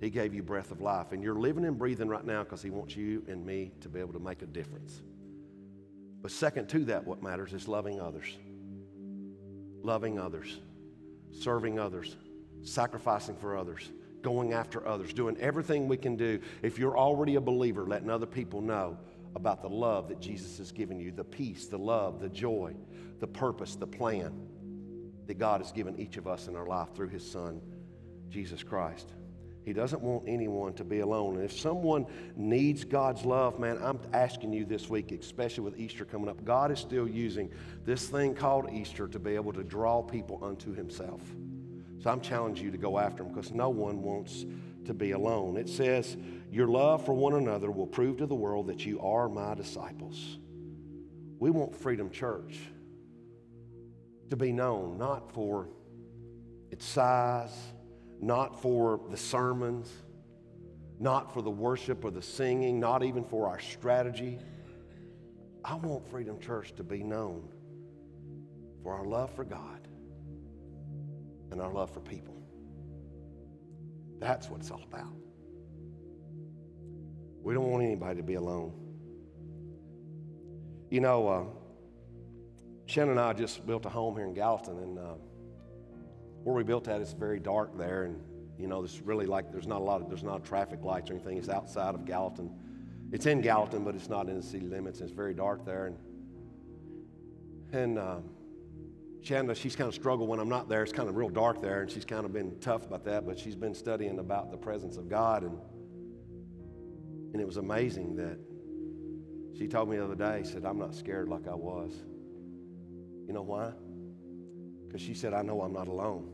he 0.00 0.10
gave 0.10 0.34
you 0.34 0.42
breath 0.42 0.72
of 0.72 0.80
life. 0.80 1.12
And 1.12 1.22
you're 1.22 1.38
living 1.38 1.64
and 1.64 1.78
breathing 1.78 2.08
right 2.08 2.24
now 2.24 2.42
because 2.42 2.60
He 2.60 2.70
wants 2.70 2.96
you 2.96 3.22
and 3.28 3.46
me 3.46 3.70
to 3.80 3.88
be 3.88 4.00
able 4.00 4.14
to 4.14 4.18
make 4.18 4.42
a 4.42 4.46
difference. 4.46 5.02
But 6.22 6.32
second 6.32 6.68
to 6.70 6.86
that, 6.86 7.06
what 7.06 7.22
matters 7.22 7.52
is 7.52 7.68
loving 7.68 8.00
others. 8.00 8.36
Loving 9.84 10.18
others, 10.18 10.58
serving 11.30 11.78
others, 11.78 12.16
sacrificing 12.64 13.36
for 13.36 13.56
others, 13.56 13.88
going 14.22 14.52
after 14.52 14.86
others, 14.86 15.12
doing 15.12 15.36
everything 15.38 15.88
we 15.88 15.96
can 15.96 16.16
do. 16.16 16.40
If 16.62 16.78
you're 16.78 16.96
already 16.96 17.36
a 17.36 17.40
believer, 17.40 17.84
letting 17.86 18.10
other 18.10 18.26
people 18.26 18.60
know 18.60 18.98
about 19.34 19.62
the 19.62 19.68
love 19.68 20.08
that 20.08 20.20
Jesus 20.20 20.58
has 20.58 20.72
given 20.72 20.98
you, 20.98 21.12
the 21.12 21.24
peace, 21.24 21.66
the 21.66 21.78
love, 21.78 22.20
the 22.20 22.28
joy, 22.28 22.74
the 23.20 23.26
purpose, 23.26 23.76
the 23.76 23.86
plan 23.86 24.32
that 25.26 25.38
God 25.38 25.60
has 25.60 25.70
given 25.72 25.98
each 25.98 26.16
of 26.16 26.26
us 26.26 26.48
in 26.48 26.56
our 26.56 26.66
life 26.66 26.88
through 26.94 27.08
His 27.08 27.28
Son, 27.28 27.60
Jesus 28.28 28.62
Christ. 28.62 29.12
He 29.62 29.72
doesn't 29.72 30.00
want 30.00 30.24
anyone 30.26 30.72
to 30.74 30.84
be 30.84 31.00
alone. 31.00 31.36
And 31.36 31.44
if 31.44 31.52
someone 31.52 32.06
needs 32.34 32.82
God's 32.82 33.24
love, 33.24 33.58
man, 33.60 33.78
I'm 33.82 34.00
asking 34.12 34.52
you 34.52 34.64
this 34.64 34.88
week, 34.88 35.12
especially 35.12 35.64
with 35.64 35.78
Easter 35.78 36.04
coming 36.04 36.28
up, 36.28 36.44
God 36.44 36.72
is 36.72 36.78
still 36.78 37.06
using 37.06 37.50
this 37.84 38.08
thing 38.08 38.34
called 38.34 38.72
Easter 38.72 39.06
to 39.08 39.18
be 39.18 39.34
able 39.34 39.52
to 39.52 39.62
draw 39.62 40.02
people 40.02 40.40
unto 40.42 40.74
Himself. 40.74 41.20
So 42.02 42.10
I'm 42.10 42.20
challenging 42.20 42.64
you 42.64 42.70
to 42.70 42.78
go 42.78 42.98
after 42.98 43.22
them 43.22 43.32
because 43.32 43.52
no 43.52 43.68
one 43.68 44.02
wants 44.02 44.44
to 44.86 44.94
be 44.94 45.12
alone. 45.12 45.56
It 45.56 45.68
says, 45.68 46.16
Your 46.50 46.66
love 46.66 47.04
for 47.04 47.12
one 47.12 47.34
another 47.34 47.70
will 47.70 47.86
prove 47.86 48.18
to 48.18 48.26
the 48.26 48.34
world 48.34 48.66
that 48.68 48.84
you 48.86 49.00
are 49.00 49.28
my 49.28 49.54
disciples. 49.54 50.38
We 51.38 51.50
want 51.50 51.74
Freedom 51.74 52.10
Church 52.10 52.58
to 54.30 54.36
be 54.36 54.52
known 54.52 54.96
not 54.98 55.32
for 55.32 55.68
its 56.70 56.86
size 56.86 57.52
not 58.20 58.60
for 58.60 59.00
the 59.10 59.16
sermons, 59.16 59.90
not 60.98 61.32
for 61.32 61.42
the 61.42 61.50
worship 61.50 62.04
or 62.04 62.10
the 62.10 62.22
singing, 62.22 62.78
not 62.78 63.02
even 63.02 63.24
for 63.24 63.48
our 63.48 63.58
strategy. 63.58 64.38
I 65.64 65.74
want 65.76 66.06
Freedom 66.10 66.38
Church 66.38 66.74
to 66.76 66.84
be 66.84 67.02
known 67.02 67.48
for 68.82 68.94
our 68.94 69.06
love 69.06 69.34
for 69.34 69.44
God 69.44 69.79
and 71.50 71.60
our 71.60 71.72
love 71.72 71.90
for 71.90 72.00
people. 72.00 72.36
That's 74.18 74.48
what 74.48 74.60
it's 74.60 74.70
all 74.70 74.82
about. 74.86 75.14
We 77.42 77.54
don't 77.54 77.70
want 77.70 77.82
anybody 77.82 78.16
to 78.16 78.22
be 78.22 78.34
alone. 78.34 78.72
You 80.90 81.00
know, 81.00 81.28
uh, 81.28 81.44
Shannon 82.86 83.12
and 83.12 83.20
I 83.20 83.32
just 83.32 83.66
built 83.66 83.86
a 83.86 83.88
home 83.88 84.16
here 84.16 84.26
in 84.26 84.34
Gallatin, 84.34 84.76
and 84.78 84.98
uh, 84.98 85.14
where 86.42 86.54
we 86.54 86.64
built 86.64 86.88
at, 86.88 87.00
it's 87.00 87.12
very 87.12 87.38
dark 87.38 87.78
there, 87.78 88.02
and 88.04 88.20
you 88.58 88.66
know, 88.66 88.82
there's 88.82 89.00
really 89.00 89.26
like 89.26 89.52
there's 89.52 89.66
not 89.66 89.80
a 89.80 89.84
lot 89.84 90.02
of 90.02 90.08
there's 90.08 90.22
not 90.22 90.44
traffic 90.44 90.82
lights 90.82 91.10
or 91.10 91.14
anything. 91.14 91.38
It's 91.38 91.48
outside 91.48 91.94
of 91.94 92.04
Gallatin. 92.04 92.50
It's 93.12 93.26
in 93.26 93.40
Gallatin, 93.40 93.84
but 93.84 93.94
it's 93.94 94.08
not 94.08 94.28
in 94.28 94.36
the 94.36 94.42
city 94.42 94.66
limits. 94.66 95.00
And 95.00 95.08
it's 95.08 95.16
very 95.16 95.32
dark 95.32 95.64
there, 95.64 95.86
and 95.86 95.96
and 97.72 97.98
um, 97.98 98.24
Shannon, 99.22 99.54
she's 99.54 99.76
kind 99.76 99.88
of 99.88 99.94
struggled 99.94 100.28
when 100.28 100.40
I'm 100.40 100.48
not 100.48 100.68
there. 100.68 100.82
It's 100.82 100.92
kind 100.92 101.08
of 101.08 101.16
real 101.16 101.28
dark 101.28 101.60
there, 101.60 101.82
and 101.82 101.90
she's 101.90 102.04
kind 102.04 102.24
of 102.24 102.32
been 102.32 102.58
tough 102.60 102.86
about 102.86 103.04
that. 103.04 103.26
But 103.26 103.38
she's 103.38 103.56
been 103.56 103.74
studying 103.74 104.18
about 104.18 104.50
the 104.50 104.56
presence 104.56 104.96
of 104.96 105.08
God, 105.08 105.42
and 105.42 105.58
and 107.32 107.40
it 107.40 107.46
was 107.46 107.58
amazing 107.58 108.16
that 108.16 108.38
she 109.56 109.68
told 109.68 109.88
me 109.88 109.96
the 109.96 110.04
other 110.04 110.14
day. 110.14 110.42
Said, 110.44 110.64
"I'm 110.64 110.78
not 110.78 110.94
scared 110.94 111.28
like 111.28 111.46
I 111.46 111.54
was." 111.54 111.92
You 113.30 113.34
know 113.34 113.42
why? 113.42 113.70
Because 114.88 115.00
she 115.00 115.14
said, 115.14 115.34
I 115.34 115.42
know 115.42 115.62
I'm 115.62 115.72
not 115.72 115.86
alone. 115.86 116.32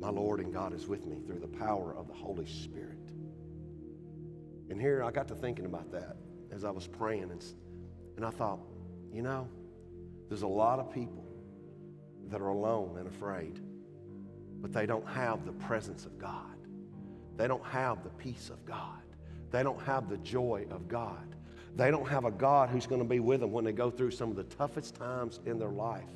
My 0.00 0.10
Lord 0.10 0.40
and 0.40 0.52
God 0.52 0.74
is 0.74 0.88
with 0.88 1.06
me 1.06 1.20
through 1.24 1.38
the 1.38 1.46
power 1.46 1.94
of 1.94 2.08
the 2.08 2.12
Holy 2.12 2.44
Spirit. 2.44 2.98
And 4.68 4.80
here 4.80 5.04
I 5.04 5.12
got 5.12 5.28
to 5.28 5.36
thinking 5.36 5.64
about 5.64 5.92
that 5.92 6.16
as 6.50 6.64
I 6.64 6.70
was 6.70 6.88
praying, 6.88 7.30
and, 7.30 7.44
and 8.16 8.26
I 8.26 8.30
thought, 8.30 8.58
you 9.12 9.22
know, 9.22 9.48
there's 10.28 10.42
a 10.42 10.48
lot 10.48 10.80
of 10.80 10.92
people 10.92 11.24
that 12.30 12.40
are 12.40 12.48
alone 12.48 12.96
and 12.98 13.06
afraid, 13.06 13.60
but 14.60 14.72
they 14.72 14.86
don't 14.86 15.06
have 15.06 15.44
the 15.46 15.52
presence 15.52 16.06
of 16.06 16.18
God. 16.18 16.56
They 17.36 17.46
don't 17.46 17.64
have 17.64 18.02
the 18.02 18.10
peace 18.10 18.50
of 18.50 18.64
God. 18.64 19.02
They 19.50 19.62
don't 19.62 19.80
have 19.82 20.08
the 20.08 20.18
joy 20.18 20.66
of 20.70 20.88
God. 20.88 21.34
They 21.76 21.90
don't 21.90 22.08
have 22.08 22.24
a 22.24 22.30
God 22.30 22.70
who's 22.70 22.86
going 22.86 23.00
to 23.00 23.08
be 23.08 23.20
with 23.20 23.40
them 23.40 23.52
when 23.52 23.64
they 23.64 23.72
go 23.72 23.90
through 23.90 24.10
some 24.10 24.30
of 24.30 24.36
the 24.36 24.44
toughest 24.44 24.96
times 24.96 25.40
in 25.46 25.58
their 25.58 25.70
life. 25.70 26.10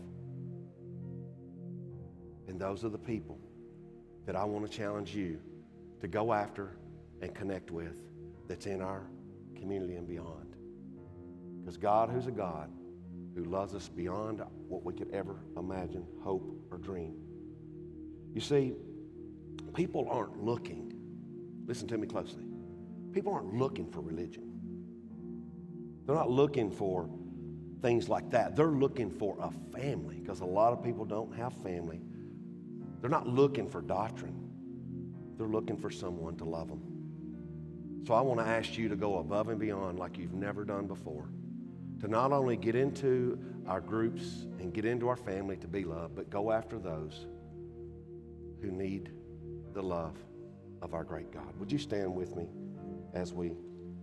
And 2.48 2.60
those 2.60 2.84
are 2.84 2.88
the 2.88 2.98
people 2.98 3.38
that 4.26 4.36
I 4.36 4.44
want 4.44 4.70
to 4.70 4.76
challenge 4.76 5.14
you 5.14 5.38
to 6.00 6.08
go 6.08 6.32
after 6.32 6.76
and 7.20 7.34
connect 7.34 7.70
with 7.70 8.02
that's 8.48 8.66
in 8.66 8.82
our 8.82 9.06
community 9.54 9.94
and 9.94 10.06
beyond. 10.06 10.56
Because 11.60 11.76
God, 11.76 12.10
who's 12.10 12.26
a 12.26 12.32
God 12.32 12.70
who 13.34 13.44
loves 13.44 13.74
us 13.74 13.88
beyond 13.88 14.42
what 14.68 14.84
we 14.84 14.92
could 14.92 15.10
ever 15.12 15.36
imagine, 15.56 16.06
hope, 16.22 16.66
or 16.70 16.78
dream. 16.78 17.14
You 18.34 18.40
see, 18.40 18.74
people 19.74 20.08
aren't 20.10 20.42
looking, 20.42 20.92
listen 21.66 21.88
to 21.88 21.98
me 21.98 22.06
closely, 22.06 22.44
people 23.12 23.32
aren't 23.32 23.54
looking 23.54 23.90
for 23.90 24.00
religion. 24.00 24.48
They're 26.06 26.16
not 26.16 26.30
looking 26.30 26.70
for 26.70 27.08
things 27.80 28.08
like 28.08 28.30
that. 28.30 28.56
They're 28.56 28.66
looking 28.66 29.10
for 29.10 29.36
a 29.40 29.50
family 29.76 30.18
because 30.18 30.40
a 30.40 30.44
lot 30.44 30.72
of 30.72 30.82
people 30.82 31.04
don't 31.04 31.34
have 31.34 31.52
family 31.62 32.00
they're 33.02 33.10
not 33.10 33.26
looking 33.26 33.68
for 33.68 33.82
doctrine, 33.82 34.48
they're 35.36 35.48
looking 35.48 35.76
for 35.76 35.90
someone 35.90 36.36
to 36.36 36.44
love 36.44 36.68
them. 36.68 38.04
So 38.06 38.14
I 38.14 38.20
want 38.20 38.38
to 38.38 38.46
ask 38.46 38.78
you 38.78 38.88
to 38.88 38.96
go 38.96 39.18
above 39.18 39.48
and 39.48 39.58
beyond 39.58 39.98
like 39.98 40.16
you've 40.16 40.34
never 40.34 40.64
done 40.64 40.86
before. 40.86 41.28
To 42.02 42.08
not 42.08 42.32
only 42.32 42.56
get 42.56 42.74
into 42.74 43.38
our 43.66 43.80
groups 43.80 44.46
and 44.60 44.74
get 44.74 44.84
into 44.84 45.08
our 45.08 45.16
family 45.16 45.56
to 45.56 45.68
be 45.68 45.84
loved, 45.84 46.14
but 46.14 46.28
go 46.28 46.52
after 46.52 46.78
those 46.78 47.26
who 48.60 48.70
need 48.70 49.10
the 49.72 49.82
love 49.82 50.16
of 50.82 50.94
our 50.94 51.04
great 51.04 51.32
God. 51.32 51.58
Would 51.58 51.72
you 51.72 51.78
stand 51.78 52.14
with 52.14 52.36
me 52.36 52.48
as 53.14 53.32
we 53.32 53.52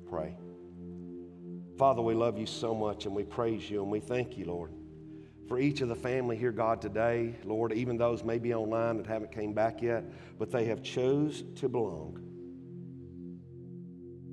pray? 0.10 0.36
Father, 1.78 2.02
we 2.02 2.14
love 2.14 2.38
you 2.38 2.45
so 2.45 2.74
much 2.74 3.06
and 3.06 3.16
we 3.16 3.24
praise 3.24 3.70
you 3.70 3.82
and 3.82 3.91
we 3.91 4.00
thank 4.00 4.38
you, 4.38 4.45
Lord 4.45 4.72
for 5.50 5.60
each 5.60 5.82
of 5.82 5.89
the 5.89 5.95
family 5.95 6.38
here, 6.38 6.52
God, 6.52 6.80
today, 6.80 7.34
Lord, 7.43 7.74
even 7.74 7.97
those 7.97 8.24
maybe 8.24 8.54
online 8.54 8.97
that 8.97 9.08
haven't 9.08 9.32
came 9.32 9.52
back 9.52 9.82
yet, 9.82 10.04
but 10.38 10.52
they 10.52 10.66
have 10.66 10.84
chose 10.84 11.43
to 11.56 11.68
belong. 11.68 12.29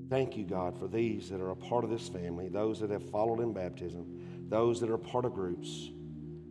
Thank 0.08 0.36
you, 0.36 0.44
God, 0.44 0.78
for 0.78 0.86
these 0.86 1.28
that 1.30 1.40
are 1.40 1.50
a 1.50 1.56
part 1.56 1.82
of 1.82 1.90
this 1.90 2.08
family, 2.08 2.48
those 2.48 2.78
that 2.80 2.90
have 2.90 3.10
followed 3.10 3.40
in 3.40 3.52
baptism, 3.52 4.06
those 4.48 4.80
that 4.80 4.90
are 4.90 4.98
part 4.98 5.24
of 5.24 5.34
groups, 5.34 5.90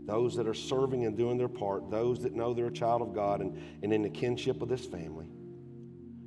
those 0.05 0.35
that 0.35 0.45
are 0.45 0.53
serving 0.53 1.05
and 1.05 1.15
doing 1.15 1.37
their 1.37 1.47
part, 1.47 1.89
those 1.89 2.21
that 2.23 2.35
know 2.35 2.53
they're 2.53 2.67
a 2.67 2.73
child 2.73 3.01
of 3.01 3.13
God 3.13 3.39
and, 3.39 3.57
and 3.81 3.93
in 3.93 4.01
the 4.01 4.09
kinship 4.09 4.61
of 4.61 4.67
this 4.67 4.85
family. 4.85 5.27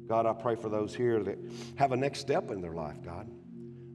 God, 0.08 0.24
I 0.24 0.32
pray 0.32 0.56
for 0.56 0.70
those 0.70 0.94
here 0.94 1.22
that 1.22 1.38
have 1.76 1.92
a 1.92 1.96
next 1.96 2.20
step 2.20 2.50
in 2.50 2.62
their 2.62 2.72
life, 2.72 3.02
God, 3.04 3.30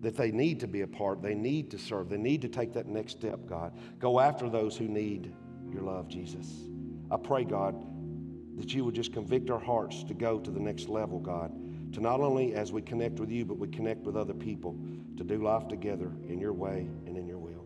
that 0.02 0.16
they 0.16 0.30
need 0.30 0.60
to 0.60 0.68
be 0.68 0.82
a 0.82 0.88
part, 0.88 1.24
they 1.24 1.34
need 1.34 1.72
to 1.72 1.80
serve, 1.80 2.10
they 2.10 2.18
need 2.18 2.44
to 2.44 2.50
take 2.50 2.74
that 2.74 2.88
next 2.88 3.14
step, 3.14 3.48
God. 3.48 3.74
Go 3.98 4.20
after 4.20 4.48
those 4.48 4.78
who 4.78 4.88
need 4.88 5.34
your 5.72 5.82
love, 5.82 6.08
Jesus. 6.08 6.48
I 7.10 7.18
pray, 7.18 7.46
God, 7.46 7.84
that 8.58 8.72
you 8.76 8.86
would 8.86 8.94
just 8.94 9.12
convict 9.12 9.50
our 9.50 9.60
hearts 9.60 10.04
to 10.04 10.14
go 10.14 10.40
to 10.40 10.52
the 10.52 10.60
next 10.60 10.88
level, 10.88 11.20
God 11.20 11.52
to 11.94 12.02
not 12.02 12.20
only 12.20 12.56
as 12.56 12.72
we 12.72 12.82
connect 12.82 13.20
with 13.20 13.30
you, 13.30 13.46
but 13.46 13.58
we 13.58 13.68
connect 13.68 14.02
with 14.02 14.18
other 14.18 14.34
people 14.34 14.76
to 15.18 15.24
do 15.24 15.44
life 15.44 15.68
together 15.68 16.12
in 16.28 16.40
your 16.40 16.54
way 16.54 16.88
and 17.06 17.16
in 17.16 17.28
your 17.28 17.38
will. 17.38 17.66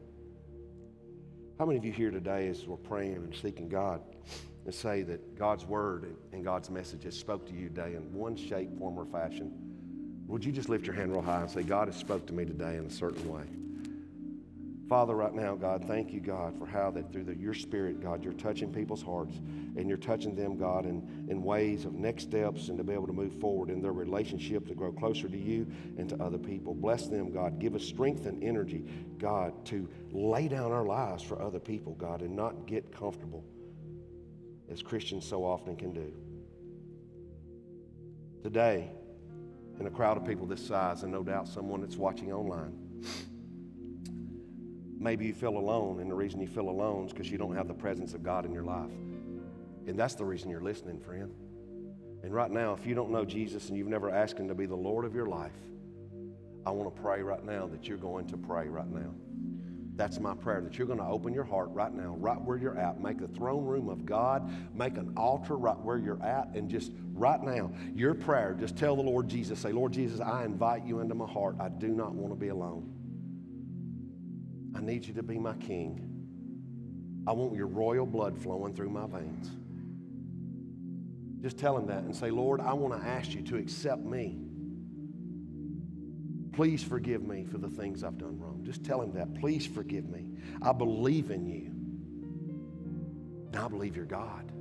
How 1.57 1.65
many 1.65 1.77
of 1.77 1.85
you 1.85 1.91
here 1.91 2.11
today, 2.11 2.49
as 2.49 2.67
we're 2.67 2.77
praying 2.77 3.15
and 3.15 3.35
seeking 3.35 3.67
God, 3.67 4.01
and 4.65 4.75
say 4.75 5.01
that 5.03 5.37
God's 5.37 5.65
word 5.65 6.13
and 6.33 6.43
God's 6.43 6.69
message 6.69 7.03
has 7.03 7.17
spoke 7.17 7.47
to 7.47 7.53
you 7.53 7.69
today 7.69 7.95
in 7.95 8.13
one 8.13 8.35
shape, 8.35 8.77
form, 8.77 8.99
or 8.99 9.05
fashion? 9.05 9.51
Would 10.27 10.43
you 10.43 10.51
just 10.51 10.67
lift 10.67 10.85
your 10.85 10.95
hand 10.95 11.13
real 11.13 11.21
high 11.21 11.41
and 11.41 11.49
say, 11.49 11.63
God 11.63 11.87
has 11.87 11.95
spoke 11.95 12.27
to 12.27 12.33
me 12.33 12.43
today 12.43 12.75
in 12.75 12.85
a 12.85 12.91
certain 12.91 13.27
way? 13.31 13.45
Father, 14.87 15.15
right 15.15 15.33
now, 15.33 15.53
God, 15.53 15.83
thank 15.85 16.13
you, 16.13 16.21
God, 16.21 16.57
for 16.57 16.65
how 16.65 16.89
that 16.91 17.11
through 17.11 17.25
the, 17.25 17.35
your 17.35 17.53
spirit, 17.53 18.01
God, 18.01 18.23
you're 18.23 18.31
touching 18.31 18.71
people's 18.71 19.01
hearts 19.01 19.35
and 19.75 19.89
you're 19.89 19.97
touching 19.97 20.33
them, 20.33 20.57
God, 20.57 20.85
in, 20.85 21.27
in 21.29 21.43
ways 21.43 21.83
of 21.83 21.93
next 21.93 22.23
steps 22.23 22.69
and 22.69 22.77
to 22.77 22.85
be 22.85 22.93
able 22.93 23.07
to 23.07 23.13
move 23.13 23.33
forward 23.41 23.69
in 23.69 23.81
their 23.81 23.91
relationship 23.91 24.65
to 24.67 24.73
grow 24.73 24.93
closer 24.93 25.27
to 25.27 25.37
you 25.37 25.67
and 25.97 26.07
to 26.07 26.23
other 26.23 26.37
people. 26.37 26.73
Bless 26.73 27.07
them, 27.07 27.33
God. 27.33 27.59
Give 27.59 27.75
us 27.75 27.83
strength 27.83 28.27
and 28.27 28.41
energy, 28.41 28.85
God, 29.17 29.65
to 29.65 29.89
lay 30.13 30.47
down 30.47 30.71
our 30.71 30.85
lives 30.85 31.21
for 31.21 31.41
other 31.41 31.59
people, 31.59 31.93
God, 31.95 32.21
and 32.21 32.33
not 32.33 32.65
get 32.65 32.95
comfortable 32.97 33.43
as 34.71 34.81
Christians 34.81 35.25
so 35.25 35.43
often 35.43 35.75
can 35.75 35.91
do. 35.91 36.13
Today, 38.41 38.89
in 39.81 39.85
a 39.85 39.91
crowd 39.91 40.15
of 40.15 40.25
people 40.25 40.45
this 40.45 40.65
size, 40.65 41.03
and 41.03 41.11
no 41.11 41.23
doubt 41.23 41.49
someone 41.49 41.81
that's 41.81 41.97
watching 41.97 42.31
online, 42.31 42.87
Maybe 44.99 45.25
you 45.25 45.33
feel 45.33 45.57
alone, 45.57 45.99
and 45.99 46.09
the 46.09 46.15
reason 46.15 46.41
you 46.41 46.47
feel 46.47 46.69
alone 46.69 47.05
is 47.05 47.13
because 47.13 47.29
you 47.29 47.37
don't 47.37 47.55
have 47.55 47.67
the 47.67 47.73
presence 47.73 48.13
of 48.13 48.23
God 48.23 48.45
in 48.45 48.51
your 48.51 48.63
life. 48.63 48.91
And 49.85 49.97
that's 49.97 50.15
the 50.15 50.25
reason 50.25 50.49
you're 50.49 50.61
listening, 50.61 50.99
friend. 50.99 51.31
And 52.23 52.33
right 52.33 52.49
now, 52.49 52.73
if 52.73 52.85
you 52.85 52.95
don't 52.95 53.11
know 53.11 53.23
Jesus 53.23 53.69
and 53.69 53.77
you've 53.77 53.87
never 53.87 54.09
asked 54.09 54.37
Him 54.37 54.47
to 54.47 54.55
be 54.55 54.65
the 54.65 54.75
Lord 54.75 55.05
of 55.05 55.13
your 55.13 55.27
life, 55.27 55.53
I 56.65 56.71
want 56.71 56.93
to 56.93 57.01
pray 57.01 57.21
right 57.21 57.43
now 57.45 57.67
that 57.67 57.87
you're 57.87 57.97
going 57.97 58.27
to 58.27 58.37
pray 58.37 58.67
right 58.67 58.89
now. 58.89 59.13
That's 59.95 60.19
my 60.19 60.35
prayer 60.35 60.61
that 60.61 60.77
you're 60.77 60.87
going 60.87 60.99
to 60.99 61.05
open 61.05 61.33
your 61.33 61.43
heart 61.43 61.69
right 61.71 61.93
now, 61.93 62.15
right 62.19 62.39
where 62.39 62.57
you're 62.57 62.77
at. 62.77 63.01
Make 63.01 63.19
the 63.19 63.27
throne 63.27 63.65
room 63.65 63.89
of 63.89 64.05
God, 64.05 64.51
make 64.75 64.97
an 64.97 65.13
altar 65.15 65.55
right 65.55 65.79
where 65.79 65.97
you're 65.97 66.21
at, 66.23 66.49
and 66.53 66.69
just 66.69 66.91
right 67.13 67.41
now, 67.41 67.71
your 67.95 68.13
prayer, 68.13 68.55
just 68.59 68.75
tell 68.75 68.95
the 68.95 69.01
Lord 69.01 69.27
Jesus, 69.27 69.59
say, 69.59 69.71
Lord 69.71 69.93
Jesus, 69.93 70.19
I 70.19 70.43
invite 70.43 70.85
you 70.85 70.99
into 70.99 71.15
my 71.15 71.25
heart. 71.25 71.55
I 71.59 71.69
do 71.69 71.87
not 71.87 72.13
want 72.13 72.31
to 72.31 72.39
be 72.39 72.49
alone. 72.49 72.96
I 74.75 74.81
need 74.81 75.05
you 75.05 75.13
to 75.15 75.23
be 75.23 75.37
my 75.39 75.55
king. 75.55 76.03
I 77.27 77.33
want 77.33 77.55
your 77.55 77.67
royal 77.67 78.05
blood 78.05 78.37
flowing 78.37 78.73
through 78.73 78.89
my 78.89 79.05
veins. 79.07 79.51
Just 81.41 81.57
tell 81.57 81.77
him 81.77 81.87
that 81.87 82.03
and 82.03 82.15
say, 82.15 82.31
Lord, 82.31 82.61
I 82.61 82.73
want 82.73 82.99
to 82.99 83.07
ask 83.07 83.33
you 83.33 83.41
to 83.43 83.57
accept 83.57 84.03
me. 84.03 84.39
Please 86.53 86.83
forgive 86.83 87.21
me 87.21 87.45
for 87.45 87.59
the 87.59 87.69
things 87.69 88.03
I've 88.03 88.17
done 88.17 88.39
wrong. 88.39 88.63
Just 88.63 88.83
tell 88.83 89.01
him 89.01 89.13
that. 89.13 89.35
Please 89.35 89.67
forgive 89.67 90.09
me. 90.09 90.31
I 90.61 90.71
believe 90.71 91.29
in 91.29 91.45
you. 91.45 91.71
And 93.47 93.55
I 93.55 93.67
believe 93.67 93.95
you're 93.95 94.05
God. 94.05 94.51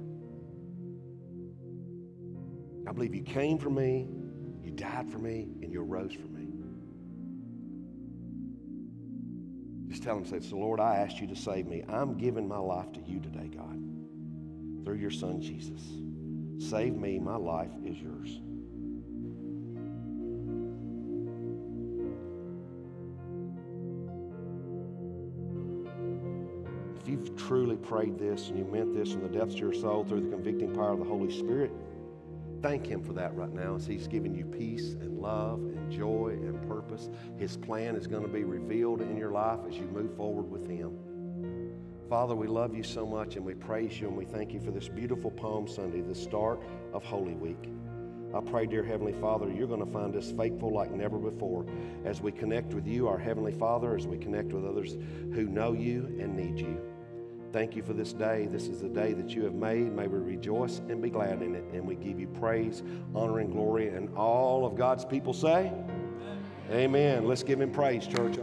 I 2.87 2.93
believe 2.93 3.15
you 3.15 3.23
came 3.23 3.59
for 3.59 3.71
me, 3.71 4.07
you 4.63 4.71
died 4.71 5.11
for 5.11 5.19
me, 5.19 5.49
and 5.63 5.73
you 5.73 5.83
arose 5.83 6.13
for 6.13 6.29
me. 6.29 6.36
Tell 10.07 10.19
him, 10.19 10.25
say, 10.25 10.39
so 10.39 10.57
Lord, 10.57 10.79
I 10.79 10.99
asked 10.99 11.21
you 11.21 11.27
to 11.27 11.35
save 11.35 11.67
me. 11.67 11.83
I'm 11.89 12.17
giving 12.17 12.47
my 12.47 12.59
life 12.59 12.93
to 12.93 13.01
you 13.05 13.19
today, 13.19 13.49
God, 13.49 13.83
through 14.85 14.99
your 14.99 15.11
son 15.11 15.41
Jesus. 15.41 15.83
Save 16.59 16.95
me. 16.95 17.19
My 17.19 17.35
life 17.35 17.73
is 17.85 17.97
yours. 17.99 18.41
If 27.01 27.09
you've 27.09 27.37
truly 27.37 27.77
prayed 27.77 28.17
this 28.17 28.49
and 28.49 28.59
you 28.59 28.65
meant 28.65 28.95
this 28.95 29.11
from 29.11 29.23
the 29.23 29.29
depths 29.29 29.55
of 29.55 29.61
your 29.61 29.75
soul 29.75 30.05
through 30.05 30.21
the 30.21 30.31
convicting 30.31 30.73
power 30.73 30.93
of 30.93 31.01
the 31.01 31.05
Holy 31.05 31.37
Spirit, 31.37 31.73
Thank 32.63 32.87
Him 32.87 33.03
for 33.03 33.13
that 33.13 33.35
right 33.37 33.53
now 33.53 33.75
as 33.75 33.87
He's 33.87 34.09
giving 34.09 34.35
you 34.35 34.45
peace 34.45 34.93
and 34.93 35.19
love 35.21 35.61
joy 35.91 36.39
and 36.41 36.67
purpose. 36.69 37.09
His 37.39 37.57
plan 37.57 37.97
is 37.97 38.07
going 38.07 38.23
to 38.23 38.29
be 38.29 38.45
revealed 38.45 39.01
in 39.01 39.17
your 39.17 39.33
life 39.33 39.61
as 39.69 39.77
you 39.77 39.87
move 39.87 40.17
forward 40.17 40.51
with 40.51 40.67
Him. 40.67 40.99
Father, 42.09 42.37
we 42.37 42.47
love 42.47 42.75
you 42.75 42.85
so 42.85 43.05
much 43.05 43.37
and 43.37 43.45
we 43.45 43.55
praise 43.55 44.01
you 44.01 44.07
and 44.07 44.17
we 44.17 44.25
thank 44.25 44.53
you 44.53 44.61
for 44.61 44.71
this 44.71 44.89
beautiful 44.89 45.31
Palm 45.31 45.67
Sunday, 45.67 46.01
the 46.01 46.15
start 46.15 46.61
of 46.93 47.03
Holy 47.03 47.35
Week. 47.35 47.71
I 48.35 48.41
pray, 48.41 48.67
dear 48.67 48.85
Heavenly 48.85 49.15
Father, 49.15 49.51
you're 49.51 49.67
going 49.67 49.85
to 49.85 49.91
find 49.93 50.15
us 50.15 50.31
faithful 50.31 50.73
like 50.73 50.93
never 50.93 51.19
before 51.19 51.67
as 52.05 52.21
we 52.21 52.31
connect 52.33 52.75
with 52.75 52.87
you, 52.87 53.09
our 53.09 53.19
Heavenly 53.19 53.53
Father, 53.53 53.97
as 53.97 54.07
we 54.07 54.19
connect 54.19 54.53
with 54.53 54.65
others 54.65 54.97
who 55.33 55.45
know 55.45 55.73
you 55.73 56.17
and 56.21 56.37
need 56.37 56.61
you. 56.61 56.81
Thank 57.57 57.75
you 57.75 57.83
for 57.83 57.95
this 57.95 58.13
day. 58.13 58.47
This 58.53 58.69
is 58.69 58.83
the 58.83 58.89
day 58.91 59.15
that 59.15 59.31
you 59.31 59.43
have 59.45 59.55
made. 59.55 59.91
May 59.91 60.09
we 60.09 60.19
rejoice 60.19 60.83
and 60.91 61.01
be 61.01 61.09
glad 61.09 61.41
in 61.41 61.55
it. 61.55 61.65
And 61.73 61.87
we 61.87 61.95
give 61.95 62.21
you 62.21 62.27
praise, 62.27 62.83
honor, 63.15 63.39
and 63.39 63.51
glory. 63.51 63.89
And 63.89 64.15
all 64.15 64.67
of 64.67 64.77
God's 64.77 65.07
people 65.07 65.33
say, 65.33 65.73
Amen. 65.73 66.43
Amen. 66.71 67.27
Let's 67.27 67.43
give 67.43 67.59
him 67.59 67.71
praise, 67.71 68.07
church. 68.07 68.37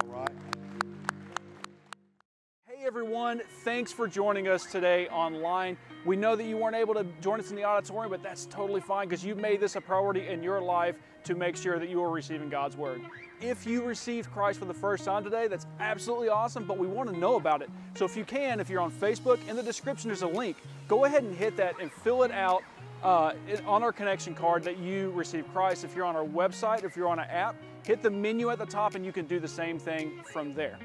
Thanks 3.73 3.91
for 3.91 4.07
joining 4.07 4.47
us 4.47 4.67
today 4.67 5.07
online. 5.07 5.77
We 6.05 6.15
know 6.15 6.35
that 6.35 6.43
you 6.43 6.57
weren't 6.57 6.75
able 6.75 6.93
to 6.93 7.07
join 7.21 7.39
us 7.39 7.49
in 7.49 7.55
the 7.55 7.63
auditorium, 7.63 8.11
but 8.11 8.21
that's 8.21 8.45
totally 8.45 8.81
fine 8.81 9.07
because 9.07 9.25
you've 9.25 9.39
made 9.39 9.59
this 9.59 9.75
a 9.75 9.81
priority 9.81 10.27
in 10.27 10.43
your 10.43 10.61
life 10.61 10.95
to 11.23 11.33
make 11.33 11.55
sure 11.55 11.79
that 11.79 11.89
you 11.89 11.99
are 12.03 12.11
receiving 12.11 12.49
God's 12.49 12.77
Word. 12.77 13.01
If 13.41 13.65
you 13.65 13.83
received 13.83 14.31
Christ 14.31 14.59
for 14.59 14.65
the 14.65 14.75
first 14.75 15.05
time 15.05 15.23
today, 15.23 15.47
that's 15.47 15.65
absolutely 15.79 16.29
awesome, 16.29 16.65
but 16.67 16.77
we 16.77 16.85
want 16.85 17.11
to 17.11 17.17
know 17.17 17.35
about 17.35 17.63
it. 17.63 17.69
So 17.95 18.05
if 18.05 18.15
you 18.15 18.23
can, 18.23 18.59
if 18.59 18.69
you're 18.69 18.79
on 18.79 18.91
Facebook, 18.91 19.39
in 19.47 19.55
the 19.55 19.63
description 19.63 20.07
there's 20.07 20.21
a 20.21 20.27
link. 20.27 20.57
Go 20.87 21.05
ahead 21.05 21.23
and 21.23 21.35
hit 21.35 21.57
that 21.57 21.73
and 21.81 21.91
fill 21.91 22.21
it 22.21 22.31
out 22.31 22.61
uh, 23.01 23.33
on 23.65 23.81
our 23.81 23.91
connection 23.91 24.35
card 24.35 24.61
that 24.65 24.77
you 24.77 25.09
received 25.15 25.51
Christ. 25.51 25.83
If 25.83 25.95
you're 25.95 26.05
on 26.05 26.15
our 26.15 26.25
website, 26.25 26.83
if 26.83 26.95
you're 26.95 27.09
on 27.09 27.17
an 27.17 27.27
app, 27.27 27.55
hit 27.83 28.03
the 28.03 28.11
menu 28.11 28.51
at 28.51 28.59
the 28.59 28.67
top 28.67 28.93
and 28.93 29.03
you 29.03 29.11
can 29.11 29.25
do 29.25 29.39
the 29.39 29.47
same 29.47 29.79
thing 29.79 30.21
from 30.31 30.53
there. 30.53 30.77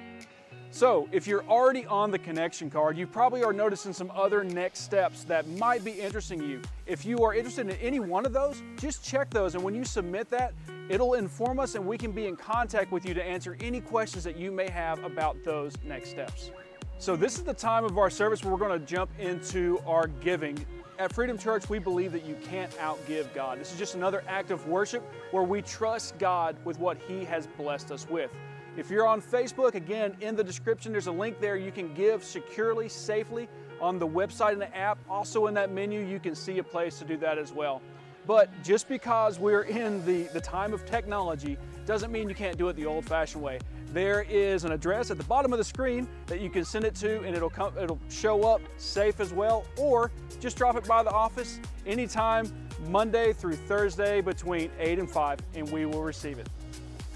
So, 0.70 1.08
if 1.12 1.26
you're 1.26 1.44
already 1.44 1.86
on 1.86 2.10
the 2.10 2.18
connection 2.18 2.68
card, 2.68 2.98
you 2.98 3.06
probably 3.06 3.42
are 3.42 3.54
noticing 3.54 3.94
some 3.94 4.12
other 4.14 4.44
next 4.44 4.80
steps 4.80 5.24
that 5.24 5.48
might 5.48 5.82
be 5.82 5.92
interesting 5.92 6.42
you. 6.42 6.60
If 6.86 7.06
you 7.06 7.24
are 7.24 7.34
interested 7.34 7.70
in 7.70 7.76
any 7.76 8.00
one 8.00 8.26
of 8.26 8.34
those, 8.34 8.62
just 8.76 9.02
check 9.02 9.30
those, 9.30 9.54
and 9.54 9.64
when 9.64 9.74
you 9.74 9.82
submit 9.84 10.28
that, 10.30 10.52
it'll 10.90 11.14
inform 11.14 11.58
us 11.58 11.74
and 11.74 11.86
we 11.86 11.96
can 11.96 12.12
be 12.12 12.26
in 12.26 12.36
contact 12.36 12.92
with 12.92 13.06
you 13.06 13.14
to 13.14 13.24
answer 13.24 13.56
any 13.60 13.80
questions 13.80 14.24
that 14.24 14.36
you 14.36 14.52
may 14.52 14.68
have 14.68 15.02
about 15.04 15.42
those 15.42 15.72
next 15.84 16.10
steps. 16.10 16.50
So, 16.98 17.16
this 17.16 17.38
is 17.38 17.44
the 17.44 17.54
time 17.54 17.84
of 17.84 17.96
our 17.96 18.10
service 18.10 18.44
where 18.44 18.52
we're 18.52 18.58
going 18.58 18.78
to 18.78 18.86
jump 18.86 19.10
into 19.18 19.80
our 19.86 20.06
giving. 20.06 20.64
At 20.98 21.12
Freedom 21.14 21.38
Church, 21.38 21.70
we 21.70 21.78
believe 21.78 22.12
that 22.12 22.26
you 22.26 22.36
can't 22.44 22.72
outgive 22.72 23.32
God. 23.32 23.58
This 23.58 23.72
is 23.72 23.78
just 23.78 23.94
another 23.94 24.22
act 24.28 24.50
of 24.50 24.66
worship 24.66 25.02
where 25.30 25.44
we 25.44 25.62
trust 25.62 26.18
God 26.18 26.56
with 26.64 26.78
what 26.78 26.98
He 27.08 27.24
has 27.24 27.46
blessed 27.46 27.90
us 27.90 28.08
with. 28.10 28.30
If 28.78 28.92
you're 28.92 29.08
on 29.08 29.20
Facebook, 29.20 29.74
again, 29.74 30.16
in 30.20 30.36
the 30.36 30.44
description, 30.44 30.92
there's 30.92 31.08
a 31.08 31.12
link 31.12 31.40
there. 31.40 31.56
You 31.56 31.72
can 31.72 31.92
give 31.94 32.22
securely, 32.22 32.88
safely 32.88 33.48
on 33.80 33.98
the 33.98 34.06
website 34.06 34.52
and 34.52 34.60
the 34.60 34.74
app. 34.76 34.98
Also, 35.10 35.48
in 35.48 35.54
that 35.54 35.72
menu, 35.72 36.00
you 36.00 36.20
can 36.20 36.36
see 36.36 36.58
a 36.58 36.62
place 36.62 36.96
to 37.00 37.04
do 37.04 37.16
that 37.16 37.38
as 37.38 37.52
well. 37.52 37.82
But 38.24 38.50
just 38.62 38.88
because 38.88 39.40
we're 39.40 39.62
in 39.62 40.06
the, 40.06 40.28
the 40.32 40.40
time 40.40 40.72
of 40.72 40.86
technology 40.86 41.58
doesn't 41.86 42.12
mean 42.12 42.28
you 42.28 42.36
can't 42.36 42.56
do 42.56 42.68
it 42.68 42.76
the 42.76 42.86
old 42.86 43.04
fashioned 43.04 43.42
way. 43.42 43.58
There 43.92 44.22
is 44.22 44.62
an 44.62 44.70
address 44.70 45.10
at 45.10 45.18
the 45.18 45.24
bottom 45.24 45.52
of 45.52 45.58
the 45.58 45.64
screen 45.64 46.06
that 46.26 46.40
you 46.40 46.48
can 46.48 46.64
send 46.64 46.84
it 46.84 46.94
to 46.96 47.22
and 47.22 47.34
it'll 47.34 47.50
come 47.50 47.72
it'll 47.78 47.98
show 48.10 48.44
up 48.44 48.60
safe 48.76 49.18
as 49.18 49.32
well 49.32 49.64
or 49.78 50.12
just 50.40 50.58
drop 50.58 50.76
it 50.76 50.86
by 50.86 51.02
the 51.02 51.10
office 51.10 51.58
anytime 51.86 52.52
Monday 52.88 53.32
through 53.32 53.56
Thursday 53.56 54.20
between 54.20 54.70
8 54.78 54.98
and 54.98 55.10
5 55.10 55.38
and 55.54 55.72
we 55.72 55.86
will 55.86 56.02
receive 56.02 56.38
it. 56.38 56.48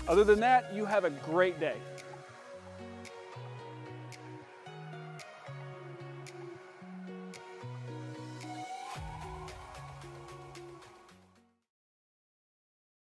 Other 0.09 0.25
than 0.25 0.41
that, 0.41 0.73
you 0.75 0.85
have 0.85 1.05
a 1.05 1.11
great 1.11 1.61
day. 1.61 1.77